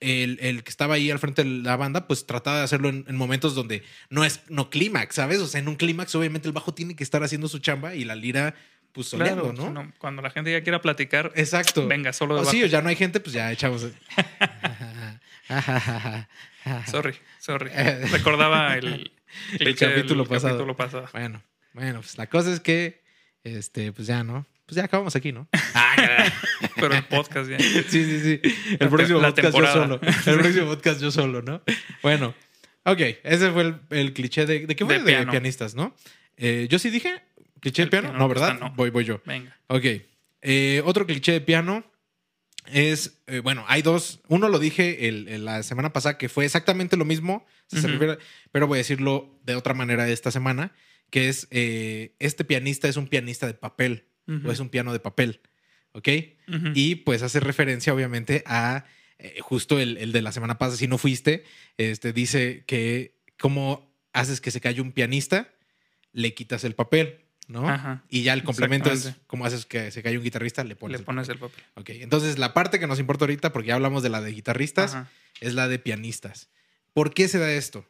el, 0.01 0.39
el 0.41 0.63
que 0.63 0.71
estaba 0.71 0.95
ahí 0.95 1.11
al 1.11 1.19
frente 1.19 1.43
de 1.43 1.51
la 1.51 1.77
banda, 1.77 2.07
pues 2.07 2.25
trataba 2.27 2.59
de 2.59 2.65
hacerlo 2.65 2.89
en, 2.89 3.05
en 3.09 3.17
momentos 3.17 3.55
donde 3.57 3.83
no 4.11 4.25
es 4.25 4.43
no 4.49 4.71
clímax, 4.71 5.17
¿sabes? 5.17 5.39
O 5.41 5.47
sea, 5.49 5.59
en 5.61 5.67
un 5.69 5.75
clímax, 5.77 6.15
obviamente 6.15 6.47
el 6.47 6.53
bajo 6.55 6.73
tiene 6.73 6.95
que 6.95 7.03
estar 7.03 7.23
haciendo 7.25 7.49
su 7.49 7.59
chamba 7.59 7.95
y 7.97 8.05
la 8.05 8.15
lira, 8.15 8.55
pues 8.93 9.09
soleando, 9.09 9.53
Claro, 9.55 9.73
¿no? 9.73 9.83
no, 9.85 9.93
Cuando 9.99 10.23
la 10.23 10.31
gente 10.31 10.53
ya 10.53 10.63
quiera 10.63 10.81
platicar, 10.81 11.33
Exacto. 11.35 11.89
venga, 11.89 12.13
solo 12.13 12.37
de 12.37 12.43
O 12.43 12.45
sí, 12.45 12.63
o 12.63 12.67
ya 12.67 12.81
no 12.83 12.91
hay 12.91 12.97
gente, 12.97 13.19
pues 13.21 13.33
ya 13.33 13.51
echamos. 13.51 13.87
Sorry, 16.87 17.15
sorry. 17.39 17.71
Recordaba 18.13 18.77
el, 18.77 19.11
El 19.59 19.75
pasado. 19.75 19.93
capítulo 19.95 20.77
pasado. 20.77 21.09
Bueno, 21.13 21.43
bueno, 21.73 22.01
pues 22.01 22.17
la 22.19 22.27
cosa 22.29 22.53
es 22.53 22.61
que, 22.61 23.03
este, 23.45 23.93
pues 23.93 24.07
ya, 24.09 24.23
¿no? 24.25 24.47
Pues 24.67 24.77
ya 24.77 24.85
acabamos 24.85 25.17
aquí, 25.17 25.33
¿no? 25.33 25.49
Pero 26.77 26.95
el 26.95 27.05
podcast 27.05 27.49
ya. 27.51 27.59
Sí, 27.89 28.05
sí, 28.05 28.21
sí. 28.21 28.41
El 28.73 28.79
La 28.81 28.89
próximo 28.91 29.21
podcast 29.21 29.37
yo 29.37 29.43
temporada. 29.43 29.73
solo. 29.75 30.01
El 30.27 30.39
próximo 30.39 30.67
podcast 30.67 31.01
yo 31.01 31.11
solo, 31.11 31.43
¿no? 31.43 31.63
Bueno, 32.03 32.35
ok. 32.85 33.01
Ese 33.25 33.51
fue 33.51 33.63
el, 33.63 33.81
el 33.91 34.13
cliché 34.13 34.45
de... 34.47 34.67
¿De 34.67 34.77
qué 34.77 34.85
fue? 34.85 34.95
De 34.95 35.01
De, 35.01 35.07
piano. 35.07 35.31
pianistas, 35.31 35.75
¿no? 35.75 35.95
Eh, 36.37 36.67
yo 36.71 36.79
sí 36.79 36.91
dije 36.91 37.23
cliché 37.61 37.83
de 37.83 37.85
El 37.85 37.91
piano. 37.91 38.09
piano 38.09 38.19
No, 38.19 38.29
¿verdad? 38.29 38.59
no. 38.61 38.71
Voy, 38.75 38.91
voy 38.91 39.05
yo. 39.05 39.21
Venga. 39.25 39.57
Ok. 39.69 39.85
Eh, 40.43 40.83
otro 40.85 41.07
cliché 41.07 41.33
de 41.33 41.41
piano 41.41 41.85
es, 42.67 43.19
eh, 43.27 43.41
bueno, 43.41 43.65
hay 43.69 43.81
dos. 43.83 44.21
Uno 44.29 44.49
lo 44.49 44.59
dije 44.59 45.09
el- 45.09 45.29
el- 45.29 45.45
la 45.47 45.63
semana 45.63 45.93
pasada 45.93 46.19
que 46.19 46.29
fue 46.29 46.45
exactamente 46.45 46.97
lo 46.99 47.05
mismo, 47.07 47.47
si 47.67 47.77
se 47.81 47.87
Ujú. 47.87 47.95
refiere- 47.95 48.19
pero 48.53 48.67
voy 48.67 48.77
a 48.77 48.81
decirlo 48.81 49.41
de 49.45 49.55
otra 49.57 49.73
manera 49.75 50.07
esta 50.09 50.31
semana, 50.31 50.73
que 51.11 51.29
es, 51.29 51.49
eh, 51.51 52.15
este 52.19 52.45
pianista 52.45 52.89
es 52.89 52.97
un 52.97 53.09
pianista 53.09 53.47
de 53.47 53.55
papel, 53.55 54.05
o 54.45 54.53
es 54.53 54.61
un 54.61 54.69
piano 54.69 54.93
de 54.93 55.01
papel, 55.01 55.41
¿ok? 55.93 56.09
Y 56.75 56.97
pues 56.97 57.23
hace 57.23 57.41
referencia 57.41 57.95
obviamente 57.95 58.43
a 58.45 58.85
eh, 59.19 59.39
justo 59.41 59.79
el, 59.81 59.97
el 59.97 60.13
de 60.13 60.21
la 60.23 60.33
semana 60.33 60.59
pasada, 60.59 60.77
si 60.77 60.87
no 60.87 60.99
fuiste, 60.99 61.45
este, 61.79 62.13
dice 62.13 62.63
que 62.67 63.15
cómo 63.39 63.91
haces 64.13 64.41
que 64.43 64.51
se 64.51 64.61
calle 64.61 64.81
un 64.83 64.93
pianista, 64.93 65.49
le 66.13 66.35
quitas 66.35 66.65
el 66.65 66.75
papel, 66.75 67.21
¿no? 67.47 67.67
Ajá. 67.69 68.05
Y 68.11 68.23
ya 68.23 68.35
el 68.35 68.45
complemento 68.45 68.93
es 68.93 69.15
cómo 69.27 69.47
haces 69.47 69.65
que 69.65 69.91
se 69.91 70.03
calle 70.03 70.19
un 70.19 70.25
guitarrista, 70.25 70.63
le 70.63 70.77
pones 70.77 70.93
Le 70.93 70.99
el 70.99 71.05
pones 71.07 71.27
papel. 71.29 71.43
el 71.43 71.51
papel. 71.51 71.65
Ok, 71.77 71.91
entonces 72.03 72.39
la 72.39 72.53
parte 72.53 72.79
que 72.79 72.87
nos 72.87 72.99
importa 73.01 73.25
ahorita, 73.25 73.53
porque 73.53 73.69
ya 73.69 73.75
hablamos 73.75 74.03
de 74.03 74.11
la 74.11 74.21
de 74.21 74.31
guitarristas, 74.33 74.95
Ajá. 74.95 75.11
es 75.41 75.55
la 75.55 75.69
de 75.69 75.79
pianistas. 75.79 76.49
¿Por 76.93 77.15
qué 77.15 77.29
se 77.29 77.39
da 77.39 77.51
esto? 77.51 77.87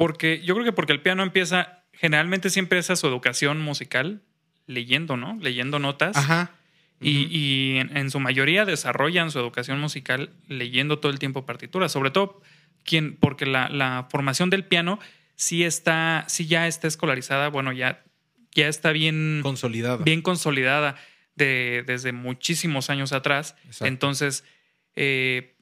Porque 0.00 0.40
yo 0.42 0.54
creo 0.54 0.64
que 0.64 0.72
porque 0.72 0.92
el 0.94 1.02
piano 1.02 1.22
empieza, 1.22 1.82
generalmente 1.92 2.48
siempre 2.48 2.78
es 2.78 2.88
a 2.88 2.96
su 2.96 3.06
educación 3.06 3.60
musical, 3.60 4.22
leyendo, 4.66 5.18
¿no? 5.18 5.36
Leyendo 5.42 5.78
notas. 5.78 6.16
Ajá. 6.16 6.52
Y, 7.02 7.76
en, 7.76 7.96
en 7.96 8.10
su 8.10 8.18
mayoría 8.20 8.64
desarrollan 8.64 9.30
su 9.30 9.38
educación 9.38 9.78
musical 9.78 10.30
leyendo 10.48 10.98
todo 11.00 11.12
el 11.12 11.18
tiempo 11.18 11.44
partituras. 11.44 11.92
Sobre 11.92 12.10
todo 12.10 12.40
quien, 12.84 13.16
porque 13.16 13.44
la, 13.44 13.68
la 13.68 14.06
formación 14.10 14.48
del 14.48 14.64
piano 14.64 14.98
sí 15.36 15.64
está, 15.64 16.24
sí 16.28 16.46
ya 16.46 16.66
está 16.66 16.88
escolarizada, 16.88 17.48
bueno, 17.48 17.72
ya, 17.72 18.02
ya 18.54 18.68
está 18.68 18.92
bien, 18.92 19.40
Consolidado. 19.42 19.98
bien 20.04 20.22
consolidada 20.22 20.96
de, 21.36 21.84
desde 21.86 22.12
muchísimos 22.12 22.88
años 22.90 23.12
atrás. 23.12 23.54
Exacto. 23.64 23.86
Entonces, 23.86 24.44
eh, 24.96 25.56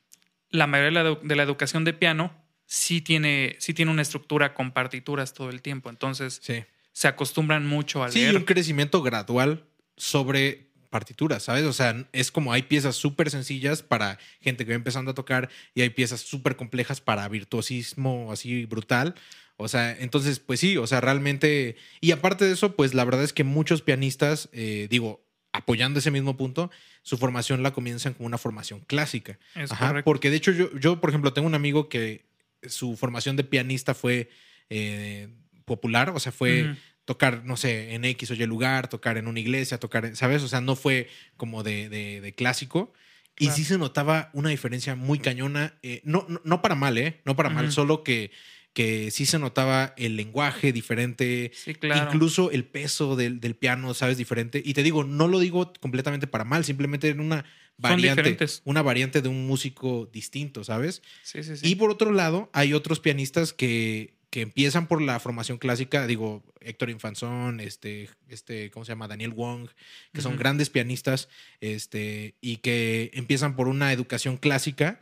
la 0.51 0.66
mayoría 0.68 1.03
de 1.03 1.05
la, 1.05 1.11
edu- 1.11 1.22
de 1.22 1.37
la 1.37 1.42
educación 1.44 1.85
de 1.85 1.92
piano 1.92 2.33
sí 2.70 3.00
tiene, 3.00 3.57
sí 3.59 3.72
tiene 3.72 3.90
una 3.90 4.02
estructura 4.02 4.52
con 4.52 4.72
partituras 4.72 5.33
todo 5.33 5.48
el 5.48 5.62
tiempo. 5.62 5.88
Entonces, 5.88 6.38
Sí. 6.42 6.64
se 6.92 7.09
acostumbran 7.09 7.66
mucho 7.66 8.04
a 8.04 8.12
Sí, 8.12 8.20
leer. 8.20 8.37
un 8.37 8.44
crecimiento 8.44 9.02
gradual 9.02 9.64
sobre 9.96 10.68
partituras, 10.90 11.42
¿sabes? 11.42 11.64
O 11.64 11.72
sea, 11.72 12.07
es 12.12 12.31
como 12.31 12.52
hay 12.52 12.62
piezas 12.62 12.94
súper 12.96 13.31
sencillas 13.31 13.83
para 13.83 14.18
gente 14.40 14.64
que 14.64 14.72
va 14.72 14.76
empezando 14.76 15.11
a 15.11 15.14
tocar 15.14 15.48
y 15.74 15.81
hay 15.81 15.90
piezas 15.90 16.20
súper 16.20 16.57
complejas 16.57 17.00
para 17.00 17.26
virtuosismo 17.28 18.31
así 18.33 18.64
brutal. 18.66 19.14
O 19.57 19.66
sea, 19.68 19.90
entonces, 19.98 20.38
pues 20.38 20.61
sí, 20.61 20.76
o 20.76 20.87
sea, 20.87 21.00
realmente... 21.00 21.76
Y 22.00 22.12
aparte 22.12 22.44
de 22.44 22.52
eso, 22.52 22.76
pues 22.76 22.94
la 22.94 23.04
verdad 23.04 23.24
es 23.24 23.33
que 23.33 23.44
muchos 23.44 23.83
pianistas, 23.83 24.48
eh, 24.52 24.87
digo, 24.90 25.24
apoyando 25.52 25.98
ese 25.98 26.11
mismo 26.11 26.37
punto, 26.37 26.70
su 27.02 27.16
formación 27.18 27.62
la 27.62 27.72
comienzan 27.72 28.14
como 28.14 28.26
una 28.26 28.38
formación 28.38 28.81
clásica. 28.81 29.38
Es 29.57 29.72
Ajá, 29.72 30.02
porque 30.04 30.31
de 30.31 30.37
hecho 30.37 30.52
yo, 30.52 30.70
yo, 30.78 31.00
por 31.00 31.11
ejemplo, 31.11 31.33
tengo 31.33 31.48
un 31.48 31.54
amigo 31.54 31.88
que 31.88 32.28
su 32.62 32.97
formación 32.97 33.37
de 33.37 33.44
pianista 33.44 33.94
fue 33.94 34.29
eh, 34.71 35.29
popular, 35.64 36.11
o 36.11 36.21
sea, 36.21 36.33
fue 36.33 36.77
tocar, 37.05 37.44
no 37.44 37.57
sé, 37.57 37.94
en 37.94 38.05
X 38.05 38.31
o 38.31 38.35
Y 38.35 38.44
lugar, 38.47 38.88
tocar 38.88 39.16
en 39.16 39.29
una 39.29 39.40
iglesia, 39.40 39.79
tocar, 39.79 40.05
en- 40.05 40.16
¿sabes? 40.16 40.42
O 40.42 40.49
sea, 40.49 40.61
no 40.61 40.77
fue 40.77 41.09
como 41.37 41.62
de, 41.62 41.88
de- 41.88 42.21
de 42.21 42.35
clásico. 42.35 42.92
Y 43.38 43.51
sí 43.51 43.64
se 43.64 43.79
notaba 43.79 44.31
una 44.33 44.49
diferencia 44.51 44.97
muy 44.97 45.21
cañona, 45.21 45.79
eh, 45.83 46.01
no, 46.05 46.27
no, 46.29 46.40
no 46.44 46.61
para 46.61 46.75
mal, 46.75 46.99
¿eh? 46.99 47.21
No 47.25 47.37
para 47.37 47.51
mal, 47.51 47.71
solo 47.71 48.03
que, 48.03 48.33
que 48.73 49.11
sí 49.12 49.27
se 49.27 49.38
notaba 49.38 49.94
el 49.97 50.16
lenguaje 50.16 50.73
diferente, 50.73 51.53
Sí, 51.55 51.75
claro. 51.77 52.11
incluso 52.11 52.51
el 52.51 52.64
peso 52.64 53.14
del, 53.14 53.38
del 53.40 53.55
piano, 53.55 53.94
¿sabes? 53.94 54.18
Diferente. 54.18 54.61
Y 54.64 54.75
te 54.75 54.83
digo, 54.83 55.05
no 55.05 55.29
lo 55.29 55.38
digo 55.38 55.73
completamente 55.81 56.27
para 56.27 56.44
mal, 56.44 56.64
simplemente 56.64 57.09
en 57.11 57.21
una 57.21 57.44
variante, 57.79 58.23
diferentes. 58.23 58.62
una 58.64 58.83
variante 58.83 59.23
de 59.23 59.29
un 59.29 59.47
músico 59.47 60.09
distinto, 60.12 60.64
¿sabes? 60.64 61.03
Sí, 61.23 61.43
sí, 61.43 61.57
sí. 61.57 61.69
Y 61.69 61.77
por 61.77 61.91
otro 61.91 62.12
lado, 62.12 62.51
hay 62.53 62.75
otros 62.75 63.01
pianistas 63.01 63.53
que, 63.53 64.14
que 64.31 64.43
empiezan 64.43 64.87
por 64.87 65.01
la 65.01 65.19
formación 65.21 65.59
clásica, 65.59 66.07
digo, 66.07 66.45
Héctor 66.61 66.91
Infanzón, 66.91 67.61
este, 67.61 68.11
este, 68.29 68.71
¿cómo 68.71 68.85
se 68.85 68.93
llama? 68.93 69.09
Daniel 69.09 69.31
Wong, 69.31 69.69
que 70.12 70.21
son 70.21 70.37
grandes 70.37 70.71
pianistas, 70.71 71.29
este, 71.61 72.35
y 72.41 72.57
que 72.57 73.11
empiezan 73.14 73.57
por 73.57 73.69
una 73.69 73.93
educación 73.93 74.37
clásica 74.37 75.01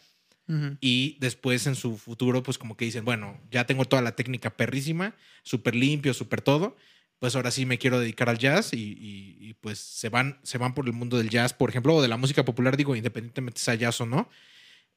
y 0.80 1.16
después 1.18 1.66
en 1.66 1.74
su 1.74 1.96
futuro, 1.96 2.44
pues 2.44 2.56
como 2.56 2.76
que 2.76 2.84
dicen, 2.84 3.04
bueno, 3.04 3.40
ya 3.50 3.66
tengo 3.66 3.84
toda 3.84 4.00
la 4.00 4.14
técnica 4.14 4.50
perrísima, 4.50 5.16
súper 5.42 5.74
limpio, 5.74 6.14
súper 6.14 6.40
todo, 6.40 6.76
pues 7.18 7.34
ahora 7.36 7.50
sí 7.50 7.66
me 7.66 7.78
quiero 7.78 7.98
dedicar 8.00 8.28
al 8.28 8.38
jazz 8.38 8.72
y, 8.72 8.76
y- 8.78 9.36
y, 9.40 9.54
pues 9.54 9.78
se 9.78 10.08
van, 10.08 10.38
se 10.42 10.58
van 10.58 10.74
por 10.74 10.86
el 10.86 10.92
mundo 10.92 11.16
del 11.18 11.30
jazz, 11.30 11.52
por 11.54 11.70
ejemplo, 11.70 11.94
o 11.94 12.02
de 12.02 12.08
la 12.08 12.16
música 12.16 12.44
popular, 12.44 12.76
digo, 12.76 12.94
independientemente 12.96 13.60
sea 13.60 13.74
jazz 13.74 14.00
o 14.00 14.06
no, 14.06 14.28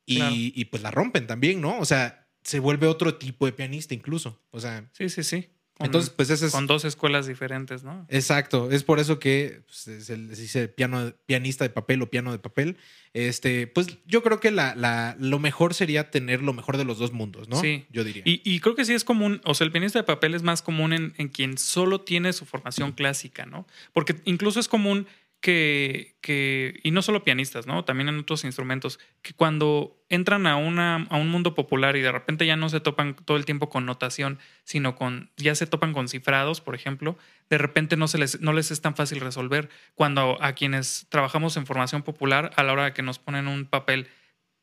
y, 0.05 0.15
Claro. 0.17 0.35
y, 0.37 0.65
pues 0.65 0.83
la 0.83 0.91
rompen 0.91 1.27
también, 1.27 1.61
¿no? 1.61 1.79
O 1.79 1.85
sea, 1.85 2.27
se 2.43 2.59
vuelve 2.59 2.87
otro 2.87 3.15
tipo 3.17 3.45
de 3.45 3.53
pianista 3.53 3.93
incluso, 3.93 4.41
o 4.51 4.59
sea, 4.59 4.89
Sí, 4.93 5.09
sí, 5.09 5.23
sí. 5.23 5.49
Con- 5.79 5.85
Entonces, 5.85 6.09
pues 6.11 6.29
ese 6.29 6.47
es... 6.47 6.51
Con 6.51 6.67
dos 6.67 6.83
escuelas 6.83 7.25
diferentes, 7.25 7.83
¿no? 7.83 8.05
Exacto, 8.09 8.69
es 8.69 8.83
por 8.83 8.99
eso 8.99 9.17
que 9.17 9.61
pues, 9.65 10.03
se 10.05 10.17
les 10.17 10.37
dice 10.37 10.67
piano, 10.67 11.13
pianista 11.25 11.63
de 11.63 11.69
papel 11.69 12.01
o 12.01 12.09
piano 12.09 12.33
de 12.33 12.37
papel. 12.39 12.75
Este, 13.13 13.65
pues 13.65 13.97
yo 14.05 14.21
creo 14.21 14.39
que 14.41 14.51
la, 14.51 14.75
la- 14.75 15.15
lo 15.19 15.39
mejor 15.39 15.73
sería 15.73 16.11
tener 16.11 16.43
lo 16.43 16.51
mejor 16.53 16.75
de 16.75 16.83
los 16.83 16.99
dos 16.99 17.13
mundos, 17.13 17.47
¿no? 17.47 17.59
Sí. 17.61 17.85
Yo 17.91 18.03
diría. 18.03 18.23
Y, 18.25 18.41
y 18.43 18.59
creo 18.59 18.75
que 18.75 18.83
sí 18.83 18.93
es 18.93 19.05
común, 19.05 19.41
o 19.45 19.53
sea, 19.55 19.63
el 19.65 19.71
pianista 19.71 19.97
de 19.99 20.03
papel 20.03 20.35
es 20.35 20.43
más 20.43 20.61
común 20.61 20.91
en, 20.91 21.13
en 21.17 21.29
quien 21.29 21.57
solo 21.57 22.01
tiene 22.01 22.33
su 22.33 22.45
formación 22.45 22.91
clásica, 22.91 23.45
¿no? 23.45 23.65
Porque 23.93 24.15
incluso 24.25 24.59
es 24.59 24.67
común 24.67 25.07
que, 25.41 26.17
que, 26.21 26.79
y 26.83 26.91
no 26.91 27.01
solo 27.01 27.23
pianistas, 27.23 27.65
¿no? 27.65 27.85
También 27.85 28.09
en 28.09 28.19
otros 28.19 28.43
instrumentos, 28.43 28.99
que 29.21 29.33
cuando 29.33 29.97
entran 30.09 30.47
a, 30.47 30.57
una, 30.57 31.07
a 31.09 31.17
un 31.17 31.29
mundo 31.29 31.55
popular 31.55 31.95
y 31.95 32.01
de 32.01 32.11
repente 32.11 32.45
ya 32.45 32.57
no 32.57 32.67
se 32.67 32.79
topan 32.81 33.15
todo 33.15 33.37
el 33.37 33.45
tiempo 33.45 33.69
con 33.69 33.85
notación, 33.85 34.39
sino 34.63 34.95
con, 34.95 35.31
ya 35.37 35.55
se 35.55 35.67
topan 35.67 35.93
con 35.93 36.09
cifrados, 36.09 36.59
por 36.61 36.75
ejemplo, 36.75 37.17
de 37.49 37.57
repente 37.57 37.95
no, 37.95 38.07
se 38.07 38.17
les, 38.17 38.41
no 38.41 38.51
les 38.51 38.71
es 38.71 38.81
tan 38.81 38.95
fácil 38.95 39.21
resolver. 39.21 39.69
Cuando 39.95 40.37
a 40.41 40.53
quienes 40.53 41.07
trabajamos 41.09 41.55
en 41.57 41.65
formación 41.65 42.03
popular, 42.03 42.51
a 42.55 42.63
la 42.63 42.73
hora 42.73 42.85
de 42.85 42.93
que 42.93 43.01
nos 43.01 43.19
ponen 43.19 43.47
un 43.47 43.65
papel 43.65 44.07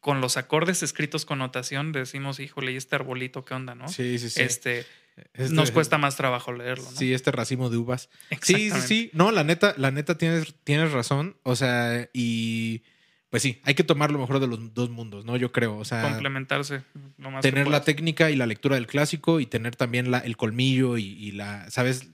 con 0.01 0.21
los 0.21 0.37
acordes 0.37 0.83
escritos 0.83 1.25
con 1.25 1.39
notación, 1.39 1.93
decimos, 1.93 2.39
híjole, 2.41 2.73
¿y 2.73 2.77
este 2.77 2.95
arbolito 2.97 3.45
qué 3.45 3.55
onda, 3.55 3.75
no? 3.75 3.89
sí, 3.89 4.19
sí, 4.19 4.31
sí. 4.31 4.43
Este, 4.43 4.87
Este- 5.35 5.55
nos 5.55 5.71
cuesta 5.71 5.99
más 5.99 6.17
trabajo 6.17 6.53
leerlo, 6.53 6.85
¿no? 6.85 6.91
Sí, 6.97 7.13
este 7.15 7.33
racimo 7.33 7.71
de 7.71 7.79
uvas. 7.79 8.11
Sí, 8.43 8.71
sí, 8.71 8.81
sí. 8.83 9.11
No, 9.15 9.31
la 9.33 9.45
neta, 9.45 9.75
la 9.79 9.91
neta 9.91 10.19
tienes, 10.19 10.55
tienes 10.65 10.93
razón. 10.93 11.37
O 11.43 11.57
sea, 11.57 12.09
y 12.13 12.83
pues 13.31 13.43
sí, 13.43 13.61
hay 13.65 13.75
que 13.75 13.83
tomar 13.83 14.11
lo 14.11 14.19
mejor 14.19 14.39
de 14.41 14.47
los 14.47 14.75
dos 14.75 14.91
mundos, 14.91 15.25
¿no? 15.25 15.37
Yo 15.37 15.53
creo. 15.53 15.77
O 15.79 15.85
sea, 15.85 16.03
Complementarse 16.03 16.83
lo 17.19 17.31
más 17.31 17.43
que 17.43 17.51
tener 17.51 17.67
la 17.67 17.83
técnica 17.83 18.31
y 18.31 18.37
la 18.37 18.47
lectura 18.47 18.77
del 18.77 18.87
clásico 18.87 19.41
y 19.41 19.47
tener 19.47 19.75
también 19.75 20.11
la, 20.11 20.19
el 20.19 20.37
colmillo 20.37 20.99
y, 20.99 21.05
y 21.05 21.33
la, 21.33 21.69
¿sabes? 21.71 22.09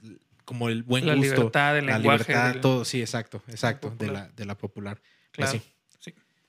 Como 0.44 0.68
el 0.68 0.82
buen 0.84 1.04
La 1.06 1.14
gusto. 1.14 1.34
libertad, 1.34 1.78
el 1.78 1.86
la 1.86 1.98
lenguaje. 1.98 2.24
libertad, 2.28 2.52
del- 2.52 2.60
todo. 2.60 2.84
Sí, 2.84 3.00
exacto, 3.00 3.42
exacto. 3.48 3.94
De 3.98 4.06
la, 4.10 4.28
de 4.28 4.44
la 4.46 4.56
popular. 4.56 5.00
Pues 5.00 5.50
Claro. 5.50 5.52
Sí, 5.52 5.62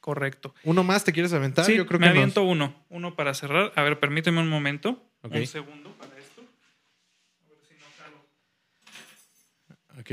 correcto. 0.04 0.54
¿Uno 0.66 0.84
más 0.84 1.06
te 1.06 1.14
quieres 1.14 1.32
aventar? 1.32 1.64
Sí, 1.64 1.78
Yo 1.78 1.86
creo 1.88 1.98
me 1.98 2.08
que 2.08 2.10
nos- 2.10 2.18
aviento 2.18 2.44
uno. 2.44 2.76
Uno 2.90 3.16
para 3.16 3.34
cerrar. 3.34 3.72
A 3.78 3.84
ver, 3.84 4.02
permíteme 4.02 4.42
un 4.42 4.50
momento. 4.50 5.02
Un 5.24 5.48
segundo 5.48 5.96
para 5.98 6.12
esto. 6.20 6.42
A 6.42 7.48
ver 7.48 7.58
si 7.66 7.74
no 7.76 7.86
jalo. 7.98 8.18
Ok. 10.02 10.12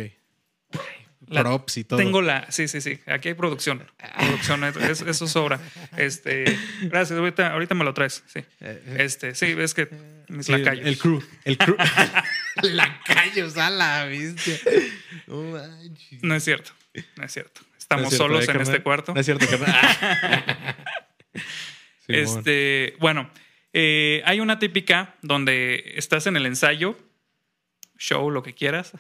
La- 1.27 1.41
Props 1.43 1.77
y 1.79 1.85
todo. 1.85 1.99
Tengo 1.99 2.23
la. 2.23 2.49
Sí, 2.53 2.69
sí, 2.69 2.81
sí. 2.81 3.01
Aquí 3.07 3.27
hay 3.29 3.35
producción. 3.35 3.85
Producción, 4.19 4.63
es- 4.65 5.01
eso 5.03 5.27
sobra. 5.27 5.59
Este, 5.97 6.45
gracias. 6.83 7.19
Ahorita, 7.19 7.53
ahorita 7.53 7.75
me 7.75 7.83
lo 7.85 7.93
traes. 7.93 8.23
Sí. 8.29 8.39
Eh, 8.39 8.45
eh, 8.61 8.97
Este, 9.01 9.35
sí, 9.35 9.47
es 9.59 9.75
que 9.75 9.89
mis 10.29 10.47
sí, 10.47 10.53
lacayos. 10.53 10.87
El 10.87 10.97
crew. 10.99 11.21
El 11.45 11.59
crew. 11.59 11.77
lacayos 12.63 13.57
a 13.57 13.69
la 13.71 14.05
bestia. 14.05 14.57
No. 15.27 15.59
No 16.23 16.35
es 16.37 16.45
cierto. 16.45 16.71
No 17.17 17.25
es 17.25 17.33
cierto. 17.33 17.63
No 17.91 17.97
Estamos 17.97 18.13
es 18.13 18.19
cierto, 18.19 18.25
solos 18.35 18.41
¿eh, 18.41 18.43
en 18.43 18.47
carnal? 18.57 18.75
este 18.75 18.83
cuarto. 18.83 19.15
No 19.15 19.21
es 19.21 19.27
cierto. 19.27 19.47
Simón. 19.47 19.67
Este, 22.09 22.97
bueno, 22.99 23.31
eh, 23.73 24.23
hay 24.25 24.41
una 24.41 24.59
típica 24.59 25.15
donde 25.23 25.93
estás 25.97 26.27
en 26.27 26.37
el 26.37 26.45
ensayo, 26.47 26.99
show, 27.99 28.31
lo 28.31 28.43
que 28.43 28.53
quieras. 28.55 28.93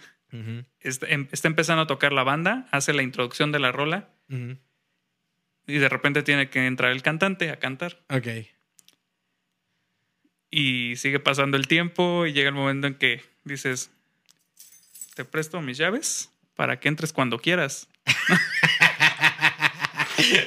Está, 0.78 1.08
em- 1.08 1.26
está 1.32 1.48
empezando 1.48 1.82
a 1.82 1.86
tocar 1.88 2.12
la 2.12 2.22
banda, 2.22 2.68
hace 2.70 2.92
la 2.92 3.02
introducción 3.02 3.50
de 3.50 3.58
la 3.58 3.72
rola 3.72 4.10
y 4.28 5.74
de 5.78 5.88
repente 5.88 6.22
tiene 6.22 6.50
que 6.50 6.64
entrar 6.66 6.92
el 6.92 7.02
cantante 7.02 7.50
a 7.50 7.58
cantar. 7.58 7.98
Ok. 8.10 8.28
Y 10.52 10.94
sigue 10.96 11.18
pasando 11.18 11.56
el 11.56 11.66
tiempo 11.66 12.26
y 12.26 12.32
llega 12.32 12.48
el 12.50 12.54
momento 12.54 12.86
en 12.86 12.94
que 12.94 13.22
dices, 13.42 13.90
te 15.16 15.24
presto 15.24 15.60
mis 15.60 15.78
llaves 15.78 16.30
para 16.54 16.78
que 16.78 16.86
entres 16.88 17.12
cuando 17.12 17.38
quieras. 17.40 17.88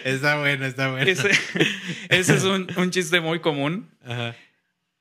Está 0.03 0.39
bueno, 0.39 0.65
está 0.65 0.91
bueno. 0.91 1.09
Ese, 1.09 1.31
ese 2.09 2.35
es 2.35 2.43
un, 2.43 2.67
un 2.77 2.91
chiste 2.91 3.19
muy 3.21 3.39
común. 3.39 3.89
Ajá. 4.05 4.35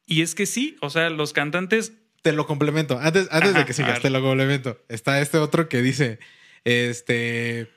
Y 0.06 0.22
es 0.22 0.34
que 0.34 0.46
sí, 0.46 0.76
o 0.80 0.90
sea, 0.90 1.10
los 1.10 1.32
cantantes 1.32 1.92
Te 2.22 2.32
lo 2.32 2.46
complemento. 2.46 2.98
Antes, 2.98 3.28
antes 3.30 3.50
Ajá, 3.50 3.60
de 3.60 3.64
que 3.64 3.72
sigas, 3.72 4.00
te 4.00 4.10
lo 4.10 4.20
complemento. 4.20 4.80
Está 4.88 5.20
este 5.20 5.38
otro 5.38 5.68
que 5.68 5.82
dice: 5.82 6.18
Este. 6.64 7.70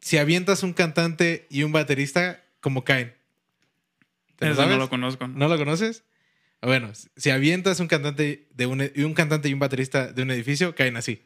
Si 0.00 0.16
avientas 0.16 0.62
un 0.62 0.72
cantante 0.72 1.46
y 1.50 1.64
un 1.64 1.72
baterista, 1.72 2.42
¿cómo 2.60 2.84
caen? 2.84 3.14
¿Te 4.36 4.46
lo 4.46 4.52
Ese 4.52 4.60
sabes? 4.62 4.76
no 4.76 4.78
lo 4.78 4.88
conozco. 4.88 5.26
¿no? 5.26 5.36
¿No 5.36 5.48
lo 5.48 5.58
conoces? 5.58 6.04
Bueno, 6.62 6.92
si 7.16 7.30
avientas 7.30 7.78
un 7.80 7.88
cantante 7.88 8.46
de 8.54 8.66
un, 8.66 8.90
y 8.94 9.02
un 9.02 9.14
cantante 9.14 9.48
y 9.48 9.52
un 9.52 9.58
baterista 9.58 10.12
de 10.12 10.22
un 10.22 10.30
edificio, 10.30 10.74
caen 10.74 10.96
así. 10.96 11.22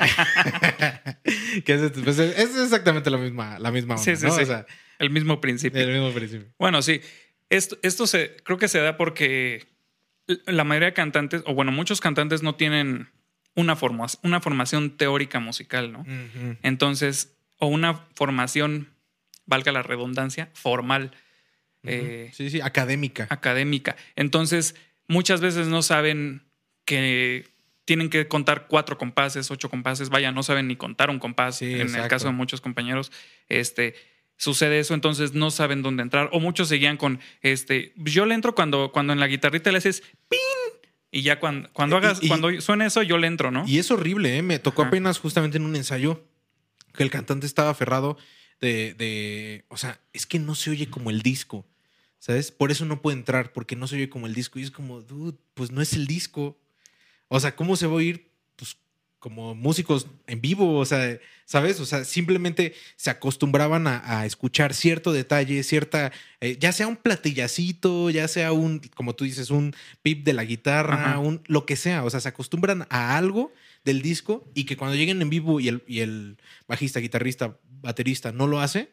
que 1.64 1.72
es, 1.74 1.92
pues, 2.02 2.18
es- 2.18 2.56
exactamente 2.56 3.10
la 3.10 3.18
misma, 3.18 3.58
la 3.58 3.70
misma 3.70 3.94
onda, 3.94 4.04
Sí, 4.04 4.16
sí, 4.16 4.26
¿no? 4.26 4.32
sí. 4.34 4.42
O 4.42 4.46
sea, 4.46 4.66
El 4.98 5.10
mismo 5.10 5.40
principio. 5.40 5.80
el 5.80 5.92
mismo 5.92 6.12
principio. 6.12 6.48
Bueno, 6.58 6.82
sí. 6.82 7.00
Esto, 7.48 7.78
esto 7.82 8.06
se, 8.06 8.36
creo 8.44 8.58
que 8.58 8.68
se 8.68 8.78
da 8.78 8.96
porque 8.96 9.66
la 10.46 10.64
mayoría 10.64 10.86
de 10.88 10.94
cantantes, 10.94 11.42
o 11.46 11.54
bueno, 11.54 11.72
muchos 11.72 12.00
cantantes 12.00 12.42
no 12.42 12.54
tienen 12.54 13.08
una, 13.56 13.74
forma, 13.76 14.06
una 14.22 14.40
formación 14.40 14.96
teórica 14.96 15.40
musical, 15.40 15.90
¿no? 15.92 16.06
Entonces, 16.62 17.34
o 17.58 17.66
una 17.66 17.94
formación, 18.14 18.88
valga 19.46 19.72
la 19.72 19.82
redundancia, 19.82 20.48
formal, 20.54 21.10
eh, 21.82 22.30
sí, 22.32 22.50
sí, 22.50 22.60
académica. 22.60 23.26
académica. 23.30 23.96
Entonces, 24.14 24.76
muchas 25.08 25.40
veces 25.40 25.66
no 25.66 25.82
saben 25.82 26.42
que 26.84 27.48
tienen 27.84 28.08
que 28.10 28.28
contar 28.28 28.66
cuatro 28.68 28.98
compases, 28.98 29.50
ocho 29.50 29.68
compases, 29.70 30.08
vaya, 30.10 30.32
no 30.32 30.42
saben 30.42 30.68
ni 30.68 30.76
contar 30.76 31.10
un 31.10 31.18
compás. 31.18 31.56
Sí, 31.58 31.74
en 31.74 31.94
el 31.94 32.08
caso 32.08 32.26
de 32.26 32.32
muchos 32.32 32.60
compañeros, 32.60 33.10
este 33.48 33.94
sucede 34.36 34.78
eso, 34.78 34.94
entonces 34.94 35.34
no 35.34 35.50
saben 35.50 35.82
dónde 35.82 36.02
entrar. 36.02 36.30
O 36.32 36.40
muchos 36.40 36.68
seguían 36.68 36.96
con 36.96 37.20
este. 37.42 37.92
Yo 37.96 38.24
le 38.26 38.34
entro 38.34 38.54
cuando, 38.54 38.90
cuando 38.92 39.12
en 39.12 39.20
la 39.20 39.26
guitarrita 39.26 39.70
le 39.72 39.78
haces 39.78 40.02
pin. 40.28 40.38
Y 41.12 41.22
ya 41.22 41.40
cuando, 41.40 41.68
cuando 41.72 41.96
Y- 41.96 41.98
hagas, 41.98 42.22
y- 42.22 42.28
cuando 42.28 42.60
suene 42.60 42.86
eso, 42.86 43.02
yo 43.02 43.18
le 43.18 43.26
entro, 43.26 43.50
¿no? 43.50 43.64
Y 43.66 43.78
es 43.78 43.90
horrible, 43.90 44.38
¿eh? 44.38 44.42
Me 44.42 44.58
tocó 44.60 44.82
Ajá. 44.82 44.88
apenas 44.90 45.18
justamente 45.18 45.56
en 45.56 45.64
un 45.64 45.74
ensayo 45.74 46.24
que 46.94 47.02
el 47.02 47.10
cantante 47.10 47.46
estaba 47.46 47.70
aferrado 47.70 48.16
de, 48.60 48.94
de- 48.94 49.64
O 49.68 49.76
sea, 49.76 50.00
es 50.12 50.24
que 50.26 50.38
no 50.38 50.54
se 50.54 50.70
oye 50.70 50.88
como 50.88 51.10
el 51.10 51.22
disco, 51.22 51.66
¿sabes? 52.20 52.52
Por 52.52 52.70
eso 52.70 52.84
no 52.84 53.02
puede 53.02 53.16
entrar, 53.18 53.52
porque 53.52 53.74
no 53.74 53.88
se 53.88 53.96
oye 53.96 54.08
como 54.08 54.26
el 54.28 54.34
disco. 54.34 54.58
Y 54.60 54.62
es 54.62 54.70
como, 54.70 55.00
dude, 55.00 55.36
pues 55.54 55.72
no 55.72 55.82
es 55.82 55.94
el 55.94 56.06
disco. 56.06 56.59
O 57.32 57.38
sea, 57.38 57.54
¿cómo 57.54 57.76
se 57.76 57.86
va 57.86 57.92
a 57.92 57.96
oír? 57.96 58.28
Pues 58.56 58.76
como 59.20 59.54
músicos 59.54 60.08
en 60.26 60.40
vivo, 60.40 60.78
o 60.78 60.84
sea, 60.84 61.18
¿sabes? 61.44 61.78
O 61.78 61.86
sea, 61.86 62.04
simplemente 62.04 62.74
se 62.96 63.10
acostumbraban 63.10 63.86
a, 63.86 64.20
a 64.20 64.26
escuchar 64.26 64.74
cierto 64.74 65.12
detalle, 65.12 65.62
cierta, 65.62 66.10
eh, 66.40 66.56
ya 66.58 66.72
sea 66.72 66.88
un 66.88 66.96
platillacito, 66.96 68.10
ya 68.10 68.26
sea 68.26 68.52
un, 68.52 68.80
como 68.96 69.14
tú 69.14 69.24
dices, 69.24 69.50
un 69.50 69.74
pip 70.02 70.24
de 70.24 70.32
la 70.32 70.44
guitarra, 70.44 70.94
Ajá. 70.94 71.18
un, 71.18 71.42
lo 71.46 71.66
que 71.66 71.76
sea, 71.76 72.02
o 72.02 72.10
sea, 72.10 72.18
se 72.18 72.28
acostumbran 72.28 72.86
a 72.90 73.16
algo 73.16 73.52
del 73.84 74.02
disco 74.02 74.50
y 74.54 74.64
que 74.64 74.76
cuando 74.76 74.96
lleguen 74.96 75.22
en 75.22 75.30
vivo 75.30 75.60
y 75.60 75.68
el, 75.68 75.84
y 75.86 76.00
el 76.00 76.36
bajista, 76.66 76.98
guitarrista, 76.98 77.58
baterista 77.82 78.32
no 78.32 78.48
lo 78.48 78.60
hace, 78.60 78.90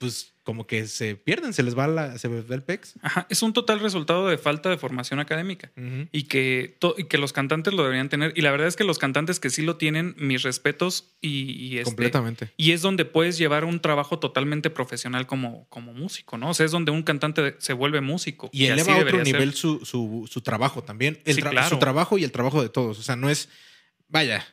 pues 0.00 0.32
como 0.44 0.66
que 0.66 0.86
se 0.88 1.14
pierden, 1.14 1.52
se 1.52 1.62
les 1.62 1.78
va, 1.78 1.86
la, 1.86 2.16
se 2.18 2.26
les 2.28 2.50
va 2.50 2.54
el 2.54 2.62
pex. 2.62 2.94
Ajá, 3.02 3.26
es 3.28 3.42
un 3.42 3.52
total 3.52 3.78
resultado 3.80 4.26
de 4.28 4.38
falta 4.38 4.70
de 4.70 4.78
formación 4.78 5.20
académica. 5.20 5.70
y 6.10 6.22
que, 6.24 6.78
y 6.96 7.04
que 7.04 7.18
los 7.18 7.32
cantantes 7.34 7.74
lo 7.74 7.82
deberían 7.84 8.08
tener. 8.08 8.32
Y 8.34 8.40
la 8.40 8.50
verdad 8.50 8.66
es 8.66 8.74
que 8.74 8.82
los 8.82 8.98
cantantes 8.98 9.38
que 9.38 9.50
sí 9.50 9.60
lo 9.62 9.76
tienen, 9.76 10.14
mis 10.18 10.42
respetos 10.42 11.12
y, 11.20 11.52
y 11.52 11.76
este- 11.78 11.84
Completamente. 11.84 12.48
Y 12.56 12.72
es 12.72 12.80
donde 12.82 13.04
puedes 13.04 13.36
llevar 13.38 13.64
un 13.66 13.78
trabajo 13.80 14.18
totalmente 14.18 14.70
profesional 14.70 15.26
como, 15.26 15.66
como 15.68 15.92
músico, 15.92 16.38
¿no? 16.38 16.48
O 16.50 16.54
sea, 16.54 16.64
es 16.66 16.72
donde 16.72 16.90
un 16.90 17.02
cantante 17.02 17.54
se 17.58 17.74
vuelve 17.74 18.00
músico. 18.00 18.48
Y 18.52 18.64
eleva 18.64 18.94
a 18.94 18.98
otro 19.02 19.22
nivel 19.22 19.52
su, 19.52 19.84
su, 19.84 20.26
su 20.32 20.40
trabajo 20.40 20.82
también. 20.82 21.20
El 21.26 21.34
Sí, 21.36 21.42
tra- 21.42 21.50
claro. 21.50 21.68
Su 21.68 21.78
trabajo 21.78 22.16
y 22.16 22.24
el 22.24 22.32
trabajo 22.32 22.62
de 22.62 22.70
todos. 22.70 22.98
O 22.98 23.02
sea, 23.02 23.14
no 23.14 23.28
es. 23.28 23.50
Vaya. 24.08 24.44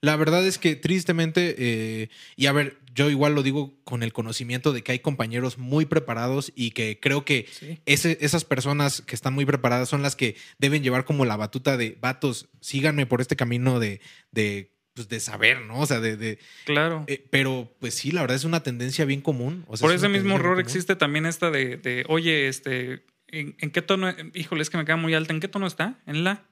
La 0.00 0.16
verdad 0.16 0.44
es 0.46 0.58
que 0.58 0.74
tristemente, 0.74 1.54
eh, 1.58 2.08
y 2.36 2.46
a 2.46 2.52
ver, 2.52 2.78
yo 2.94 3.08
igual 3.10 3.34
lo 3.34 3.42
digo 3.42 3.74
con 3.84 4.02
el 4.02 4.12
conocimiento 4.12 4.72
de 4.72 4.82
que 4.82 4.92
hay 4.92 4.98
compañeros 4.98 5.58
muy 5.58 5.86
preparados 5.86 6.52
y 6.54 6.72
que 6.72 6.98
creo 7.00 7.24
que 7.24 7.46
Sí. 7.50 7.78
ese- 7.86 8.18
esas 8.20 8.44
personas 8.44 9.00
que 9.02 9.14
están 9.14 9.32
muy 9.34 9.46
preparadas 9.46 9.88
son 9.88 10.02
las 10.02 10.14
que 10.16 10.36
deben 10.58 10.82
llevar 10.82 11.04
como 11.04 11.24
la 11.24 11.36
batuta 11.36 11.76
de 11.76 11.96
vatos, 12.00 12.48
síganme 12.60 13.06
por 13.06 13.20
este 13.20 13.36
camino 13.36 13.80
de, 13.80 14.00
de, 14.30 14.74
pues, 14.94 15.08
de 15.08 15.20
saber, 15.20 15.62
¿no? 15.62 15.80
O 15.80 15.86
sea, 15.86 16.00
de. 16.00 16.16
de- 16.18 16.38
Claro. 16.66 17.04
eh, 17.06 17.24
pero 17.30 17.74
pues 17.80 17.94
sí, 17.94 18.10
la 18.12 18.20
verdad 18.20 18.36
es 18.36 18.44
una 18.44 18.62
tendencia 18.62 19.04
bien 19.06 19.22
común. 19.22 19.64
O 19.68 19.76
sea, 19.76 19.86
Por 19.86 19.94
es 19.94 20.02
ese 20.02 20.08
mismo 20.10 20.34
error 20.36 20.60
existe 20.60 20.94
también 20.96 21.24
esta 21.26 21.50
de, 21.50 21.78
de, 21.78 22.04
oye, 22.08 22.48
este, 22.48 23.06
¿en, 23.28 23.56
en 23.58 23.70
qué 23.70 23.80
tono? 23.80 24.14
Híjole, 24.34 24.60
es 24.62 24.68
que 24.68 24.76
me 24.76 24.84
queda 24.84 24.96
muy 24.96 25.14
alta. 25.14 25.32
¿En 25.32 25.40
qué 25.40 25.48
tono 25.48 25.66
está? 25.66 25.98
En 26.06 26.24
la. 26.24 26.44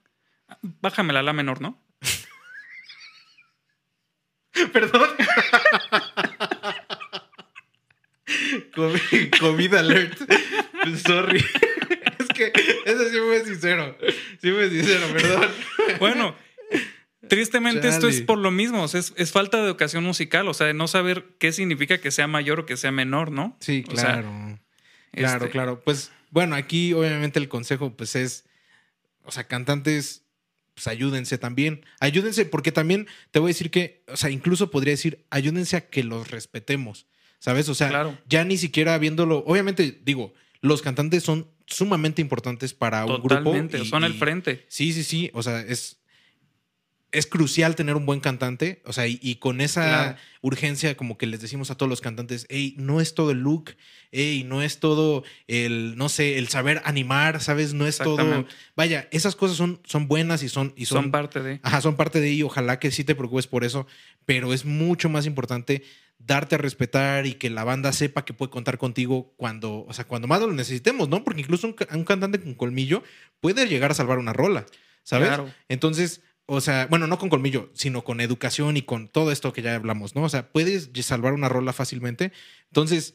Bájame 0.62 1.12
la 1.12 1.22
la 1.22 1.32
menor, 1.34 1.60
¿no? 1.60 1.78
Perdón. 4.72 5.08
COVID, 8.74 9.30
COVID 9.40 9.74
alert. 9.74 10.18
Sorry. 11.06 11.44
Es 12.18 12.28
que 12.28 12.52
eso 12.86 13.08
sí 13.08 13.16
fue 13.18 13.44
sincero. 13.44 13.96
Sí 14.40 14.50
fue 14.50 14.70
sincero, 14.70 15.06
perdón. 15.12 15.48
Bueno, 15.98 16.36
tristemente 17.28 17.88
esto 17.88 18.08
es 18.08 18.20
por 18.22 18.38
lo 18.38 18.50
mismo. 18.50 18.84
es, 18.84 19.12
es, 19.16 19.32
falta 19.32 19.58
de 19.58 19.64
educación 19.64 20.04
musical, 20.04 20.48
o 20.48 20.54
sea, 20.54 20.66
de 20.66 20.74
no 20.74 20.88
saber 20.88 21.24
qué 21.38 21.52
significa 21.52 21.98
que 21.98 22.10
sea 22.10 22.26
mayor 22.26 22.60
o 22.60 22.66
que 22.66 22.76
sea 22.76 22.92
menor, 22.92 23.30
¿no? 23.30 23.56
Sí, 23.60 23.82
claro. 23.82 24.58
claro, 25.12 25.44
este 25.44 25.50
claro. 25.50 25.80
Pues 25.80 26.12
bueno, 26.30 26.54
aquí 26.54 26.92
obviamente 26.92 27.38
el 27.38 27.48
consejo 27.48 27.96
pues 27.96 28.16
es, 28.16 28.44
o 29.24 29.32
sea, 29.32 29.44
cantantes 29.44 30.24
pues 30.74 30.86
ayúdense 30.86 31.36
también. 31.36 31.84
Ayúdense, 32.00 32.46
porque 32.46 32.72
también 32.72 33.06
te 33.30 33.38
voy 33.38 33.50
a 33.50 33.52
decir 33.54 33.70
que, 33.70 34.02
o 34.08 34.16
sea, 34.16 34.30
incluso 34.30 34.70
podría 34.70 34.92
decir, 34.92 35.26
ayúdense 35.28 35.76
a 35.76 35.88
que 35.88 36.02
los 36.04 36.30
respetemos, 36.30 37.06
¿sabes? 37.40 37.68
O 37.68 37.74
sea, 37.74 38.16
ya 38.28 38.44
ni 38.44 38.56
siquiera 38.56 38.96
viéndolo, 38.98 39.42
obviamente 39.46 40.00
digo, 40.04 40.32
los 40.60 40.82
cantantes 40.82 41.24
son 41.24 41.48
sumamente 41.66 42.22
importantes 42.22 42.74
para 42.74 43.04
un 43.04 43.14
grupo. 43.14 43.28
Totalmente, 43.28 43.84
son 43.84 44.04
el 44.04 44.14
frente. 44.14 44.64
Sí, 44.68 44.92
sí, 44.92 45.02
sí, 45.02 45.30
o 45.32 45.42
sea, 45.42 45.60
es, 45.60 46.00
es 47.12 47.26
crucial 47.26 47.76
tener 47.76 47.96
un 47.96 48.04
buen 48.04 48.20
cantante, 48.20 48.82
o 48.84 48.92
sea, 48.92 49.06
y, 49.06 49.36
con 49.36 49.62
esa 49.62 50.16
urgencia 50.42 50.96
como 50.96 51.16
que 51.16 51.26
les 51.26 51.40
decimos 51.40 51.70
a 51.70 51.76
todos 51.76 51.88
los 51.88 52.02
cantantes, 52.02 52.46
hey, 52.50 52.74
no 52.76 53.00
es 53.00 53.14
todo 53.14 53.30
el 53.30 53.38
look, 53.38 53.74
hey, 54.12 54.44
no 54.46 54.62
es 54.62 54.78
todo 54.78 55.24
el, 55.46 55.96
no 55.96 56.10
sé, 56.10 56.36
el 56.36 56.48
saber 56.48 56.82
animar, 56.84 57.40
¿sabes? 57.40 57.72
No 57.72 57.86
es 57.86 57.98
todo... 57.98 58.46
Vaya, 58.76 59.08
esas 59.12 59.34
cosas 59.34 59.56
son, 59.56 59.80
son 59.84 60.08
buenas 60.08 60.42
y 60.42 60.50
son, 60.50 60.74
y 60.76 60.84
son... 60.84 61.10
parte 61.10 61.40
de... 61.40 61.60
Ajá, 61.62 61.80
son 61.80 61.96
parte 61.96 62.20
de 62.20 62.32
y 62.32 62.42
ojalá 62.42 62.78
que 62.78 62.90
sí 62.90 63.02
te 63.02 63.14
preocupes 63.14 63.46
por 63.46 63.64
eso, 63.64 63.86
pero 64.26 64.52
es 64.52 64.64
mucho 64.66 65.08
más 65.08 65.24
importante 65.24 65.82
darte 66.20 66.54
a 66.54 66.58
respetar 66.58 67.26
y 67.26 67.34
que 67.34 67.50
la 67.50 67.64
banda 67.64 67.92
sepa 67.92 68.24
que 68.24 68.34
puede 68.34 68.50
contar 68.50 68.78
contigo 68.78 69.32
cuando, 69.36 69.84
o 69.86 69.92
sea, 69.92 70.06
cuando 70.06 70.28
más 70.28 70.40
lo 70.40 70.52
necesitemos, 70.52 71.08
¿no? 71.08 71.24
Porque 71.24 71.40
incluso 71.40 71.66
un, 71.66 71.76
un 71.92 72.04
cantante 72.04 72.40
con 72.40 72.54
colmillo 72.54 73.02
puede 73.40 73.66
llegar 73.66 73.90
a 73.90 73.94
salvar 73.94 74.18
una 74.18 74.32
rola, 74.32 74.66
¿sabes? 75.02 75.28
Claro. 75.28 75.50
Entonces 75.68 76.22
o 76.52 76.60
sea, 76.60 76.88
bueno, 76.90 77.06
no 77.06 77.16
con 77.16 77.28
colmillo, 77.28 77.70
sino 77.74 78.02
con 78.02 78.20
educación 78.20 78.76
y 78.76 78.82
con 78.82 79.06
todo 79.06 79.30
esto 79.30 79.52
que 79.52 79.62
ya 79.62 79.76
hablamos, 79.76 80.16
¿no? 80.16 80.24
O 80.24 80.28
sea, 80.28 80.50
puedes 80.50 80.90
salvar 81.02 81.32
una 81.32 81.48
rola 81.48 81.72
fácilmente. 81.72 82.32
Entonces, 82.66 83.14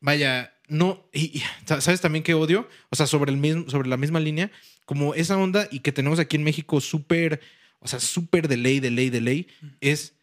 vaya, 0.00 0.54
no, 0.66 1.06
y, 1.12 1.42
¿sabes 1.66 2.00
también 2.00 2.22
qué 2.22 2.32
odio? 2.32 2.66
O 2.88 2.96
sea, 2.96 3.06
sobre, 3.06 3.32
el 3.32 3.36
mismo, 3.36 3.68
sobre 3.68 3.86
la 3.86 3.98
misma 3.98 4.18
línea, 4.18 4.50
como 4.86 5.14
esa 5.14 5.36
onda 5.36 5.68
y 5.70 5.80
que 5.80 5.92
tenemos 5.92 6.18
aquí 6.18 6.36
en 6.36 6.42
México 6.42 6.80
súper, 6.80 7.42
o 7.80 7.86
sea, 7.86 8.00
súper 8.00 8.48
de 8.48 8.56
ley, 8.56 8.80
de 8.80 8.90
ley, 8.90 9.10
de 9.10 9.20
ley, 9.20 9.46
es 9.82 10.14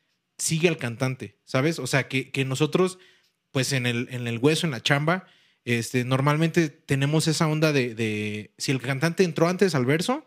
sigue 0.41 0.67
al 0.67 0.77
cantante, 0.77 1.37
¿sabes? 1.45 1.77
O 1.77 1.87
sea, 1.87 2.07
que, 2.07 2.31
que 2.31 2.45
nosotros, 2.45 2.97
pues 3.51 3.73
en 3.73 3.85
el, 3.85 4.07
en 4.11 4.27
el 4.27 4.39
hueso, 4.39 4.65
en 4.65 4.71
la 4.71 4.81
chamba, 4.81 5.27
este, 5.65 6.03
normalmente 6.03 6.69
tenemos 6.69 7.27
esa 7.27 7.47
onda 7.47 7.71
de, 7.71 7.93
de 7.93 8.53
si 8.57 8.71
el 8.71 8.81
cantante 8.81 9.23
entró 9.23 9.47
antes 9.47 9.75
al 9.75 9.85
verso, 9.85 10.25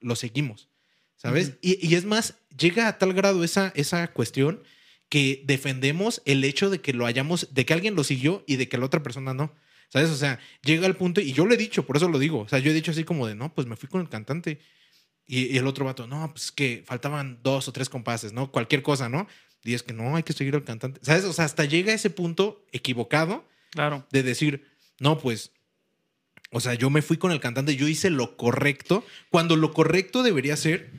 lo 0.00 0.16
seguimos. 0.16 0.70
¿sabes? 1.16 1.56
y, 1.62 1.94
es 1.94 2.04
más, 2.04 2.34
llega 2.58 2.88
a 2.88 2.98
tal 2.98 3.14
grado 3.14 3.44
esa, 3.44 3.72
esa 3.76 4.08
cuestión 4.08 4.62
que 5.08 5.42
defendemos 5.46 6.22
el 6.24 6.44
hecho 6.44 6.70
de 6.70 6.80
que 6.80 6.92
lo 6.92 7.06
hayamos, 7.06 7.54
de 7.54 7.64
que 7.64 7.72
alguien 7.72 7.94
lo 7.94 8.04
siguió 8.04 8.44
y 8.46 8.56
de 8.56 8.68
que 8.68 8.78
la 8.78 8.86
otra 8.86 9.02
persona 9.02 9.32
no. 9.32 9.54
¿Sabes? 9.90 10.10
O 10.10 10.16
sea, 10.16 10.40
llega 10.62 10.86
al 10.86 10.96
punto, 10.96 11.20
y 11.20 11.32
yo 11.32 11.46
lo 11.46 11.54
he 11.54 11.56
dicho, 11.56 11.86
por 11.86 11.96
eso 11.96 12.08
lo 12.08 12.18
digo. 12.18 12.40
O 12.40 12.48
sea, 12.48 12.58
yo 12.58 12.70
he 12.70 12.74
dicho 12.74 12.90
así 12.90 13.04
como 13.04 13.26
de, 13.26 13.34
no, 13.34 13.54
pues 13.54 13.66
me 13.66 13.76
fui 13.76 13.88
con 13.88 14.00
el 14.00 14.08
cantante. 14.08 14.58
Y, 15.26 15.56
el 15.56 15.66
otro 15.66 15.84
vato, 15.84 16.06
no, 16.06 16.30
pues 16.30 16.52
que 16.52 16.82
faltaban 16.86 17.38
dos 17.42 17.68
o 17.68 17.72
tres 17.72 17.88
compases, 17.88 18.32
¿no? 18.32 18.50
Cualquier 18.50 18.82
cosa, 18.82 19.08
¿no? 19.08 19.26
Y 19.62 19.74
es 19.74 19.82
que 19.82 19.94
no, 19.94 20.16
hay 20.16 20.22
que 20.22 20.34
seguir 20.34 20.54
al 20.54 20.64
cantante. 20.64 21.00
¿Sabes? 21.02 21.24
O 21.24 21.32
sea, 21.32 21.46
hasta 21.46 21.64
llega 21.64 21.92
ese 21.92 22.10
punto 22.10 22.64
equivocado 22.72 23.48
claro. 23.70 24.06
de 24.10 24.22
decir, 24.22 24.66
no, 25.00 25.18
pues, 25.18 25.52
o 26.50 26.60
sea, 26.60 26.74
yo 26.74 26.90
me 26.90 27.02
fui 27.02 27.16
con 27.16 27.32
el 27.32 27.40
cantante, 27.40 27.76
yo 27.76 27.88
hice 27.88 28.10
lo 28.10 28.36
correcto, 28.36 29.04
cuando 29.30 29.56
lo 29.56 29.72
correcto 29.72 30.22
debería 30.22 30.56
ser 30.56 30.90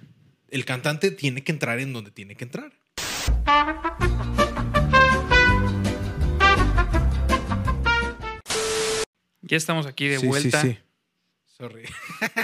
el 0.49 0.65
cantante 0.65 1.11
tiene 1.11 1.43
que 1.43 1.51
entrar 1.51 1.79
en 1.79 1.93
donde 1.93 2.11
tiene 2.11 2.35
que 2.35 2.45
entrar. 2.45 2.71
Ya 9.41 9.57
estamos 9.57 9.85
aquí 9.85 10.07
de 10.07 10.17
vuelta. 10.17 10.61
Sí, 10.61 10.69
sí. 10.69 10.84
Sorry. 11.57 11.83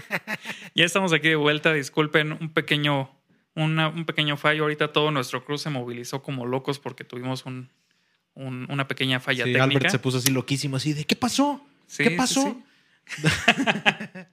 ya 0.76 0.86
estamos 0.86 1.14
aquí 1.14 1.30
de 1.30 1.36
vuelta. 1.36 1.74
Disculpen 1.74 2.34
un 2.34 2.54
pequeño, 2.54 3.12
un 3.56 4.06
pequeño 4.06 4.38
fallo. 4.38 4.64
Ahorita 4.64 4.94
todo 4.94 5.12
nuestro 5.12 5.44
crew 5.44 5.58
se 5.58 5.70
movilizó 5.70 6.22
como 6.22 6.46
locos 6.46 6.80
porque 6.80 7.04
tuvimos 7.04 7.46
un, 7.46 7.70
una 8.36 8.88
pequeña 8.88 9.20
falla 9.20 9.44
técnica. 9.44 9.64
Albert 9.64 9.90
se 9.90 10.00
puso 10.00 10.20
así 10.20 10.32
loquísimo, 10.32 10.78
así 10.78 10.94
de 10.94 11.06
¿qué 11.06 11.16
pasó? 11.16 11.66
¿Qué 11.98 12.12
pasó? 12.12 12.62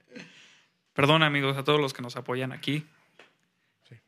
Perdón, 0.93 1.23
amigos, 1.23 1.57
a 1.57 1.63
todos 1.63 1.79
los 1.79 1.93
que 1.93 2.01
nos 2.01 2.15
apoyan 2.15 2.51
aquí 2.51 2.85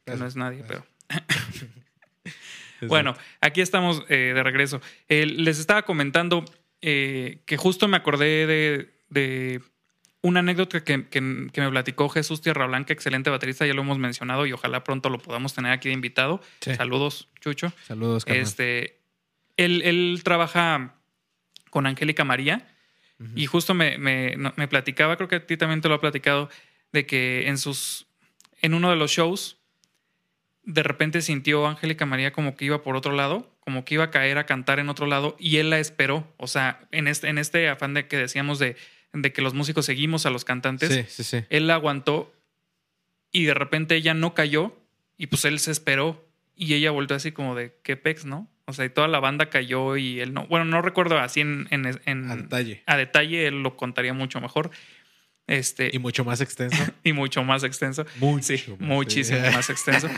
no 0.05 0.25
es 0.25 0.35
nadie, 0.35 0.63
pero. 0.67 0.85
bueno, 2.87 3.15
aquí 3.41 3.61
estamos 3.61 4.03
eh, 4.09 4.31
de 4.33 4.43
regreso. 4.43 4.81
les 5.07 5.59
estaba 5.59 5.83
comentando 5.83 6.45
eh, 6.81 7.39
que 7.45 7.57
justo 7.57 7.87
me 7.87 7.97
acordé 7.97 8.89
de, 9.09 9.61
una 10.21 10.41
anécdota 10.41 10.83
que, 10.83 10.97
me 11.21 11.69
platicó 11.69 12.09
Jesús 12.09 12.41
Tierra 12.41 12.67
Blanca, 12.67 12.93
excelente 12.93 13.29
baterista, 13.29 13.65
ya 13.65 13.73
lo 13.73 13.81
hemos 13.81 13.97
mencionado 13.97 14.45
y 14.45 14.53
ojalá 14.53 14.83
pronto 14.83 15.09
lo 15.09 15.17
podamos 15.17 15.53
tener 15.53 15.71
aquí 15.71 15.89
de 15.89 15.93
invitado. 15.93 16.41
Saludos, 16.59 17.29
Chucho. 17.39 17.73
Saludos, 17.87 18.23
Este, 18.27 18.99
él, 19.57 20.21
trabaja 20.23 20.95
con 21.69 21.87
Angélica 21.87 22.23
María 22.23 22.67
y 23.35 23.45
justo 23.45 23.75
me, 23.75 23.99
me, 23.99 24.35
me, 24.55 24.67
platicaba, 24.67 25.15
creo 25.15 25.29
que 25.29 25.35
a 25.35 25.45
ti 25.45 25.55
también 25.55 25.81
te 25.81 25.87
lo 25.87 25.95
ha 25.95 26.01
platicado, 26.01 26.49
de 26.91 27.05
que 27.05 27.47
en 27.47 27.59
sus 27.59 28.07
en 28.61 28.73
uno 28.73 28.89
de 28.89 28.95
los 28.95 29.11
shows 29.11 29.57
de 30.63 30.83
repente 30.83 31.21
sintió 31.21 31.67
Angélica 31.67 32.05
María 32.05 32.31
como 32.31 32.55
que 32.55 32.65
iba 32.65 32.81
por 32.81 32.95
otro 32.95 33.13
lado, 33.13 33.51
como 33.59 33.83
que 33.85 33.95
iba 33.95 34.05
a 34.05 34.11
caer 34.11 34.37
a 34.37 34.45
cantar 34.45 34.79
en 34.79 34.89
otro 34.89 35.07
lado 35.07 35.35
y 35.39 35.57
él 35.57 35.69
la 35.69 35.79
esperó. 35.79 36.31
O 36.37 36.47
sea, 36.47 36.81
en 36.91 37.07
este, 37.07 37.29
en 37.29 37.37
este 37.37 37.67
afán 37.69 37.93
de 37.93 38.07
que 38.07 38.17
decíamos 38.17 38.59
de, 38.59 38.75
de 39.13 39.33
que 39.33 39.41
los 39.41 39.53
músicos 39.53 39.85
seguimos 39.85 40.25
a 40.25 40.29
los 40.29 40.45
cantantes, 40.45 41.21
él 41.49 41.67
la 41.67 41.75
aguantó 41.75 42.33
y 43.31 43.45
de 43.45 43.53
repente 43.53 43.95
ella 43.95 44.13
no 44.13 44.33
cayó 44.33 44.77
y 45.17 45.27
pues 45.27 45.45
él 45.45 45.59
se 45.59 45.71
esperó 45.71 46.27
y 46.55 46.73
ella 46.73 46.91
volvió 46.91 47.15
así 47.15 47.31
como 47.31 47.55
de 47.55 47.73
qué 47.83 47.97
pex, 47.97 48.25
¿no? 48.25 48.49
O 48.65 48.73
sea, 48.73 48.85
y 48.85 48.89
toda 48.89 49.07
la 49.07 49.19
banda 49.19 49.49
cayó 49.49 49.97
y 49.97 50.19
él 50.19 50.33
no. 50.33 50.47
Bueno, 50.47 50.65
no 50.65 50.81
recuerdo 50.81 51.19
así 51.19 51.41
en, 51.41 51.67
en, 51.71 52.29
a 52.29 52.35
detalle. 52.35 52.83
A 52.85 52.95
detalle, 52.95 53.47
él 53.47 53.63
lo 53.63 53.75
contaría 53.75 54.13
mucho 54.13 54.39
mejor. 54.39 54.71
Este, 55.47 55.89
y 55.91 55.99
mucho 55.99 56.23
más 56.23 56.39
extenso. 56.39 56.81
y 57.03 57.13
mucho 57.13 57.43
más 57.43 57.63
extenso. 57.63 58.05
sí, 58.41 58.63
muchísimo 58.79 59.41
más 59.51 59.69
extenso. 59.69 60.07
no 60.07 60.13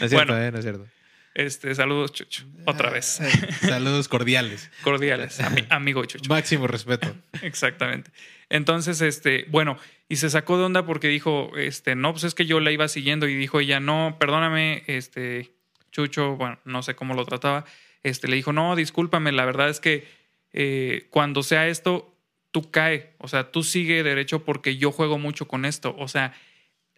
es 0.00 0.10
cierto, 0.10 0.36
eh, 0.36 0.50
no 0.50 0.58
es 0.58 0.64
cierto. 0.64 0.86
Este, 1.34 1.74
saludos, 1.74 2.12
Chucho. 2.12 2.44
Otra 2.66 2.90
vez. 2.90 3.20
saludos 3.60 4.08
cordiales. 4.08 4.70
Cordiales. 4.82 5.38
amigo 5.70 6.04
Chucho. 6.04 6.28
Máximo 6.28 6.66
respeto. 6.66 7.14
Exactamente. 7.42 8.10
Entonces, 8.48 9.00
este, 9.00 9.46
bueno, 9.48 9.78
y 10.08 10.16
se 10.16 10.28
sacó 10.28 10.58
de 10.58 10.64
onda 10.64 10.84
porque 10.84 11.08
dijo, 11.08 11.52
este, 11.56 11.94
no, 11.94 12.12
pues 12.12 12.24
es 12.24 12.34
que 12.34 12.46
yo 12.46 12.58
la 12.58 12.72
iba 12.72 12.88
siguiendo 12.88 13.28
y 13.28 13.36
dijo 13.36 13.60
ella, 13.60 13.78
no, 13.78 14.16
perdóname, 14.18 14.82
este, 14.88 15.52
Chucho, 15.92 16.36
bueno, 16.36 16.58
no 16.64 16.82
sé 16.82 16.96
cómo 16.96 17.14
lo 17.14 17.24
trataba. 17.24 17.64
Este, 18.02 18.26
le 18.26 18.36
dijo, 18.36 18.52
no, 18.52 18.74
discúlpame, 18.74 19.30
la 19.30 19.44
verdad 19.44 19.68
es 19.68 19.78
que 19.78 20.08
eh, 20.52 21.06
cuando 21.10 21.44
sea 21.44 21.68
esto, 21.68 22.16
tú 22.50 22.70
cae, 22.70 23.14
o 23.18 23.28
sea, 23.28 23.52
tú 23.52 23.62
sigue 23.62 24.02
derecho 24.02 24.44
porque 24.44 24.76
yo 24.76 24.90
juego 24.90 25.18
mucho 25.18 25.46
con 25.46 25.64
esto. 25.64 25.94
O 25.96 26.08
sea, 26.08 26.32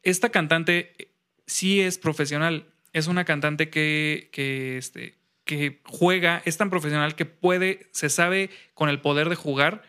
esta 0.02 0.30
cantante 0.30 1.10
sí 1.46 1.80
es 1.80 1.98
profesional, 1.98 2.71
es 2.92 3.06
una 3.06 3.24
cantante 3.24 3.70
que, 3.70 4.28
que, 4.32 4.78
este, 4.78 5.16
que 5.44 5.80
juega, 5.84 6.42
es 6.44 6.56
tan 6.56 6.70
profesional 6.70 7.14
que 7.14 7.24
puede, 7.24 7.86
se 7.92 8.08
sabe 8.08 8.50
con 8.74 8.88
el 8.88 9.00
poder 9.00 9.28
de 9.28 9.36
jugar, 9.36 9.82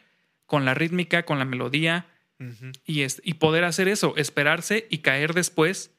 con 0.46 0.66
la 0.66 0.74
rítmica, 0.74 1.24
con 1.24 1.40
la 1.40 1.46
melodía 1.46 2.08
y, 2.86 3.04
y 3.24 3.34
poder 3.36 3.64
hacer 3.64 3.88
eso, 3.88 4.16
esperarse 4.18 4.86
y 4.90 5.00
caer 5.00 5.34
después 5.34 5.92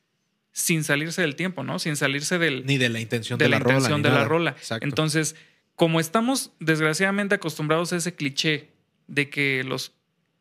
sin 0.52 0.84
salirse 0.84 1.20
del 1.22 1.34
tiempo, 1.34 1.64
¿no? 1.64 1.78
Sin 1.78 1.96
salirse 1.96 2.38
del... 2.38 2.64
Ni 2.64 2.78
de 2.78 2.88
la 2.88 3.00
intención 3.00 3.38
de, 3.38 3.48
la, 3.48 3.56
intención 3.56 4.02
de 4.02 4.10
la 4.10 4.24
rola. 4.24 4.54
Entonces, 4.80 5.34
como 5.74 5.98
estamos 5.98 6.52
desgraciadamente 6.60 7.34
acostumbrados 7.34 7.92
a 7.92 7.96
ese 7.96 8.14
cliché 8.14 8.70
de 9.08 9.28
que 9.30 9.64
los 9.64 9.92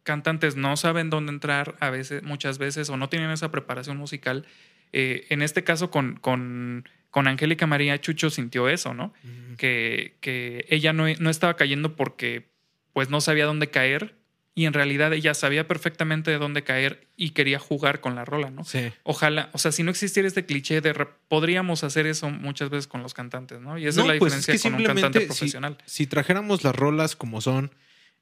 cantantes 0.04 0.56
no 0.56 0.78
saben 0.78 1.10
dónde 1.10 1.32
entrar 1.32 1.76
a 1.80 1.90
veces, 1.90 2.22
muchas 2.22 2.60
veces, 2.60 2.90
o 2.90 2.98
no 2.98 3.10
tienen 3.10 3.32
esa 3.32 3.50
preparación 3.50 3.98
musical. 3.98 4.46
Eh, 4.94 5.26
en 5.30 5.42
este 5.42 5.64
caso, 5.64 5.90
con, 5.92 6.16
con, 6.18 6.88
con, 7.10 7.28
Angélica 7.28 7.68
María 7.68 8.00
Chucho 8.00 8.30
sintió 8.30 8.70
eso, 8.70 8.94
¿no? 8.94 9.14
que, 9.58 10.18
que, 10.22 10.66
ella 10.70 10.94
no, 10.94 11.06
no, 11.20 11.30
estaba 11.30 11.56
cayendo 11.56 11.96
porque 11.96 12.50
pues 12.94 13.10
no 13.10 13.20
sabía 13.20 13.46
dónde 13.46 13.70
caer 13.70 14.16
y 14.56 14.66
en 14.66 14.74
realidad 14.74 15.12
ella 15.14 15.34
sabía 15.34 15.68
perfectamente 15.68 16.30
de 16.30 16.38
dónde 16.38 16.64
caer 16.64 17.08
y 17.18 17.32
quería 17.32 17.58
jugar 17.58 18.02
con 18.02 18.14
la 18.14 18.24
rola, 18.24 18.52
¿no? 18.52 18.64
Sí. 18.64 18.92
Ojalá, 19.02 19.50
o 19.54 19.58
sea, 19.58 19.72
si 19.72 19.82
no 19.82 19.90
existiera 19.90 20.28
este 20.28 20.46
cliché 20.46 20.80
de 20.80 20.94
podríamos 21.28 21.84
hacer 21.84 22.06
eso 22.06 22.30
muchas 22.30 22.70
veces 22.70 22.86
con 22.86 23.02
los 23.02 23.16
cantantes, 23.16 23.60
¿no? 23.62 23.80
Y 23.80 23.88
esa 23.88 24.02
es 24.02 24.08
la 24.08 24.20
pues 24.20 24.34
diferencia 24.34 24.70
con 24.70 24.80
un 24.80 24.86
cantante 24.86 25.22
profesional. 25.22 25.78
si 25.86 26.06
trajéramos 26.06 26.64
las 26.64 26.76
rolas 26.76 27.16
como 27.16 27.42
son, 27.42 27.72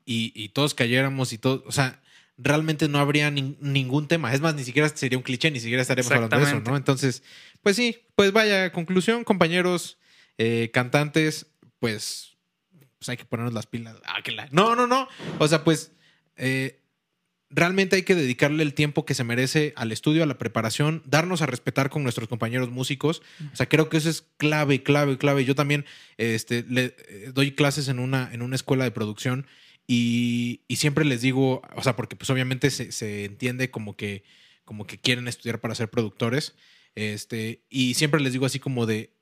y, 0.06 0.32
y 0.34 0.50
todos 0.50 0.74
cayéramos 0.74 1.34
y 1.34 1.38
todo, 1.38 1.64
o 1.68 1.72
sea, 1.72 2.02
realmente 2.44 2.88
no 2.88 3.00
habría 3.00 3.30
nin- 3.30 3.58
ningún 3.60 4.08
tema. 4.08 4.34
Es 4.34 4.42
más, 4.42 4.56
ni 4.56 4.64
siquiera 4.64 4.90
sería 4.90 5.18
un 5.18 5.24
cliché, 5.24 5.52
ni 5.52 5.60
siquiera 5.60 5.82
estaríamos 5.82 6.12
hablando 6.12 6.38
de 6.38 6.44
eso. 6.44 6.72
¿no? 6.72 6.78
Entonces, 6.78 7.24
pues 7.62 7.76
sí, 7.76 7.98
pues 8.16 8.32
vaya, 8.32 8.72
conclusión, 8.72 9.24
compañeros, 9.24 9.98
eh, 10.38 10.70
cantantes, 10.74 11.48
pues, 11.80 12.38
pues 12.98 13.10
hay 13.10 13.18
que 13.18 13.26
ponernos 13.26 13.54
las 13.54 13.68
pilas. 13.68 13.96
Ah, 14.06 14.22
que 14.24 14.32
la- 14.32 14.48
No, 14.52 14.76
no, 14.76 14.88
no. 14.88 15.08
O 15.40 15.48
sea, 15.48 15.64
pues 15.64 15.92
eh, 16.38 16.80
realmente 17.50 17.96
hay 17.98 18.04
que 18.04 18.16
dedicarle 18.16 18.64
el 18.64 18.74
tiempo 18.74 19.06
que 19.06 19.14
se 19.14 19.24
merece 19.24 19.74
al 19.76 19.92
estudio, 19.92 20.24
a 20.24 20.26
la 20.26 20.38
preparación, 20.38 21.04
darnos 21.06 21.42
a 21.42 21.46
respetar 21.48 21.90
con 21.90 22.04
nuestros 22.04 22.28
compañeros 22.30 22.70
músicos. 22.72 23.22
O 23.52 23.56
sea, 23.56 23.68
creo 23.68 23.90
que 23.90 23.98
eso 23.98 24.10
es 24.10 24.24
clave, 24.38 24.84
clave, 24.84 25.18
clave. 25.18 25.44
Yo 25.46 25.54
también 25.54 25.86
este, 26.18 26.64
le, 26.70 26.96
eh, 27.10 27.32
doy 27.34 27.52
clases 27.52 27.88
en 27.90 28.00
una, 28.00 28.30
en 28.32 28.42
una 28.42 28.56
escuela 28.56 28.84
de 28.86 28.92
producción 28.92 29.46
y, 29.94 30.76
siempre 30.78 31.04
les 31.04 31.22
digo, 31.22 31.62
o 31.76 31.84
sea, 31.84 31.98
porque 31.98 32.16
pues 32.16 32.30
obviamente 32.30 32.70
se, 32.72 32.94
se 32.94 33.26
entiende 33.26 33.72
como 33.72 33.98
que, 33.98 34.24
como 34.64 34.88
que 34.88 34.98
quieren 34.98 35.28
estudiar 35.28 35.60
para 35.60 35.76
ser 35.76 35.90
productores. 35.90 36.56
Este, 36.96 37.66
y 37.70 37.96
siempre 37.96 38.22
les 38.22 38.32
digo 38.32 38.46
así 38.46 38.58
como 38.58 38.86
de, 38.86 39.14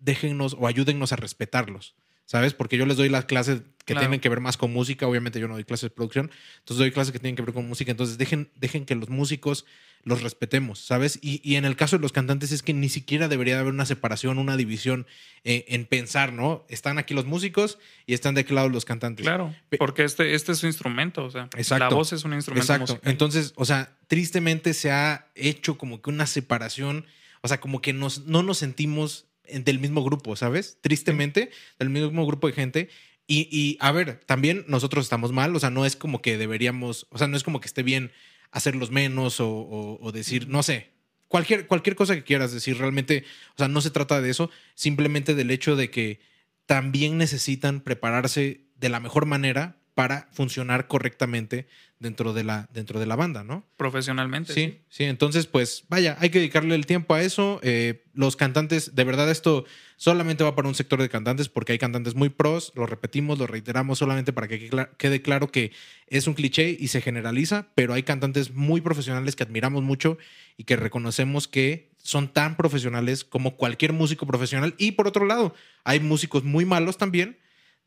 déjennos 0.00 0.56
o 0.58 0.66
ayúdennos 0.66 1.12
a 1.12 1.16
respetarlos. 1.16 1.94
¿Sabes? 2.30 2.52
Porque 2.52 2.76
yo 2.76 2.84
les 2.84 2.98
doy 2.98 3.08
las 3.08 3.24
clases 3.24 3.60
que 3.86 3.94
Claro. 3.94 4.00
tienen 4.00 4.20
que 4.20 4.28
ver 4.28 4.40
más 4.40 4.58
con 4.58 4.70
música. 4.70 5.06
Obviamente 5.06 5.40
yo 5.40 5.48
no 5.48 5.54
doy 5.54 5.64
clases 5.64 5.88
de 5.88 5.94
producción. 5.96 6.30
Entonces 6.58 6.76
doy 6.76 6.90
clases 6.90 7.10
que 7.10 7.18
tienen 7.18 7.36
que 7.36 7.42
ver 7.42 7.54
con 7.54 7.66
música. 7.66 7.90
Entonces 7.90 8.18
dejen, 8.18 8.50
dejen 8.54 8.84
que 8.84 8.94
los 8.94 9.08
músicos 9.08 9.64
los 10.04 10.22
respetemos, 10.22 10.78
¿sabes? 10.78 11.18
Y, 11.22 11.40
y 11.42 11.56
en 11.56 11.64
el 11.64 11.74
caso 11.74 11.96
de 11.96 12.02
los 12.02 12.12
cantantes 12.12 12.52
es 12.52 12.62
que 12.62 12.74
ni 12.74 12.90
siquiera 12.90 13.28
debería 13.28 13.58
haber 13.58 13.72
una 13.72 13.86
separación, 13.86 14.38
una 14.38 14.58
división 14.58 15.06
eh, 15.44 15.64
en 15.68 15.86
pensar, 15.86 16.34
¿no? 16.34 16.66
Están 16.68 16.98
aquí 16.98 17.14
los 17.14 17.24
músicos 17.24 17.78
y 18.06 18.12
están 18.12 18.34
de 18.34 18.44
lado 18.50 18.68
los 18.68 18.84
cantantes. 18.84 19.24
Claro, 19.24 19.54
porque 19.78 20.04
este, 20.04 20.34
este 20.34 20.52
es 20.52 20.58
su 20.58 20.66
instrumento, 20.66 21.24
o 21.24 21.30
sea, 21.30 21.48
Exacto. 21.56 21.84
la 21.88 21.94
voz 21.94 22.12
es 22.12 22.24
un 22.24 22.34
instrumento 22.34 22.62
Exacto. 22.64 22.92
musical. 22.92 23.10
Entonces, 23.10 23.54
o 23.56 23.64
sea, 23.64 23.96
tristemente 24.06 24.74
se 24.74 24.90
ha 24.92 25.28
hecho 25.34 25.78
como 25.78 26.02
que 26.02 26.10
una 26.10 26.26
separación, 26.26 27.06
o 27.40 27.48
sea, 27.48 27.58
como 27.60 27.80
que 27.80 27.92
nos, 27.94 28.26
no 28.26 28.42
nos 28.42 28.58
sentimos 28.58 29.24
en- 29.24 29.27
del 29.52 29.78
mismo 29.78 30.02
grupo, 30.04 30.36
¿sabes? 30.36 30.78
Tristemente, 30.80 31.50
del 31.78 31.90
mismo 31.90 32.26
grupo 32.26 32.46
de 32.46 32.52
gente. 32.52 32.88
Y, 33.26 33.48
y, 33.50 33.76
a 33.80 33.92
ver, 33.92 34.20
también 34.26 34.64
nosotros 34.68 35.04
estamos 35.04 35.32
mal, 35.32 35.54
o 35.54 35.60
sea, 35.60 35.70
no 35.70 35.84
es 35.84 35.96
como 35.96 36.22
que 36.22 36.38
deberíamos, 36.38 37.06
o 37.10 37.18
sea, 37.18 37.26
no 37.28 37.36
es 37.36 37.42
como 37.44 37.60
que 37.60 37.66
esté 37.66 37.82
bien 37.82 38.10
hacerlos 38.50 38.90
menos 38.90 39.40
o, 39.40 39.48
o- 39.50 39.98
o 40.00 40.12
decir, 40.12 40.48
no 40.48 40.62
sé, 40.62 40.92
cualquier, 41.28 41.66
cualquier 41.66 41.94
cosa 41.96 42.14
que 42.14 42.24
quieras 42.24 42.52
decir, 42.52 42.78
realmente, 42.78 43.24
o 43.54 43.58
sea, 43.58 43.68
no 43.68 43.82
se 43.82 43.90
trata 43.90 44.22
de 44.22 44.30
eso, 44.30 44.50
simplemente 44.74 45.34
del 45.34 45.50
hecho 45.50 45.76
de 45.76 45.90
que 45.90 46.20
también 46.64 47.18
necesitan 47.18 47.80
prepararse 47.82 48.62
de 48.76 48.88
la 48.88 49.00
mejor 49.00 49.26
manera 49.26 49.76
para 49.98 50.28
funcionar 50.30 50.86
correctamente 50.86 51.66
dentro 51.98 52.32
de 52.32 52.44
la, 52.44 52.68
dentro 52.72 53.00
de 53.00 53.06
la 53.06 53.16
banda, 53.16 53.42
¿no? 53.42 53.66
Profesionalmente. 53.76 54.52
Sí, 54.52 54.78
sí, 54.88 55.02
entonces 55.02 55.48
pues 55.48 55.86
vaya, 55.88 56.16
hay 56.20 56.30
que 56.30 56.38
dedicarle 56.38 56.76
el 56.76 56.86
tiempo 56.86 57.14
a 57.14 57.22
eso. 57.22 57.58
Eh, 57.64 58.04
los 58.14 58.36
cantantes, 58.36 58.94
de 58.94 59.02
verdad 59.02 59.28
esto 59.28 59.64
solamente 59.96 60.44
va 60.44 60.54
para 60.54 60.68
un 60.68 60.76
sector 60.76 61.02
de 61.02 61.08
cantantes 61.08 61.48
porque 61.48 61.72
hay 61.72 61.78
cantantes 61.80 62.14
muy 62.14 62.28
pros, 62.28 62.70
lo 62.76 62.86
repetimos, 62.86 63.40
lo 63.40 63.48
reiteramos 63.48 63.98
solamente 63.98 64.32
para 64.32 64.46
que 64.46 64.60
quede 64.60 64.70
cla- 64.70 64.90
quede 64.98 65.20
claro 65.20 65.48
que 65.50 65.72
es 66.06 66.28
un 66.28 66.34
cliché 66.34 66.76
y 66.78 66.86
se 66.86 67.00
generaliza, 67.00 67.66
pero 67.74 67.92
hay 67.92 68.04
cantantes 68.04 68.52
muy 68.54 68.80
profesionales 68.80 69.34
que 69.34 69.42
admiramos 69.42 69.82
mucho 69.82 70.16
y 70.56 70.62
que 70.62 70.76
reconocemos 70.76 71.48
que 71.48 71.90
son 72.00 72.32
tan 72.32 72.56
profesionales 72.56 73.24
como 73.24 73.56
cualquier 73.56 73.92
músico 73.92 74.28
profesional. 74.28 74.76
Y 74.78 74.92
por 74.92 75.08
otro 75.08 75.26
lado, 75.26 75.56
hay 75.82 75.98
músicos 75.98 76.44
muy 76.44 76.64
malos 76.64 76.98
también. 76.98 77.36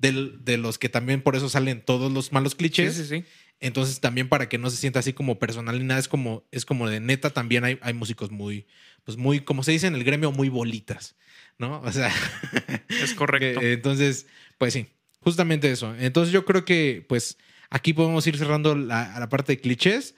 Del- 0.01 0.43
de 0.43 0.57
los 0.57 0.77
que 0.77 0.89
también 0.89 1.21
por 1.21 1.35
eso 1.35 1.47
salen 1.49 1.81
todos 1.85 2.11
los 2.11 2.31
malos 2.31 2.53
Sí, 2.53 2.57
clichés. 2.57 2.95
sí, 2.95 3.05
sí. 3.05 3.23
Entonces 3.59 3.99
también 3.99 4.27
para 4.27 4.49
que 4.49 4.57
no 4.57 4.69
se 4.71 4.77
sienta 4.77 4.99
así 4.99 5.13
como 5.13 5.37
personal 5.37 5.77
ni 5.77 5.85
nada, 5.85 5.99
es 5.99 6.07
como, 6.07 6.43
es 6.51 6.65
como 6.65 6.89
de 6.89 6.99
neta, 6.99 7.29
también 7.29 7.63
hay, 7.63 7.77
hay 7.83 7.93
músicos 7.93 8.31
muy, 8.31 8.65
pues 9.03 9.17
muy, 9.17 9.41
como 9.41 9.61
se 9.63 9.71
dice 9.71 9.85
en 9.85 9.93
el 9.93 10.03
gremio, 10.03 10.31
muy 10.31 10.49
bolitas, 10.49 11.15
¿no? 11.59 11.79
O 11.81 11.91
sea, 11.91 12.11
Es 12.89 13.13
correcto. 13.13 13.59
que, 13.59 13.73
entonces, 13.73 14.25
pues 14.57 14.73
sí, 14.73 14.87
justamente 15.19 15.71
eso. 15.71 15.95
Entonces 15.99 16.33
yo 16.33 16.43
creo 16.45 16.65
que 16.65 17.05
pues 17.07 17.37
aquí 17.69 17.93
podemos 17.93 18.25
ir 18.25 18.35
cerrando 18.37 18.75
la, 18.75 19.15
a 19.15 19.19
la 19.19 19.29
parte 19.29 19.53
de 19.53 19.59
clichés. 19.61 20.15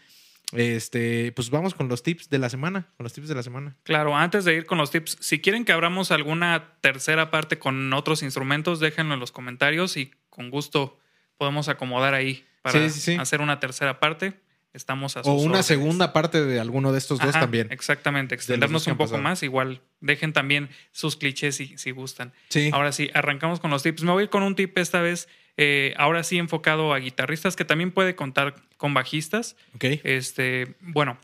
Este, 0.56 1.32
pues 1.34 1.50
vamos 1.50 1.74
con 1.74 1.88
los 1.88 2.04
tips 2.04 2.30
de 2.30 2.38
la 2.40 2.50
semana, 2.50 2.88
con 2.98 3.04
los 3.04 3.14
tips 3.14 3.28
de 3.28 3.36
la 3.36 3.44
semana. 3.44 3.76
Claro, 3.84 4.16
antes 4.16 4.46
de 4.46 4.54
ir 4.56 4.66
con 4.66 4.78
los 4.78 4.92
tips, 4.92 5.18
si 5.20 5.40
quieren 5.40 5.66
que 5.66 5.72
abramos 5.72 6.12
alguna 6.12 6.76
tercera 6.82 7.32
parte 7.32 7.60
con 7.60 7.92
otros 7.94 8.24
instrumentos, 8.24 8.80
déjenlo 8.80 9.14
en 9.14 9.20
los 9.20 9.32
comentarios 9.32 9.98
y 9.98 10.12
con 10.30 10.50
gusto 10.50 11.00
podemos 11.38 11.70
acomodar 11.70 12.14
ahí 12.14 12.46
para 12.62 12.80
Sí, 12.80 12.90
sí, 12.90 13.00
sí. 13.14 13.18
hacer 13.20 13.42
una 13.42 13.60
tercera 13.60 14.00
parte. 14.00 14.40
Estamos 14.74 15.18
a 15.18 15.22
O 15.22 15.34
una 15.34 15.44
órdenes. 15.50 15.66
segunda 15.68 16.14
parte 16.14 16.44
de 16.44 16.60
alguno 16.60 16.92
de 16.92 16.98
estos 16.98 17.20
dos 17.20 17.32
también. 17.34 17.68
Exactamente, 17.72 18.34
extendernos 18.34 18.88
un 18.88 18.94
poco 18.94 19.12
pasado. 19.12 19.22
más, 19.22 19.44
igual 19.44 19.82
dejen 20.00 20.34
también 20.34 20.70
sus 20.92 21.16
clichés 21.16 21.56
si, 21.56 21.78
si 21.78 21.92
gustan. 21.92 22.34
Sí. 22.50 22.72
Ahora 22.74 22.92
sí, 22.92 23.12
arrancamos 23.14 23.60
con 23.60 23.70
los 23.70 23.84
tips. 23.84 24.02
Me 24.04 24.12
voy 24.12 24.22
a 24.22 24.24
ir 24.24 24.30
con 24.32 24.42
un 24.42 24.56
tip 24.56 24.76
esta 24.80 25.00
vez, 25.02 25.28
eh, 25.58 25.94
ahora 25.98 26.24
sí 26.24 26.38
enfocado 26.38 26.94
a 26.94 27.00
guitarristas, 27.00 27.56
que 27.56 27.66
también 27.66 27.92
puede 27.92 28.16
contar 28.16 28.56
con 28.78 28.94
bajistas. 28.94 29.56
Ok, 29.76 29.86
Este, 30.04 30.76
bueno, 30.82 31.18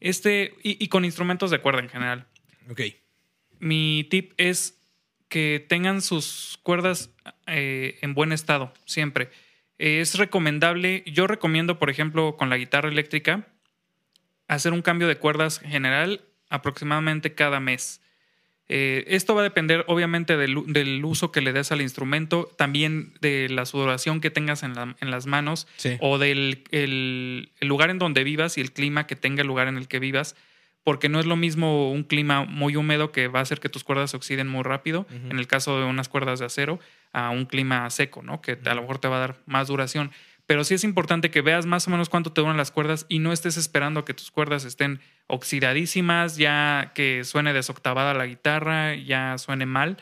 este, 0.00 0.54
y, 0.62 0.82
y 0.82 0.88
con 0.88 1.04
instrumentos 1.04 1.50
de 1.50 1.60
cuerda 1.60 1.80
en 1.80 1.88
general. 1.88 2.26
ok. 2.70 2.80
Mi 3.60 4.06
tip 4.08 4.32
es 4.36 4.78
que 5.28 5.64
tengan 5.68 6.00
sus 6.00 6.58
cuerdas 6.62 7.10
eh, 7.46 7.98
en 8.02 8.14
buen 8.14 8.32
estado, 8.32 8.72
siempre. 8.84 9.30
Es 9.78 10.16
recomendable, 10.16 11.04
yo 11.06 11.26
recomiendo, 11.26 11.78
por 11.78 11.90
ejemplo, 11.90 12.36
con 12.36 12.50
la 12.50 12.56
guitarra 12.56 12.88
eléctrica, 12.88 13.46
hacer 14.48 14.72
un 14.72 14.82
cambio 14.82 15.06
de 15.08 15.16
cuerdas 15.18 15.60
general 15.60 16.24
aproximadamente 16.48 17.34
cada 17.34 17.60
mes. 17.60 18.00
Eh, 18.70 19.04
esto 19.08 19.34
va 19.34 19.40
a 19.40 19.44
depender 19.44 19.84
obviamente 19.88 20.36
del, 20.36 21.02
uso 21.04 21.32
que 21.32 21.40
le 21.40 21.52
des 21.54 21.72
al 21.72 21.80
instrumento, 21.80 22.48
también 22.58 23.14
de 23.20 23.48
la 23.48 23.64
sudoración 23.64 24.20
que 24.20 24.30
tengas 24.30 24.62
en, 24.62 24.74
la- 24.74 24.94
en 25.00 25.10
las 25.10 25.26
manos 25.26 25.66
Sí. 25.76 25.96
o 26.00 26.18
del 26.18 26.64
el, 26.70 27.50
el 27.60 27.68
lugar 27.68 27.88
en 27.90 27.98
donde 27.98 28.24
vivas 28.24 28.58
y 28.58 28.60
el 28.60 28.72
clima 28.72 29.06
que 29.06 29.16
tenga 29.16 29.40
el 29.42 29.48
lugar 29.48 29.68
en 29.68 29.78
el 29.78 29.88
que 29.88 29.98
vivas, 30.00 30.36
porque 30.84 31.08
no 31.08 31.18
es 31.20 31.26
lo 31.26 31.36
mismo 31.36 31.90
un 31.90 32.02
clima 32.04 32.44
muy 32.44 32.76
húmedo 32.76 33.10
que 33.10 33.28
va 33.28 33.38
a 33.40 33.42
hacer 33.42 33.58
que 33.60 33.68
tus 33.68 33.84
cuerdas 33.84 34.10
se 34.10 34.16
oxiden 34.16 34.48
muy 34.48 34.62
rápido, 34.62 35.06
en 35.30 35.38
el 35.38 35.46
caso 35.46 35.78
de 35.78 35.84
unas 35.86 36.08
cuerdas 36.08 36.38
de 36.38 36.46
acero, 36.46 36.78
a 37.12 37.30
un 37.30 37.46
clima 37.46 37.88
seco, 37.90 38.22
¿no? 38.22 38.40
Que 38.42 38.58
a 38.64 38.74
lo 38.74 38.82
mejor 38.82 38.98
te 38.98 39.08
va 39.08 39.16
a 39.16 39.20
dar 39.20 39.36
más 39.46 39.68
duración. 39.68 40.10
Pero 40.48 40.64
sí 40.64 40.72
es 40.72 40.82
importante 40.82 41.30
que 41.30 41.42
veas 41.42 41.66
más 41.66 41.86
o 41.86 41.90
menos 41.90 42.08
cuánto 42.08 42.32
te 42.32 42.40
duran 42.40 42.56
las 42.56 42.70
cuerdas 42.70 43.04
y 43.10 43.18
no 43.18 43.32
estés 43.34 43.58
esperando 43.58 44.06
que 44.06 44.14
tus 44.14 44.30
cuerdas 44.30 44.64
estén 44.64 44.98
oxidadísimas, 45.26 46.38
ya 46.38 46.92
que 46.94 47.22
suene 47.24 47.52
desoctavada 47.52 48.14
la 48.14 48.24
guitarra, 48.26 48.94
ya 48.94 49.36
suene 49.38 49.66
mal, 49.66 49.98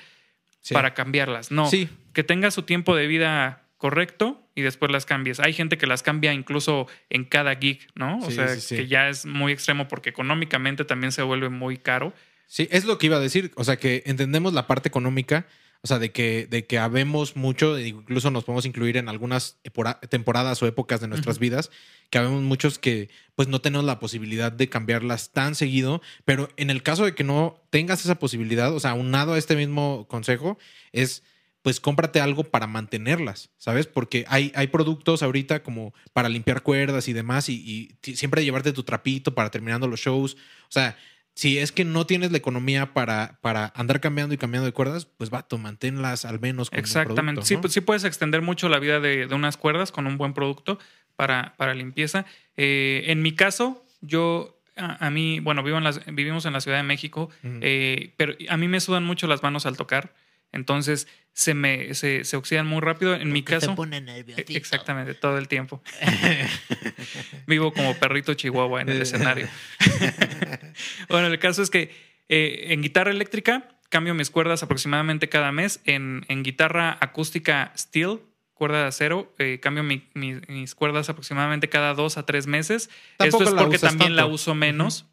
Sí. 0.61 0.73
para 0.75 0.95
cambiarlas. 0.95 1.51
No, 1.51 1.67
Sí. 1.69 1.89
que 2.13 2.23
tenga 2.25 2.51
su 2.53 2.63
tiempo 2.63 2.95
de 2.97 3.07
vida 3.09 3.63
correcto 3.77 4.49
y 4.55 4.63
después 4.63 4.91
las 4.93 5.05
cambies. 5.05 5.41
Hay 5.41 5.53
gente 5.53 5.79
que 5.79 5.87
las 5.87 6.03
cambia 6.03 6.33
incluso 6.33 6.87
en 7.11 7.25
cada 7.25 7.55
gig, 7.57 7.87
¿no? 7.95 8.19
O 8.19 8.31
Sí, 8.31 8.37
sea, 8.37 8.47
que 8.77 8.87
ya 8.87 9.09
es 9.09 9.27
muy 9.27 9.53
extremo 9.53 9.87
porque 9.89 10.11
económicamente 10.11 10.85
también 10.85 11.11
se 11.13 11.23
vuelve 11.23 11.49
muy 11.49 11.77
caro. 11.77 12.13
Sí, 12.47 12.69
es 12.71 12.85
lo 12.85 12.99
que 12.99 13.07
iba 13.07 13.17
a 13.17 13.21
decir. 13.21 13.51
O 13.57 13.65
sea, 13.65 13.77
que 13.79 14.03
entendemos 14.07 14.55
la 14.55 14.67
parte 14.69 14.89
económica, 14.89 15.47
o 15.87 15.89
sea, 15.89 16.01
de 16.01 16.11
que, 16.11 16.49
de 16.51 16.67
que 16.67 16.81
habemos 16.81 17.37
mucho, 17.37 17.79
incluso 17.79 18.33
nos 18.33 18.43
podemos 18.43 18.67
incluir 18.67 18.97
en 18.97 19.09
algunas 19.09 19.61
temporadas 20.09 20.61
o 20.61 20.67
épocas 20.67 21.01
de 21.01 21.07
nuestras 21.07 21.39
vidas, 21.39 21.71
que 22.11 22.19
habemos 22.19 22.43
muchos 22.43 22.81
que 22.81 23.09
pues 23.37 23.47
no 23.47 23.61
tenemos 23.61 23.87
la 23.87 24.01
posibilidad 24.01 24.51
de 24.51 24.69
cambiarlas 24.69 25.31
tan 25.31 25.55
seguido, 25.55 26.03
pero 26.25 26.49
en 26.57 26.71
el 26.71 26.83
caso 26.83 27.05
de 27.05 27.15
que 27.15 27.23
no 27.23 27.63
tengas 27.71 28.05
esa 28.05 28.17
posibilidad, 28.17 28.75
o 28.75 28.81
sea, 28.81 28.91
aunado 28.91 29.35
a 29.35 29.39
este 29.39 29.55
mismo 29.55 30.09
consejo, 30.09 30.59
es 30.91 31.23
pues 31.63 31.79
cómprate 31.79 32.21
algo 32.21 32.43
para 32.43 32.67
mantenerlas, 32.67 33.51
¿sabes? 33.57 33.87
Porque 33.87 34.25
hay, 34.29 34.51
hay 34.57 34.67
productos 34.67 35.23
ahorita 35.23 35.63
como 35.63 35.95
para 36.13 36.29
limpiar 36.29 36.65
cuerdas 36.65 37.07
y 37.07 37.13
demás, 37.13 37.49
y, 37.49 37.97
y 38.03 38.17
siempre 38.17 38.45
llevarte 38.45 38.73
tu 38.73 38.83
trapito 38.83 39.37
para 39.37 39.51
terminando 39.53 39.87
los 39.87 40.01
shows. 40.01 40.35
O 40.35 40.71
sea, 40.71 40.97
si 41.37 41.59
es 41.59 41.71
que 41.71 41.85
no 41.85 42.07
tienes 42.07 42.33
la 42.33 42.39
economía 42.39 42.95
para, 42.95 43.39
para 43.43 43.71
andar 43.77 44.01
cambiando 44.01 44.35
y 44.35 44.39
cambiando 44.39 44.65
de 44.65 44.73
cuerdas, 44.73 45.05
pues 45.05 45.29
vato, 45.29 45.59
manténlas 45.59 46.25
al 46.25 46.41
menos 46.41 46.71
con 46.71 46.79
un 46.79 46.81
Exactamente. 46.81 47.23
producto, 47.35 47.47
sí, 47.47 47.57
pues, 47.59 47.73
sí 47.75 47.83
puedes 47.83 48.05
extender 48.05 48.41
mucho 48.41 48.71
la 48.71 48.79
vida 48.79 49.01
de, 49.01 49.27
de 49.27 49.35
unas 49.35 49.59
cuerdas 49.59 49.93
con 49.93 50.07
un 50.07 50.17
buen 50.17 50.33
producto 50.33 50.79
para, 51.15 51.55
para 51.59 51.75
limpieza. 51.75 52.25
Eh, 52.57 53.05
en 53.09 53.21
mi 53.21 53.33
caso, 53.33 53.85
yo, 54.01 54.59
a, 54.77 55.07
a 55.07 55.11
mí, 55.11 55.41
bueno, 55.41 55.63
vivo 55.63 55.77
en 55.77 55.85
las, 55.85 56.05
vivimos 56.07 56.47
en 56.47 56.55
la 56.55 56.63
Ciudad 56.63 56.79
de 56.79 56.85
México, 56.85 57.29
eh, 57.43 58.15
pero 58.17 58.35
a 58.49 58.57
mí 58.57 58.67
me 58.67 58.81
sudan 58.81 59.05
mucho 59.05 59.27
las 59.27 59.43
manos 59.43 59.67
al 59.67 59.77
tocar. 59.77 60.15
Entonces 60.53 61.07
se 61.33 61.53
me 61.55 61.93
se, 61.95 62.25
se 62.25 62.37
oxidan 62.37 62.67
muy 62.67 62.81
rápido. 62.81 63.15
En 63.15 63.31
mi 63.33 63.43
caso. 63.43 63.71
Se 63.71 63.77
pone 63.77 63.99
E- 63.99 64.01
nerviosito. 64.01 64.53
Exactamente, 64.57 65.15
todo 65.15 65.37
el 65.39 65.49
tiempo. 65.49 65.83
Vivo 67.47 67.73
como 67.73 67.95
perrito 67.97 68.35
chihuahua 68.35 68.81
en 68.83 68.89
el 68.89 69.03
escenario. 69.03 69.49
bueno, 71.09 71.27
el 71.29 71.39
caso 71.39 71.63
es 71.63 71.71
que 71.71 71.95
eh, 72.29 72.67
en 72.69 72.83
guitarra 72.83 73.11
eléctrica 73.11 73.69
cambio 73.89 74.15
mis 74.15 74.31
cuerdas 74.31 74.63
aproximadamente 74.63 75.29
cada 75.29 75.53
mes. 75.53 75.81
En, 75.85 76.25
en 76.29 76.43
guitarra 76.43 76.97
acústica 77.01 77.73
steel 77.77 78.21
cuerda 78.55 78.81
de 78.83 78.87
acero, 78.89 79.35
eh, 79.39 79.61
cambio 79.61 79.83
mi- 79.83 80.09
mi- 80.15 80.41
mis 80.49 80.75
cuerdas 80.75 81.09
aproximadamente 81.11 81.69
cada 81.69 81.93
dos 81.95 82.17
a 82.17 82.25
tres 82.25 82.47
meses. 82.47 82.89
Tampoco 83.19 83.45
Esto 83.45 83.57
es 83.57 83.63
porque 83.63 83.79
también 83.79 84.17
la 84.17 84.27
uso 84.27 84.55
menos. 84.55 85.07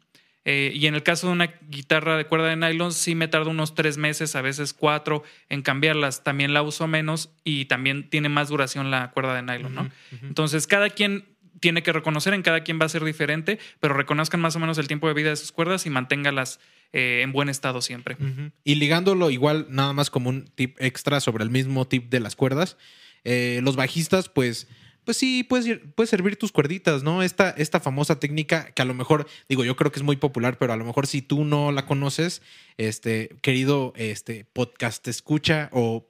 Eh, 0.44 0.72
y 0.74 0.86
en 0.86 0.94
el 0.94 1.02
caso 1.02 1.28
de 1.28 1.32
una 1.32 1.54
guitarra 1.68 2.16
de 2.16 2.26
cuerda 2.26 2.48
de 2.48 2.56
nylon, 2.56 2.92
sí 2.92 3.14
me 3.14 3.28
tarda 3.28 3.50
unos 3.50 3.74
tres 3.74 3.96
meses, 3.96 4.36
a 4.36 4.42
veces 4.42 4.74
cuatro, 4.74 5.22
en 5.48 5.62
cambiarlas. 5.62 6.22
También 6.22 6.52
la 6.52 6.62
uso 6.62 6.86
menos 6.86 7.30
y 7.44 7.64
también 7.64 8.10
tiene 8.10 8.28
más 8.28 8.48
duración 8.48 8.90
la 8.90 9.10
cuerda 9.10 9.34
de 9.34 9.42
nylon, 9.42 9.74
¿no? 9.74 9.90
Entonces, 10.22 10.66
cada 10.66 10.90
quien 10.90 11.24
tiene 11.60 11.82
que 11.82 11.92
reconocer, 11.92 12.34
en 12.34 12.42
cada 12.42 12.62
quien 12.62 12.78
va 12.78 12.84
a 12.84 12.90
ser 12.90 13.04
diferente, 13.04 13.58
pero 13.80 13.94
reconozcan 13.94 14.40
más 14.40 14.54
o 14.54 14.58
menos 14.58 14.76
el 14.76 14.86
tiempo 14.86 15.08
de 15.08 15.14
vida 15.14 15.30
de 15.30 15.36
sus 15.36 15.50
cuerdas 15.50 15.86
y 15.86 15.90
manténgalas 15.90 16.60
eh, 16.92 17.22
en 17.22 17.32
buen 17.32 17.48
estado 17.48 17.80
siempre. 17.80 18.16
Y 18.64 18.74
ligándolo 18.74 19.30
igual, 19.30 19.66
nada 19.70 19.94
más 19.94 20.10
como 20.10 20.28
un 20.28 20.44
tip 20.44 20.76
extra 20.78 21.20
sobre 21.20 21.42
el 21.42 21.50
mismo 21.50 21.86
tip 21.86 22.10
de 22.10 22.20
las 22.20 22.36
cuerdas. 22.36 22.76
eh, 23.24 23.60
los 23.62 23.76
bajistas, 23.76 24.28
pues, 24.28 24.68
pues 25.04 25.16
sí, 25.16 25.44
puedes, 25.44 25.66
ir- 25.66 25.92
puedes 25.94 26.10
servir 26.10 26.36
tus 26.36 26.52
cuerditas, 26.52 27.02
¿no? 27.02 27.22
Esta, 27.22 27.50
esta 27.50 27.80
famosa 27.80 28.18
técnica 28.20 28.66
que 28.72 28.82
a 28.82 28.84
lo 28.84 28.94
mejor, 28.94 29.26
digo, 29.48 29.64
yo 29.64 29.76
creo 29.76 29.90
que 29.92 29.98
es 29.98 30.02
muy 30.04 30.16
popular, 30.16 30.58
pero 30.58 30.72
a 30.72 30.76
lo 30.76 30.84
mejor 30.84 31.06
si 31.06 31.22
tú 31.22 31.44
no 31.44 31.72
la 31.72 31.86
conoces, 31.86 32.42
este, 32.78 33.36
querido 33.42 33.92
este, 33.96 34.44
podcast 34.44 35.06
escucha 35.08 35.68
o 35.72 36.08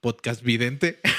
podcast 0.00 0.42
vidente. 0.42 0.98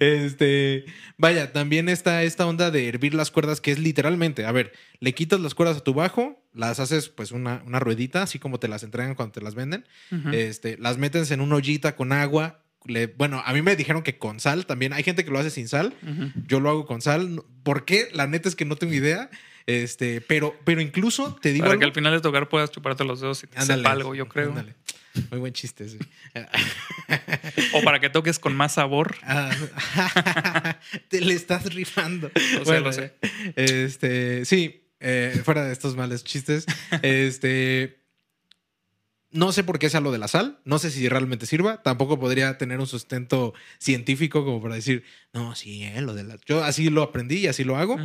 este, 0.00 0.84
vaya, 1.16 1.52
también 1.52 1.88
está 1.88 2.22
esta 2.22 2.46
onda 2.46 2.70
de 2.70 2.88
hervir 2.88 3.14
las 3.14 3.30
cuerdas 3.30 3.60
que 3.60 3.72
es 3.72 3.78
literalmente, 3.78 4.44
a 4.44 4.52
ver, 4.52 4.72
le 5.00 5.14
quitas 5.14 5.40
las 5.40 5.54
cuerdas 5.54 5.78
a 5.78 5.84
tu 5.84 5.94
bajo, 5.94 6.42
las 6.54 6.80
haces 6.80 7.08
pues 7.08 7.32
una, 7.32 7.62
una 7.66 7.80
ruedita, 7.80 8.22
así 8.22 8.38
como 8.38 8.58
te 8.58 8.68
las 8.68 8.82
entregan 8.82 9.14
cuando 9.14 9.32
te 9.32 9.40
las 9.40 9.54
venden, 9.54 9.86
este, 10.32 10.76
las 10.78 10.98
metes 10.98 11.30
en 11.30 11.40
una 11.40 11.56
ollita 11.56 11.96
con 11.96 12.12
agua. 12.12 12.62
Le- 12.88 13.06
bueno, 13.06 13.42
a 13.46 13.52
mí 13.52 13.62
me 13.62 13.76
dijeron 13.76 14.02
que 14.02 14.18
con 14.18 14.40
sal 14.40 14.66
también. 14.66 14.92
Hay 14.92 15.02
gente 15.04 15.24
que 15.24 15.30
lo 15.30 15.38
hace 15.38 15.50
sin 15.50 15.68
sal. 15.68 15.94
Yo 16.46 16.58
lo 16.60 16.70
hago 16.70 16.86
con 16.86 17.00
sal. 17.02 17.42
¿Por 17.62 17.84
qué? 17.84 18.08
La 18.12 18.26
neta 18.26 18.48
es 18.48 18.56
que 18.56 18.64
no 18.64 18.74
tengo 18.76 18.92
idea. 18.94 19.30
Este, 19.66 20.20
pero, 20.22 20.56
pero 20.64 20.80
incluso 20.80 21.36
te 21.42 21.52
digo. 21.52 21.64
Para 21.64 21.72
algo- 21.72 21.80
que 21.80 21.84
al 21.86 21.92
final 21.94 22.12
de 22.14 22.20
tocar 22.20 22.48
puedas 22.48 22.70
chuparte 22.70 23.04
los 23.04 23.20
dedos 23.20 23.44
y 23.44 23.46
te 23.46 23.58
Ándale, 23.58 23.82
sepa 23.82 23.92
algo, 23.92 24.14
yo 24.14 24.26
creo. 24.26 24.48
ándale. 24.48 24.74
Muy 25.30 25.40
buen 25.40 25.52
chiste, 25.52 25.88
sí. 25.88 25.98
O 27.72 27.82
para 27.82 27.98
que 28.00 28.08
toques 28.10 28.38
con 28.38 28.56
más 28.56 28.74
sabor. 28.74 29.16
Ah, 29.22 30.78
te 31.08 31.20
le 31.20 31.34
estás 31.34 31.72
rifando. 31.74 32.30
Lo 32.58 32.64
sé, 32.64 32.80
lo 32.80 32.92
sé. 32.92 33.14
Este, 33.56 34.44
sí, 34.44 34.84
eh, 35.00 35.40
fuera 35.44 35.64
de 35.64 35.72
estos 35.72 35.96
males 35.96 36.24
chistes, 36.24 36.64
este, 37.02 38.00
no 39.30 39.52
sé 39.52 39.62
por 39.62 39.78
qué 39.78 39.90
sea 39.90 40.00
lo 40.00 40.10
de 40.10 40.18
la 40.18 40.28
sal, 40.28 40.58
no 40.64 40.78
sé 40.78 40.90
si 40.90 41.08
realmente 41.08 41.46
sirva, 41.46 41.82
tampoco 41.82 42.18
podría 42.18 42.56
tener 42.56 42.80
un 42.80 42.86
sustento 42.86 43.52
científico 43.78 44.44
como 44.44 44.62
para 44.62 44.74
decir, 44.74 45.04
no, 45.32 45.54
sí, 45.54 45.84
eh, 45.84 46.00
lo 46.00 46.14
de 46.14 46.24
la... 46.24 46.38
Yo 46.46 46.64
así 46.64 46.88
lo 46.88 47.02
aprendí 47.02 47.36
y 47.36 47.46
así 47.46 47.64
lo 47.64 47.76
hago. 47.76 47.98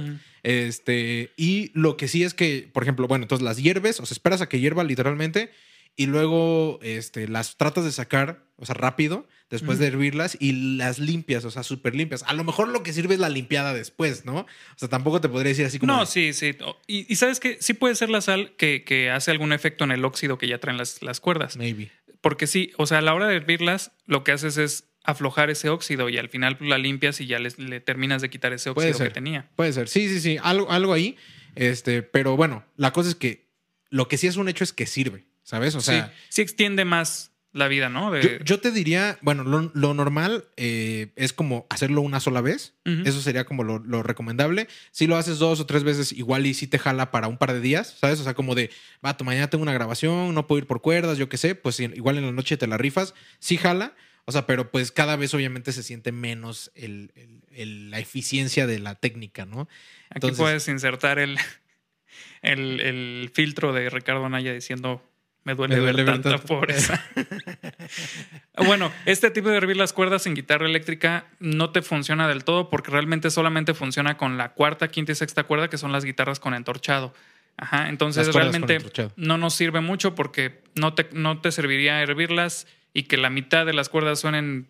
Este, 0.43 1.31
y 1.37 1.71
lo 1.73 1.95
que 1.95 2.07
sí 2.07 2.23
es 2.23 2.33
que, 2.33 2.69
por 2.73 2.83
ejemplo, 2.83 3.07
bueno, 3.07 3.23
entonces 3.23 3.43
las 3.43 3.57
hierves, 3.57 3.99
o 3.99 4.05
sea, 4.05 4.15
esperas 4.15 4.41
a 4.41 4.49
que 4.49 4.59
hierva 4.59 4.83
literalmente 4.83 5.51
y 5.95 6.07
luego 6.07 6.79
este, 6.81 7.27
las 7.27 7.57
tratas 7.57 7.83
de 7.85 7.91
sacar, 7.91 8.45
o 8.57 8.65
sea, 8.65 8.73
rápido, 8.75 9.27
después 9.49 9.77
de 9.77 9.85
hervirlas 9.87 10.35
y 10.39 10.77
las 10.77 10.97
limpias, 10.97 11.45
o 11.45 11.51
sea, 11.51 11.61
súper 11.61 11.93
limpias. 11.93 12.23
A 12.25 12.33
lo 12.33 12.43
mejor 12.43 12.69
lo 12.69 12.81
que 12.81 12.91
sirve 12.93 13.13
es 13.13 13.19
la 13.19 13.29
limpiada 13.29 13.73
después, 13.73 14.25
¿no? 14.25 14.37
O 14.39 14.47
sea, 14.77 14.89
tampoco 14.89 15.21
te 15.21 15.29
podría 15.29 15.49
decir 15.49 15.65
así 15.67 15.77
como... 15.77 15.93
No, 15.93 16.05
sí, 16.07 16.33
sí. 16.33 16.55
Y, 16.87 17.11
y 17.11 17.15
sabes 17.17 17.39
que 17.39 17.57
sí 17.61 17.73
puede 17.75 17.93
ser 17.93 18.09
la 18.09 18.21
sal 18.21 18.55
que, 18.57 18.83
que 18.83 19.11
hace 19.11 19.29
algún 19.29 19.53
efecto 19.53 19.83
en 19.83 19.91
el 19.91 20.03
óxido 20.05 20.39
que 20.39 20.47
ya 20.47 20.57
traen 20.59 20.77
las, 20.77 21.03
las 21.03 21.19
cuerdas. 21.19 21.55
Maybe. 21.57 21.91
Porque 22.21 22.47
sí, 22.47 22.71
o 22.77 22.87
sea, 22.87 22.97
a 22.99 23.01
la 23.01 23.13
hora 23.13 23.27
de 23.27 23.35
hervirlas, 23.35 23.91
lo 24.07 24.23
que 24.23 24.31
haces 24.31 24.57
es 24.57 24.85
aflojar 25.03 25.51
ese 25.51 25.69
óxido 25.69 26.09
y 26.09 26.17
al 26.17 26.29
final 26.29 26.57
pues, 26.57 26.69
la 26.69 26.77
limpias 26.79 27.19
y 27.21 27.27
ya 27.27 27.37
les- 27.37 27.59
le 27.59 27.79
terminas 27.81 28.21
de 28.23 28.29
quitar 28.31 28.53
ese 28.53 28.69
óxido 28.71 28.97
que 28.97 29.09
tenía. 29.11 29.51
Puede 29.55 29.73
ser, 29.73 29.87
sí, 29.89 30.07
sí, 30.09 30.19
sí, 30.19 30.37
algo, 30.41 30.71
algo 30.71 30.93
ahí. 30.93 31.17
Este, 31.55 32.01
pero 32.01 32.35
bueno, 32.35 32.65
la 32.77 32.91
cosa 32.93 33.09
es 33.09 33.15
que 33.15 33.49
lo 33.89 34.07
que 34.07 34.17
sí 34.17 34.25
es 34.25 34.37
un 34.37 34.47
hecho 34.49 34.63
es 34.63 34.73
que 34.73 34.87
sirve, 34.87 35.25
¿sabes? 35.43 35.75
O 35.75 35.81
sea, 35.81 36.07
sí, 36.07 36.11
sí 36.29 36.41
extiende 36.41 36.85
más 36.85 37.31
la 37.51 37.67
vida, 37.67 37.87
¿no? 37.87 38.09
De- 38.11 38.21
yo, 38.23 38.29
yo 38.43 38.59
te 38.59 38.71
diría, 38.71 39.19
bueno, 39.21 39.43
lo, 39.43 39.69
lo 39.75 39.93
normal 39.93 40.45
eh, 40.57 41.11
es 41.15 41.33
como 41.33 41.67
hacerlo 41.69 42.01
una 42.01 42.19
sola 42.19 42.41
vez. 42.41 42.73
Eso 43.05 43.21
sería 43.21 43.45
como 43.45 43.63
lo, 43.63 43.77
lo 43.77 44.01
recomendable. 44.01 44.67
Si 44.91 45.05
lo 45.05 45.17
haces 45.17 45.37
dos 45.37 45.59
o 45.59 45.65
tres 45.67 45.83
veces, 45.83 46.11
igual 46.13 46.47
y 46.47 46.55
si 46.55 46.65
te 46.65 46.79
jala 46.79 47.11
para 47.11 47.27
un 47.27 47.37
par 47.37 47.53
de 47.53 47.59
días, 47.61 47.95
¿sabes? 47.99 48.19
O 48.19 48.23
sea, 48.23 48.33
como 48.33 48.55
de, 48.55 48.71
vato, 49.03 49.23
mañana 49.23 49.51
tengo 49.51 49.61
una 49.61 49.71
grabación, 49.73 50.33
no 50.33 50.47
puedo 50.47 50.57
ir 50.59 50.65
por 50.67 50.81
cuerdas, 50.81 51.19
yo 51.19 51.29
qué 51.29 51.37
sé, 51.37 51.53
pues 51.53 51.79
igual 51.79 52.17
en 52.17 52.25
la 52.25 52.31
noche 52.31 52.57
te 52.57 52.65
la 52.65 52.77
rifas, 52.79 53.13
sí 53.37 53.57
jala. 53.57 53.93
O 54.25 54.31
sea, 54.31 54.47
pero 54.47 54.71
pues 54.71 54.91
cada 54.93 55.15
vez 55.17 55.33
obviamente 55.35 55.73
se 55.73 55.83
siente 55.83 56.11
menos 56.13 56.71
el- 56.75 57.11
el- 57.15 57.41
el- 57.51 57.91
la 57.91 57.99
eficiencia 57.99 58.65
de 58.65 58.79
la 58.79 58.95
técnica, 58.95 59.45
¿no? 59.45 59.67
Aquí 60.09 60.21
puedes 60.37 60.67
insertar 60.69 61.19
el, 61.19 61.37
el, 62.41 62.79
el 62.79 63.31
filtro 63.33 63.73
de 63.73 63.89
Ricardo 63.89 64.25
Anaya 64.25 64.53
diciendo 64.53 65.03
me 65.45 65.55
duele, 65.55 65.75
Me 65.75 65.81
duele 65.81 66.03
ver 66.03 66.05
ver 66.13 66.21
tanta 66.21 66.37
tanto". 66.37 66.45
pobreza. 66.47 67.03
bueno, 68.65 68.91
este 69.05 69.29
tipo 69.31 69.49
de 69.49 69.57
hervir 69.57 69.77
las 69.77 69.93
cuerdas 69.93 70.25
en 70.27 70.35
guitarra 70.35 70.65
eléctrica 70.65 71.25
no 71.39 71.71
te 71.71 71.81
funciona 71.81 72.27
del 72.27 72.43
todo 72.43 72.69
porque 72.69 72.91
realmente 72.91 73.29
solamente 73.29 73.73
funciona 73.73 74.17
con 74.17 74.37
la 74.37 74.53
cuarta, 74.53 74.87
quinta 74.87 75.11
y 75.11 75.15
sexta 75.15 75.43
cuerda, 75.43 75.69
que 75.69 75.77
son 75.77 75.91
las 75.91 76.05
guitarras 76.05 76.39
con 76.39 76.53
entorchado. 76.53 77.13
Ajá, 77.57 77.89
entonces 77.89 78.33
realmente 78.33 78.79
no 79.15 79.37
nos 79.37 79.53
sirve 79.53 79.79
mucho 79.79 80.15
porque 80.15 80.63
no 80.75 80.93
te, 80.95 81.07
no 81.13 81.39
te 81.39 81.51
serviría 81.51 82.01
hervirlas 82.01 82.65
y 82.93 83.03
que 83.03 83.17
la 83.17 83.29
mitad 83.29 83.65
de 83.65 83.73
las 83.73 83.89
cuerdas 83.89 84.19
suenen 84.19 84.67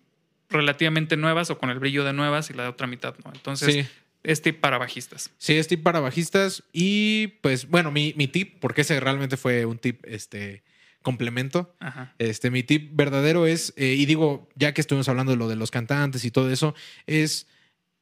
relativamente 0.50 1.16
nuevas 1.18 1.50
o 1.50 1.58
con 1.58 1.70
el 1.70 1.80
brillo 1.80 2.04
de 2.04 2.12
nuevas 2.14 2.50
y 2.50 2.54
la 2.54 2.70
otra 2.70 2.88
mitad 2.88 3.16
no. 3.24 3.32
Entonces, 3.34 3.74
Sí. 3.74 3.88
Es 4.24 4.42
tip 4.42 4.60
para 4.60 4.78
bajistas. 4.78 5.32
Sí, 5.38 5.54
es 5.54 5.68
tip 5.68 5.84
para 5.84 6.00
bajistas. 6.00 6.64
Y 6.72 7.28
pues, 7.42 7.68
bueno, 7.68 7.92
mi, 7.92 8.14
mi 8.18 8.28
tip, 8.28 8.60
porque 8.60 8.82
ese 8.82 9.00
realmente 9.00 9.38
fue 9.38 9.66
un 9.66 9.78
tip, 9.78 10.06
este, 10.06 10.64
complemento. 11.04 11.76
Ajá. 11.80 12.16
Este, 12.18 12.50
mi 12.50 12.64
tip 12.64 12.96
verdadero 12.96 13.46
es, 13.46 13.74
eh, 13.76 13.94
y 13.94 14.08
digo, 14.08 14.50
ya 14.56 14.74
que 14.74 14.82
estuvimos 14.82 15.08
hablando 15.10 15.34
de 15.34 15.38
lo 15.38 15.48
de 15.48 15.56
los 15.56 15.70
cantantes 15.70 16.26
y 16.26 16.32
todo 16.32 16.50
eso, 16.50 16.74
es, 17.06 17.48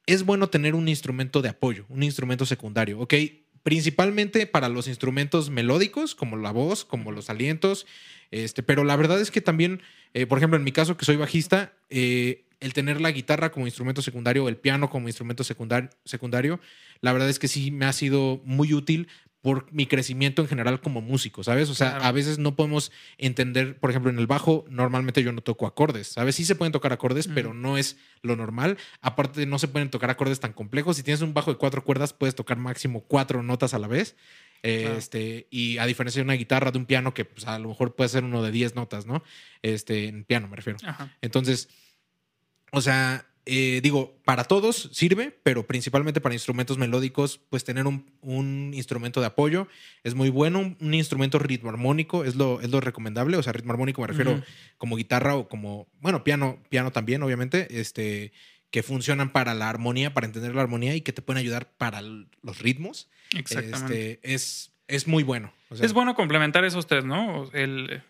es 0.06 0.24
bueno 0.24 0.50
tener 0.50 0.76
un 0.76 0.88
instrumento 0.88 1.42
de 1.42 1.50
apoyo, 1.50 1.86
un 1.90 2.04
instrumento 2.04 2.46
secundario, 2.46 3.00
¿ok? 3.00 3.16
Principalmente 3.64 4.48
para 4.48 4.70
los 4.70 4.88
instrumentos 4.88 5.50
melódicos, 5.50 6.16
como 6.16 6.38
la 6.38 6.52
voz, 6.52 6.86
como 6.86 7.12
los 7.12 7.30
alientos, 7.30 7.86
este, 8.30 8.64
pero 8.64 8.84
la 8.84 8.96
verdad 8.96 9.20
es 9.20 9.30
que 9.30 9.42
también, 9.42 9.82
eh, 10.14 10.26
por 10.26 10.38
ejemplo, 10.38 10.58
en 10.58 10.64
mi 10.64 10.72
caso 10.72 10.96
que 10.96 11.06
soy 11.06 11.18
bajista, 11.18 11.74
eh, 11.90 12.46
el 12.62 12.74
tener 12.74 13.02
la 13.02 13.12
guitarra 13.12 13.52
como 13.52 13.66
instrumento 13.68 14.02
secundario, 14.02 14.48
el 14.48 14.56
piano 14.56 14.90
como 14.90 15.08
instrumento 15.10 15.44
secundar- 15.44 15.90
secundario, 16.06 16.60
la 17.02 17.12
verdad 17.12 17.30
es 17.30 17.40
que 17.40 17.48
sí 17.50 17.72
me 17.72 17.86
ha 17.86 17.92
sido 17.94 18.42
muy 18.46 18.74
útil 18.74 19.08
por 19.42 19.72
mi 19.74 19.88
crecimiento 19.88 20.44
en 20.44 20.48
general 20.48 20.80
como 20.82 21.02
músico, 21.02 21.44
¿sabes? 21.44 21.68
O 21.72 21.74
sea, 21.74 21.90
Claro. 21.90 22.06
a 22.06 22.12
veces 22.12 22.38
no 22.38 22.56
podemos 22.56 22.92
entender, 23.18 23.80
por 23.80 23.90
ejemplo, 23.90 24.12
en 24.12 24.20
el 24.20 24.28
bajo, 24.28 24.66
normalmente 24.70 25.24
yo 25.24 25.32
no 25.32 25.42
toco 25.42 25.66
acordes, 25.66 26.10
¿sabes? 26.10 26.36
Sí 26.36 26.46
se 26.46 26.54
pueden 26.54 26.72
tocar 26.72 26.94
acordes, 26.94 27.28
pero 27.28 27.52
no 27.56 27.76
es 27.80 27.98
lo 28.22 28.36
normal. 28.36 28.78
Aparte, 29.02 29.48
no 29.48 29.58
se 29.58 29.68
pueden 29.68 29.90
tocar 29.90 30.12
acordes 30.12 30.40
tan 30.40 30.54
complejos. 30.54 30.98
Si 30.98 31.02
tienes 31.02 31.22
un 31.24 31.34
bajo 31.34 31.52
de 31.52 31.58
cuatro 31.58 31.84
cuerdas, 31.84 32.14
puedes 32.14 32.36
tocar 32.36 32.58
máximo 32.58 33.02
cuatro 33.02 33.42
notas 33.42 33.74
a 33.74 33.80
la 33.80 33.88
vez. 33.88 34.16
Eh, 34.62 34.82
Claro. 34.84 34.98
Este, 35.00 35.48
y 35.50 35.80
a 35.80 35.88
diferencia 35.88 36.20
de 36.20 36.26
una 36.26 36.34
guitarra, 36.34 36.70
de 36.70 36.78
un 36.78 36.86
piano, 36.86 37.16
que 37.16 37.26
pues, 37.26 37.48
a 37.48 37.58
lo 37.58 37.70
mejor 37.70 37.96
puede 37.96 38.10
ser 38.10 38.24
uno 38.24 38.44
de 38.44 38.52
10 38.52 38.76
notas, 38.76 39.08
¿no? 39.08 39.24
Este, 39.64 40.08
en 40.08 40.24
piano 40.24 40.48
me 40.50 40.56
refiero. 40.56 40.78
Ajá. 40.86 41.18
Entonces, 41.22 41.68
o 42.72 42.82
sea, 42.82 43.26
eh, 43.46 43.80
digo, 43.82 44.16
para 44.24 44.44
todos 44.44 44.90
sirve, 44.94 45.36
pero 45.44 45.66
principalmente 45.66 46.22
para 46.22 46.36
instrumentos 46.36 46.78
melódicos, 46.78 47.40
pues 47.50 47.64
tener 47.64 47.88
un, 47.88 48.06
un 48.22 48.72
instrumento 48.74 49.20
de 49.20 49.28
apoyo 49.28 49.68
es 50.04 50.14
muy 50.14 50.30
bueno. 50.30 50.60
Un, 50.60 50.78
un 50.80 50.94
instrumento 50.94 51.40
ritmo 51.40 51.70
armónico 51.70 52.24
es 52.24 52.36
lo, 52.36 52.62
es 52.62 52.70
lo 52.70 52.82
recomendable. 52.82 53.38
O 53.38 53.44
sea, 53.44 53.54
ritmo 53.54 53.72
armónico 53.72 54.02
me 54.02 54.08
refiero 54.08 54.42
como 54.78 54.96
guitarra 54.96 55.36
o 55.36 55.48
como, 55.48 55.88
bueno, 56.00 56.24
piano, 56.24 56.60
piano 56.70 56.92
también, 56.92 57.24
obviamente, 57.24 57.80
este, 57.80 58.32
que 58.70 58.84
funcionan 58.84 59.32
para 59.32 59.56
la 59.56 59.70
armonía, 59.70 60.14
para 60.14 60.28
entender 60.28 60.54
la 60.54 60.62
armonía 60.62 60.96
y 60.96 61.02
que 61.02 61.12
te 61.12 61.22
pueden 61.22 61.40
ayudar 61.40 61.72
para 61.78 62.02
los 62.02 62.60
ritmos. 62.60 63.10
Exactamente. 63.36 64.14
Este, 64.14 64.34
es, 64.34 64.72
es 64.88 65.08
muy 65.08 65.24
bueno. 65.24 65.52
O 65.70 65.76
sea, 65.76 65.86
es 65.86 65.94
bueno 65.94 66.14
complementar 66.14 66.64
esos 66.64 66.86
tres, 66.86 67.06
¿no? 67.06 67.50
El, 67.54 68.04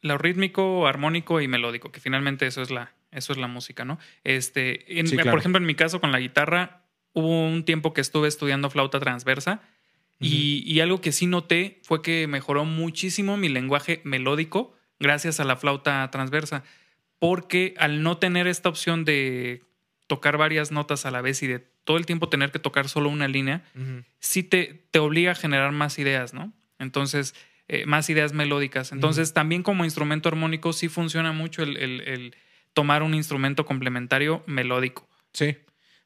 lo 0.00 0.16
rítmico, 0.16 0.86
armónico 0.86 1.40
y 1.40 1.48
melódico, 1.48 1.90
que 1.90 2.00
finalmente 2.00 2.46
eso 2.46 2.62
es 2.62 2.70
la, 2.70 2.92
eso 3.12 3.32
es 3.32 3.38
la 3.38 3.46
música, 3.48 3.84
¿no? 3.84 3.98
Este, 4.24 4.98
en- 4.98 5.06
Sí, 5.08 5.16
Por 5.16 5.38
ejemplo, 5.38 5.58
en 5.58 5.66
mi 5.66 5.74
caso 5.74 6.00
con 6.00 6.12
la 6.12 6.20
guitarra, 6.20 6.84
hubo 7.12 7.46
un 7.48 7.64
tiempo 7.64 7.92
que 7.92 8.00
estuve 8.00 8.28
estudiando 8.28 8.70
flauta 8.70 9.00
transversa 9.00 9.60
y, 10.22 10.62
y 10.66 10.80
algo 10.80 11.00
que 11.00 11.12
sí 11.12 11.26
noté 11.26 11.80
fue 11.82 12.02
que 12.02 12.26
mejoró 12.26 12.64
muchísimo 12.66 13.36
mi 13.38 13.48
lenguaje 13.48 14.00
melódico 14.04 14.76
gracias 14.98 15.40
a 15.40 15.44
la 15.44 15.56
flauta 15.56 16.08
transversa, 16.10 16.62
porque 17.18 17.74
al 17.78 18.02
no 18.02 18.18
tener 18.18 18.46
esta 18.46 18.68
opción 18.68 19.04
de 19.04 19.62
tocar 20.06 20.36
varias 20.36 20.72
notas 20.72 21.06
a 21.06 21.10
la 21.10 21.20
vez 21.22 21.42
y 21.42 21.46
de 21.46 21.58
todo 21.84 21.96
el 21.96 22.04
tiempo 22.06 22.28
tener 22.28 22.50
que 22.52 22.58
tocar 22.58 22.88
solo 22.88 23.08
una 23.08 23.28
línea, 23.28 23.64
Ujú. 23.74 24.04
sí 24.18 24.42
te, 24.42 24.84
te 24.90 24.98
obliga 24.98 25.32
a 25.32 25.34
generar 25.34 25.72
más 25.72 25.98
ideas, 25.98 26.34
¿no? 26.34 26.52
Entonces, 26.78 27.34
eh, 27.68 27.86
más 27.86 28.10
ideas 28.10 28.32
melódicas. 28.32 28.92
Entonces, 28.92 29.32
también 29.32 29.62
como 29.62 29.84
instrumento 29.84 30.28
armónico 30.28 30.72
sí 30.72 30.88
funciona 30.88 31.32
mucho 31.32 31.62
el, 31.62 31.76
el- 31.76 32.00
el- 32.02 32.34
tomar 32.72 33.02
un 33.02 33.14
instrumento 33.14 33.64
complementario 33.64 34.42
melódico. 34.46 35.08
Sí, 35.32 35.56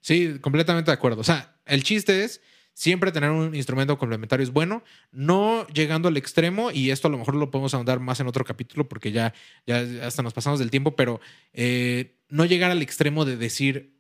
sí, 0.01 0.39
completamente 0.41 0.91
de 0.91 0.95
acuerdo. 0.95 1.21
O 1.21 1.25
sea, 1.25 1.57
el 1.67 1.83
chiste 1.83 2.25
es 2.25 2.41
siempre 2.75 3.13
tener 3.13 3.31
un 3.31 3.55
instrumento 3.55 3.97
complementario 3.97 4.43
es 4.43 4.53
bueno, 4.53 4.83
no 5.13 5.67
llegando 5.69 6.09
al 6.09 6.17
extremo, 6.17 6.71
y 6.71 6.91
esto 6.91 7.09
a 7.09 7.11
lo 7.11 7.19
mejor 7.19 7.37
lo 7.37 7.51
podemos 7.51 7.73
ahondar 7.73 8.01
más 8.01 8.21
en 8.21 8.27
otro 8.27 8.45
capítulo 8.45 8.89
porque 8.89 9.13
ya, 9.13 9.33
ya 9.67 9.85
hasta 10.03 10.23
nos 10.23 10.35
pasamos 10.35 10.59
del 10.59 10.71
tiempo, 10.71 10.97
pero 10.97 11.21
eh, 11.53 12.17
no 12.29 12.45
llegar 12.45 12.71
al 12.71 12.83
extremo 12.83 13.25
de 13.25 13.37
decir 13.37 13.95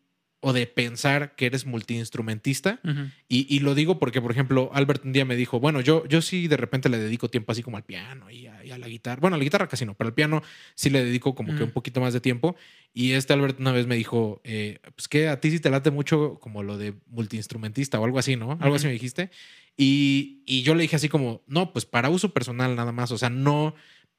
o 0.47 0.53
de 0.53 0.67
pensar 0.67 1.35
que 1.37 1.47
eres 1.47 1.65
multiinstrumentista. 1.65 2.79
y, 3.29 3.47
y, 3.49 3.61
lo 3.61 3.75
digo 3.75 3.99
porque, 3.99 4.21
por 4.21 4.31
ejemplo, 4.31 4.69
Albert 4.75 5.03
un 5.07 5.15
día 5.15 5.25
me 5.25 5.37
dijo, 5.37 5.59
bueno, 5.59 5.81
yo, 5.81 6.07
yo 6.07 6.21
sí 6.21 6.49
de 6.49 6.59
repente 6.59 6.91
le 6.91 6.99
dedico 6.99 7.31
tiempo 7.31 7.51
así 7.51 7.63
como 7.63 7.79
al 7.79 7.85
piano 7.85 8.31
y 8.31 8.47
a, 8.47 8.77
la 8.77 8.87
guitarra. 8.87 9.21
Bueno, 9.23 9.37
a 9.37 9.39
la 9.39 9.45
guitarra 9.45 9.69
casi 9.69 9.87
no, 9.87 9.95
pero 9.95 10.09
al 10.09 10.15
piano 10.15 10.43
sí 10.75 10.91
le 10.91 11.03
dedico 11.03 11.35
como 11.35 11.57
que 11.57 11.63
un 11.63 11.71
poquito 11.71 12.03
más 12.03 12.13
de 12.13 12.21
tiempo. 12.21 12.57
Y 12.93 13.13
este 13.13 13.33
Albert 13.33 13.59
una 13.59 13.73
vez 13.73 13.87
me 13.87 13.97
dijo, 13.97 14.43
eh, 14.45 14.81
pues 14.95 15.09
que 15.09 15.29
a 15.29 15.41
ti 15.41 15.51
sí 15.51 15.61
te 15.61 15.71
late 15.71 15.91
mucho 15.91 16.39
como 16.41 16.63
lo 16.63 16.77
de 16.77 16.93
multiinstrumentista 17.07 17.99
o 17.99 18.05
algo 18.05 18.19
así, 18.19 18.37
¿no? 18.37 18.59
Algo 18.61 18.77
así 18.77 18.87
me 18.87 18.93
dijiste. 18.93 19.31
Y, 19.79 20.43
y, 20.45 20.63
yo 20.63 20.75
le 20.75 20.83
dije 20.83 20.97
así 20.97 21.09
como, 21.09 21.43
no, 21.47 21.73
pues 21.73 21.87
para 21.87 22.11
uso 22.11 22.35
personal 22.35 22.77
nada 22.77 22.93
más. 22.93 23.11
O 23.13 23.17
sea, 23.17 23.31
no 23.31 23.75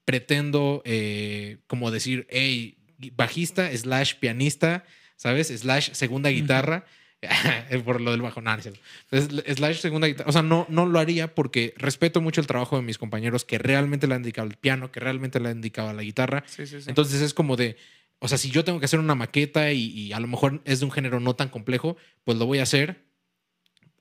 pretendo 0.06 0.82
eh, 0.86 1.60
como 1.68 1.92
decir, 1.92 2.26
hey, 2.32 2.80
bajista 3.16 3.72
slash 3.78 4.16
pianista 4.16 4.86
¿sabes? 5.16 5.48
Slash 5.48 5.92
segunda 5.94 6.30
guitarra. 6.30 6.86
por 7.86 8.02
lo 8.02 8.12
del 8.12 8.22
bajo, 8.22 8.42
no, 8.42 8.56
slash 8.62 9.78
segunda 9.78 10.08
guitarra. 10.08 10.30
O 10.30 10.34
sea, 10.34 10.42
no, 10.42 10.66
no 10.70 10.86
lo 10.86 11.00
haría 11.00 11.34
porque 11.34 11.74
respeto 11.78 12.22
mucho 12.22 12.42
el 12.42 12.48
trabajo 12.48 12.76
de 12.76 12.84
mis 12.84 12.98
compañeros 12.98 13.46
que 13.46 13.58
realmente 13.58 14.08
le 14.08 14.16
han 14.16 14.22
dedicado 14.22 14.48
al 14.48 14.58
piano, 14.58 14.92
que 14.92 15.00
realmente 15.00 15.40
le 15.40 15.50
han 15.50 15.62
dedicado 15.62 15.90
a 15.90 15.94
la 15.94 16.04
guitarra. 16.04 16.44
Entonces 16.88 17.22
es 17.22 17.34
como 17.34 17.56
de, 17.56 17.78
o 18.20 18.28
sea, 18.28 18.38
si 18.38 18.50
yo 18.50 18.64
tengo 18.64 18.80
que 18.80 18.86
hacer 18.86 19.00
una 19.00 19.16
maqueta 19.16 19.72
y, 19.72 20.12
a 20.14 20.20
lo 20.20 20.28
mejor 20.28 20.62
es 20.66 20.80
de 20.80 20.86
un 20.86 20.92
género 20.92 21.20
no 21.20 21.36
tan 21.36 21.50
complejo, 21.50 21.98
pues 22.24 22.38
lo 22.38 22.46
voy 22.46 22.60
a 22.60 22.64
hacer 22.64 23.04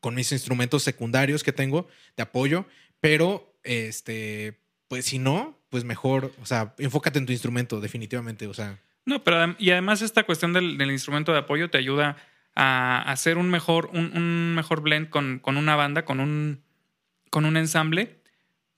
con 0.01 0.15
mis 0.15 0.33
instrumentos 0.33 0.83
secundarios 0.83 1.43
que 1.43 1.53
tengo 1.53 1.89
de 2.17 2.23
apoyo, 2.23 2.67
pero 3.01 3.59
este, 3.63 4.61
pues 4.89 5.07
si 5.07 5.19
no, 5.19 5.59
pues 5.71 5.85
mejor, 5.85 6.33
o 6.43 6.47
sea, 6.47 6.75
enfócate 6.79 7.19
en 7.19 7.27
tu 7.27 7.33
instrumento, 7.33 7.81
definitivamente, 7.81 8.47
o 8.47 8.55
sea. 8.55 8.81
No, 9.07 9.23
pero 9.23 9.55
y 9.59 9.71
además 9.71 10.03
esta 10.03 10.25
cuestión 10.25 10.53
del, 10.53 10.81
instrumento 10.91 11.33
de 11.33 11.39
apoyo 11.39 11.71
te 11.71 11.79
ayuda 11.79 12.17
a 12.55 13.03
hacer 13.11 13.37
un 13.37 13.51
mejor, 13.51 13.91
un, 13.93 14.55
mejor 14.55 14.81
blend 14.81 15.11
con, 15.11 15.39
con, 15.41 15.57
una 15.57 15.77
banda, 15.77 16.05
con 16.05 16.21
un, 16.21 16.63
con 17.31 17.45
un 17.45 17.57
ensamble, 17.57 18.21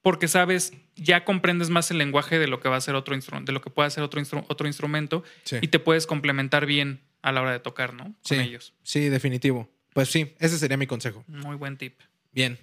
porque 0.03 0.29
sabes, 0.29 0.72
ya 0.97 1.24
comprendes 1.24 1.70
más 1.70 1.91
el 1.91 1.99
lenguaje 1.99 2.39
de 2.39 2.49
lo 2.49 2.61
que 2.61 2.68
va 2.68 2.77
a 2.77 2.81
ser 2.81 2.95
otro 2.95 3.14
instrumento, 3.14 3.51
de 3.51 3.55
lo 3.55 3.61
que 3.61 3.70
puede 3.70 3.89
hacer 3.89 4.03
otro, 4.03 4.22
otro 4.49 4.66
instrumento, 4.66 5.22
y 5.61 5.68
te 5.68 5.79
puedes 5.79 6.07
complementar 6.07 6.66
bien 6.66 7.01
a 7.22 7.33
la 7.33 7.43
hora 7.43 7.53
de 7.53 7.61
tocar, 7.61 7.93
¿no? 7.93 8.14
Con 8.27 8.41
ellos. 8.41 8.72
Sí, 8.83 9.09
definitivo. 9.09 9.68
Pues 9.93 10.09
sí, 10.09 10.35
ese 10.39 10.59
sería 10.59 10.77
mi 10.77 10.87
consejo. 10.87 11.24
Muy 11.27 11.57
buen 11.57 11.77
tip. 11.77 12.01
Bien. 12.33 12.59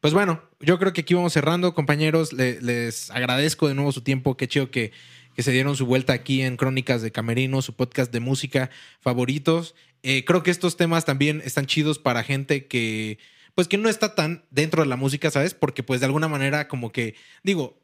Pues 0.00 0.14
bueno, 0.14 0.42
yo 0.60 0.78
creo 0.78 0.92
que 0.92 1.00
aquí 1.00 1.14
vamos 1.14 1.32
cerrando, 1.32 1.74
compañeros. 1.74 2.32
les 2.32 3.10
agradezco 3.10 3.68
de 3.68 3.74
nuevo 3.74 3.92
su 3.92 4.02
tiempo. 4.02 4.36
Qué 4.36 4.46
chido 4.46 4.70
que 4.70 4.92
que 5.36 5.42
se 5.42 5.52
dieron 5.52 5.76
su 5.76 5.84
vuelta 5.84 6.14
aquí 6.14 6.40
en 6.40 6.56
Crónicas 6.56 7.02
de 7.02 7.12
Camerino, 7.12 7.60
su 7.60 7.74
podcast 7.74 8.10
de 8.10 8.20
música 8.20 8.70
favoritos. 9.00 9.74
Eh, 10.02 10.24
creo 10.24 10.42
que 10.42 10.50
estos 10.50 10.78
temas 10.78 11.04
también 11.04 11.42
están 11.44 11.66
chidos 11.66 11.98
para 11.98 12.24
gente 12.24 12.66
que, 12.66 13.18
pues 13.54 13.68
que 13.68 13.76
no 13.76 13.90
está 13.90 14.14
tan 14.14 14.46
dentro 14.50 14.82
de 14.82 14.88
la 14.88 14.96
música, 14.96 15.30
¿sabes? 15.30 15.52
Porque 15.52 15.82
pues 15.82 16.00
de 16.00 16.06
alguna 16.06 16.26
manera 16.26 16.68
como 16.68 16.90
que, 16.90 17.16
digo, 17.42 17.78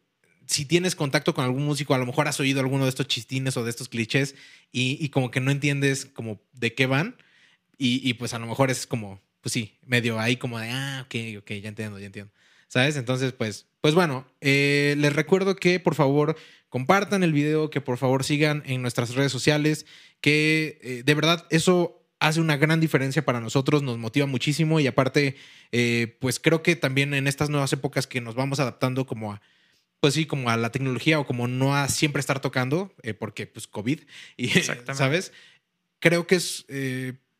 si 0.46 0.64
tienes 0.64 0.96
contacto 0.96 1.34
con 1.34 1.44
algún 1.44 1.64
músico, 1.64 1.92
a 1.92 1.98
lo 1.98 2.06
mejor 2.06 2.26
has 2.26 2.40
oído 2.40 2.60
alguno 2.60 2.84
de 2.84 2.88
estos 2.88 3.06
chistines 3.06 3.54
o 3.58 3.64
de 3.64 3.70
estos 3.70 3.90
clichés 3.90 4.34
y, 4.72 5.06
como 5.10 5.30
que 5.30 5.40
no 5.40 5.50
entiendes 5.50 6.06
como 6.06 6.40
de 6.54 6.74
qué 6.74 6.86
van 6.86 7.16
y, 7.76 8.08
y, 8.08 8.14
pues 8.14 8.32
a 8.32 8.38
lo 8.38 8.46
mejor 8.46 8.70
es 8.70 8.86
como, 8.86 9.20
pues 9.42 9.52
sí, 9.52 9.76
medio 9.84 10.18
ahí 10.18 10.36
como 10.36 10.58
de, 10.58 10.70
ah, 10.70 11.02
ok, 11.04 11.42
ok, 11.42 11.50
ya 11.60 11.68
entiendo, 11.68 11.98
ya 11.98 12.06
entiendo. 12.06 12.32
¿Sabes? 12.68 12.96
Entonces, 12.96 13.34
pues, 13.34 13.66
pues 13.82 13.96
bueno, 13.96 14.24
eh, 14.40 14.94
les 14.96 15.12
recuerdo 15.12 15.56
que 15.56 15.80
por 15.80 15.96
favor 15.96 16.36
compartan 16.68 17.24
el 17.24 17.32
video, 17.32 17.68
que 17.68 17.80
por 17.80 17.98
favor 17.98 18.22
sigan 18.22 18.62
en 18.64 18.80
nuestras 18.80 19.16
redes 19.16 19.32
sociales, 19.32 19.86
que 20.20 20.78
eh, 20.82 21.02
de 21.04 21.14
verdad 21.14 21.46
eso 21.50 22.00
hace 22.20 22.40
una 22.40 22.56
gran 22.56 22.78
diferencia 22.78 23.24
para 23.24 23.40
nosotros, 23.40 23.82
nos 23.82 23.98
motiva 23.98 24.26
muchísimo 24.26 24.78
y 24.78 24.86
aparte, 24.86 25.34
eh, 25.72 26.16
pues 26.20 26.38
creo 26.38 26.62
que 26.62 26.76
también 26.76 27.12
en 27.12 27.26
estas 27.26 27.50
nuevas 27.50 27.72
épocas 27.72 28.06
que 28.06 28.20
nos 28.20 28.36
vamos 28.36 28.60
adaptando 28.60 29.04
como 29.04 29.32
a, 29.32 29.42
pues 29.98 30.14
sí, 30.14 30.26
como 30.26 30.48
a 30.48 30.56
la 30.56 30.70
tecnología 30.70 31.18
o 31.18 31.26
como 31.26 31.48
no 31.48 31.74
a 31.74 31.88
siempre 31.88 32.20
estar 32.20 32.38
tocando, 32.38 32.94
porque 33.18 33.48
pues 33.48 33.66
COVID, 33.66 33.98
y, 34.36 34.48
¿sabes? 34.94 35.32
Creo 35.98 36.28
que 36.28 36.36
es 36.36 36.66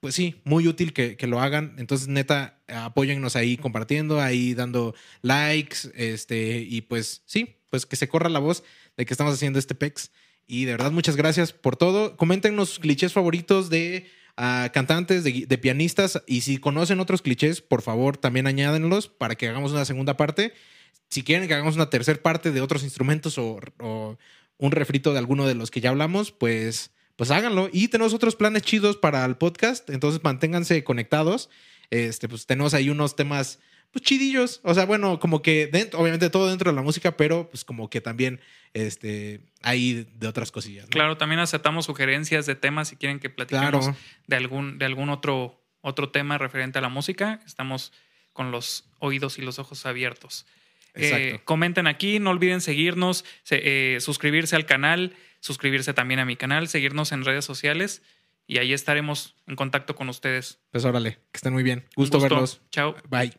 pues 0.03 0.17
sí, 0.17 0.41
muy 0.43 0.67
útil 0.67 0.93
que, 0.93 1.17
lo 1.29 1.41
hagan. 1.41 1.77
Entonces, 1.79 2.09
neta, 2.09 2.59
apóyennos 2.67 3.37
ahí 3.37 3.57
compartiendo, 3.57 4.21
ahí 4.21 4.53
dando 4.53 4.97
likes, 5.21 5.93
este, 5.95 6.59
y 6.59 6.81
pues 6.81 7.23
sí, 7.25 7.55
pues 7.71 7.87
que 7.87 7.95
se 7.95 8.09
corra 8.09 8.29
la 8.29 8.41
voz 8.41 8.65
de 8.97 9.07
que 9.07 9.15
estamos 9.15 9.33
haciendo 9.33 9.61
este 9.61 9.77
PEX. 9.77 10.11
Y 10.49 10.65
de 10.65 10.73
verdad, 10.73 10.91
muchas 10.91 11.15
gracias 11.15 11.53
por 11.53 11.77
todo. 11.77 12.17
Coméntenos 12.17 12.71
sus 12.71 12.79
clichés 12.81 13.13
favoritos 13.13 13.71
de 13.71 14.11
ah, 14.37 14.71
cantantes, 14.75 15.23
de, 15.23 15.59
pianistas, 15.59 16.21
y 16.27 16.41
si 16.41 16.59
conocen 16.59 16.99
otros 16.99 17.23
clichés, 17.23 17.61
por 17.61 17.81
favor, 17.81 18.17
también 18.17 18.49
añádenlos 18.49 19.07
para 19.07 19.37
que 19.37 19.47
hagamos 19.47 19.71
una 19.71 19.85
segunda 19.85 20.17
parte. 20.17 20.53
Si 21.11 21.23
quieren 21.23 21.47
que 21.47 21.55
hagamos 21.55 21.77
una 21.77 21.91
tercera 21.91 22.21
parte 22.21 22.51
de 22.51 22.61
otros 22.61 22.83
instrumentos 22.83 23.39
o 23.39 23.61
un 24.59 24.73
refrito 24.73 25.13
de 25.13 25.21
alguno 25.21 25.47
de 25.47 25.55
los 25.55 25.71
que 25.71 25.81
ya 25.81 25.91
hablamos, 25.91 26.33
pues 26.33 26.91
pues 27.17 27.31
háganlo. 27.31 27.69
Y 27.73 27.89
tenemos 27.89 28.15
otros 28.15 28.37
planes 28.37 28.63
chidos 28.63 28.97
para 28.97 29.25
el 29.25 29.37
podcast, 29.37 29.89
entonces 29.91 30.23
manténganse 30.23 30.83
conectados. 30.85 31.51
Este, 31.91 32.29
pues 32.29 32.47
tenemos 32.47 32.75
ahí 32.75 32.89
unos 32.89 33.17
temas 33.17 33.59
pues 33.93 34.05
chidillos, 34.05 34.61
o 34.65 34.73
sea, 34.73 34.87
bueno, 34.87 35.21
como 35.21 35.43
que 35.43 35.67
dentro, 35.67 36.01
obviamente 36.01 36.31
todo 36.31 36.49
dentro 36.49 36.71
de 36.71 36.75
la 36.75 36.81
música, 36.81 37.15
pero 37.15 37.51
pues 37.51 37.63
como 37.63 37.91
que 37.91 38.01
también 38.01 38.41
este 38.73 39.41
hay 39.63 40.09
de 40.15 40.27
otras 40.27 40.51
cosillas. 40.51 40.87
Claro, 40.87 41.19
también 41.19 41.41
aceptamos 41.41 41.85
sugerencias 41.85 42.47
de 42.47 42.55
temas 42.55 42.89
si 42.89 42.97
quieren 42.97 43.21
que 43.21 43.29
platiquemos 43.29 43.91
de 44.27 44.37
algún 44.37 44.79
de 44.79 44.87
algún 44.87 45.11
otro 45.11 45.63
otro 45.83 46.09
tema 46.09 46.39
referente 46.39 46.79
a 46.79 46.83
la 46.83 46.89
música, 46.89 47.41
estamos 47.45 47.93
con 48.33 48.51
los 48.51 48.89
oídos 48.99 49.39
y 49.39 49.43
los 49.43 49.59
ojos 49.59 49.85
abiertos. 49.85 50.47
Eh, 50.95 51.41
comenten 51.45 51.87
aquí, 51.87 52.19
no 52.19 52.31
olviden 52.31 52.61
seguirnos, 52.61 53.25
eh, 53.51 53.99
suscribirse 54.01 54.57
al 54.57 54.67
canal, 54.67 55.15
suscribirse 55.41 55.95
también 55.95 56.21
a 56.21 56.25
mi 56.25 56.37
canal, 56.37 56.69
seguirnos 56.69 57.13
en 57.13 57.25
redes 57.25 57.45
sociales 57.45 58.03
y 58.47 58.59
ahí 58.59 58.73
estaremos 58.73 59.37
en 59.47 59.57
contacto 59.57 59.95
con 59.95 60.09
ustedes. 60.09 60.61
Pues 60.71 60.85
órale, 60.85 61.15
que 61.33 61.37
estén 61.39 61.53
muy 61.53 61.63
bien. 61.63 61.87
Gusto, 61.97 62.19
gusto. 62.19 62.35
verlos. 62.35 62.61
Chao. 62.71 62.95
Bye. 63.09 63.33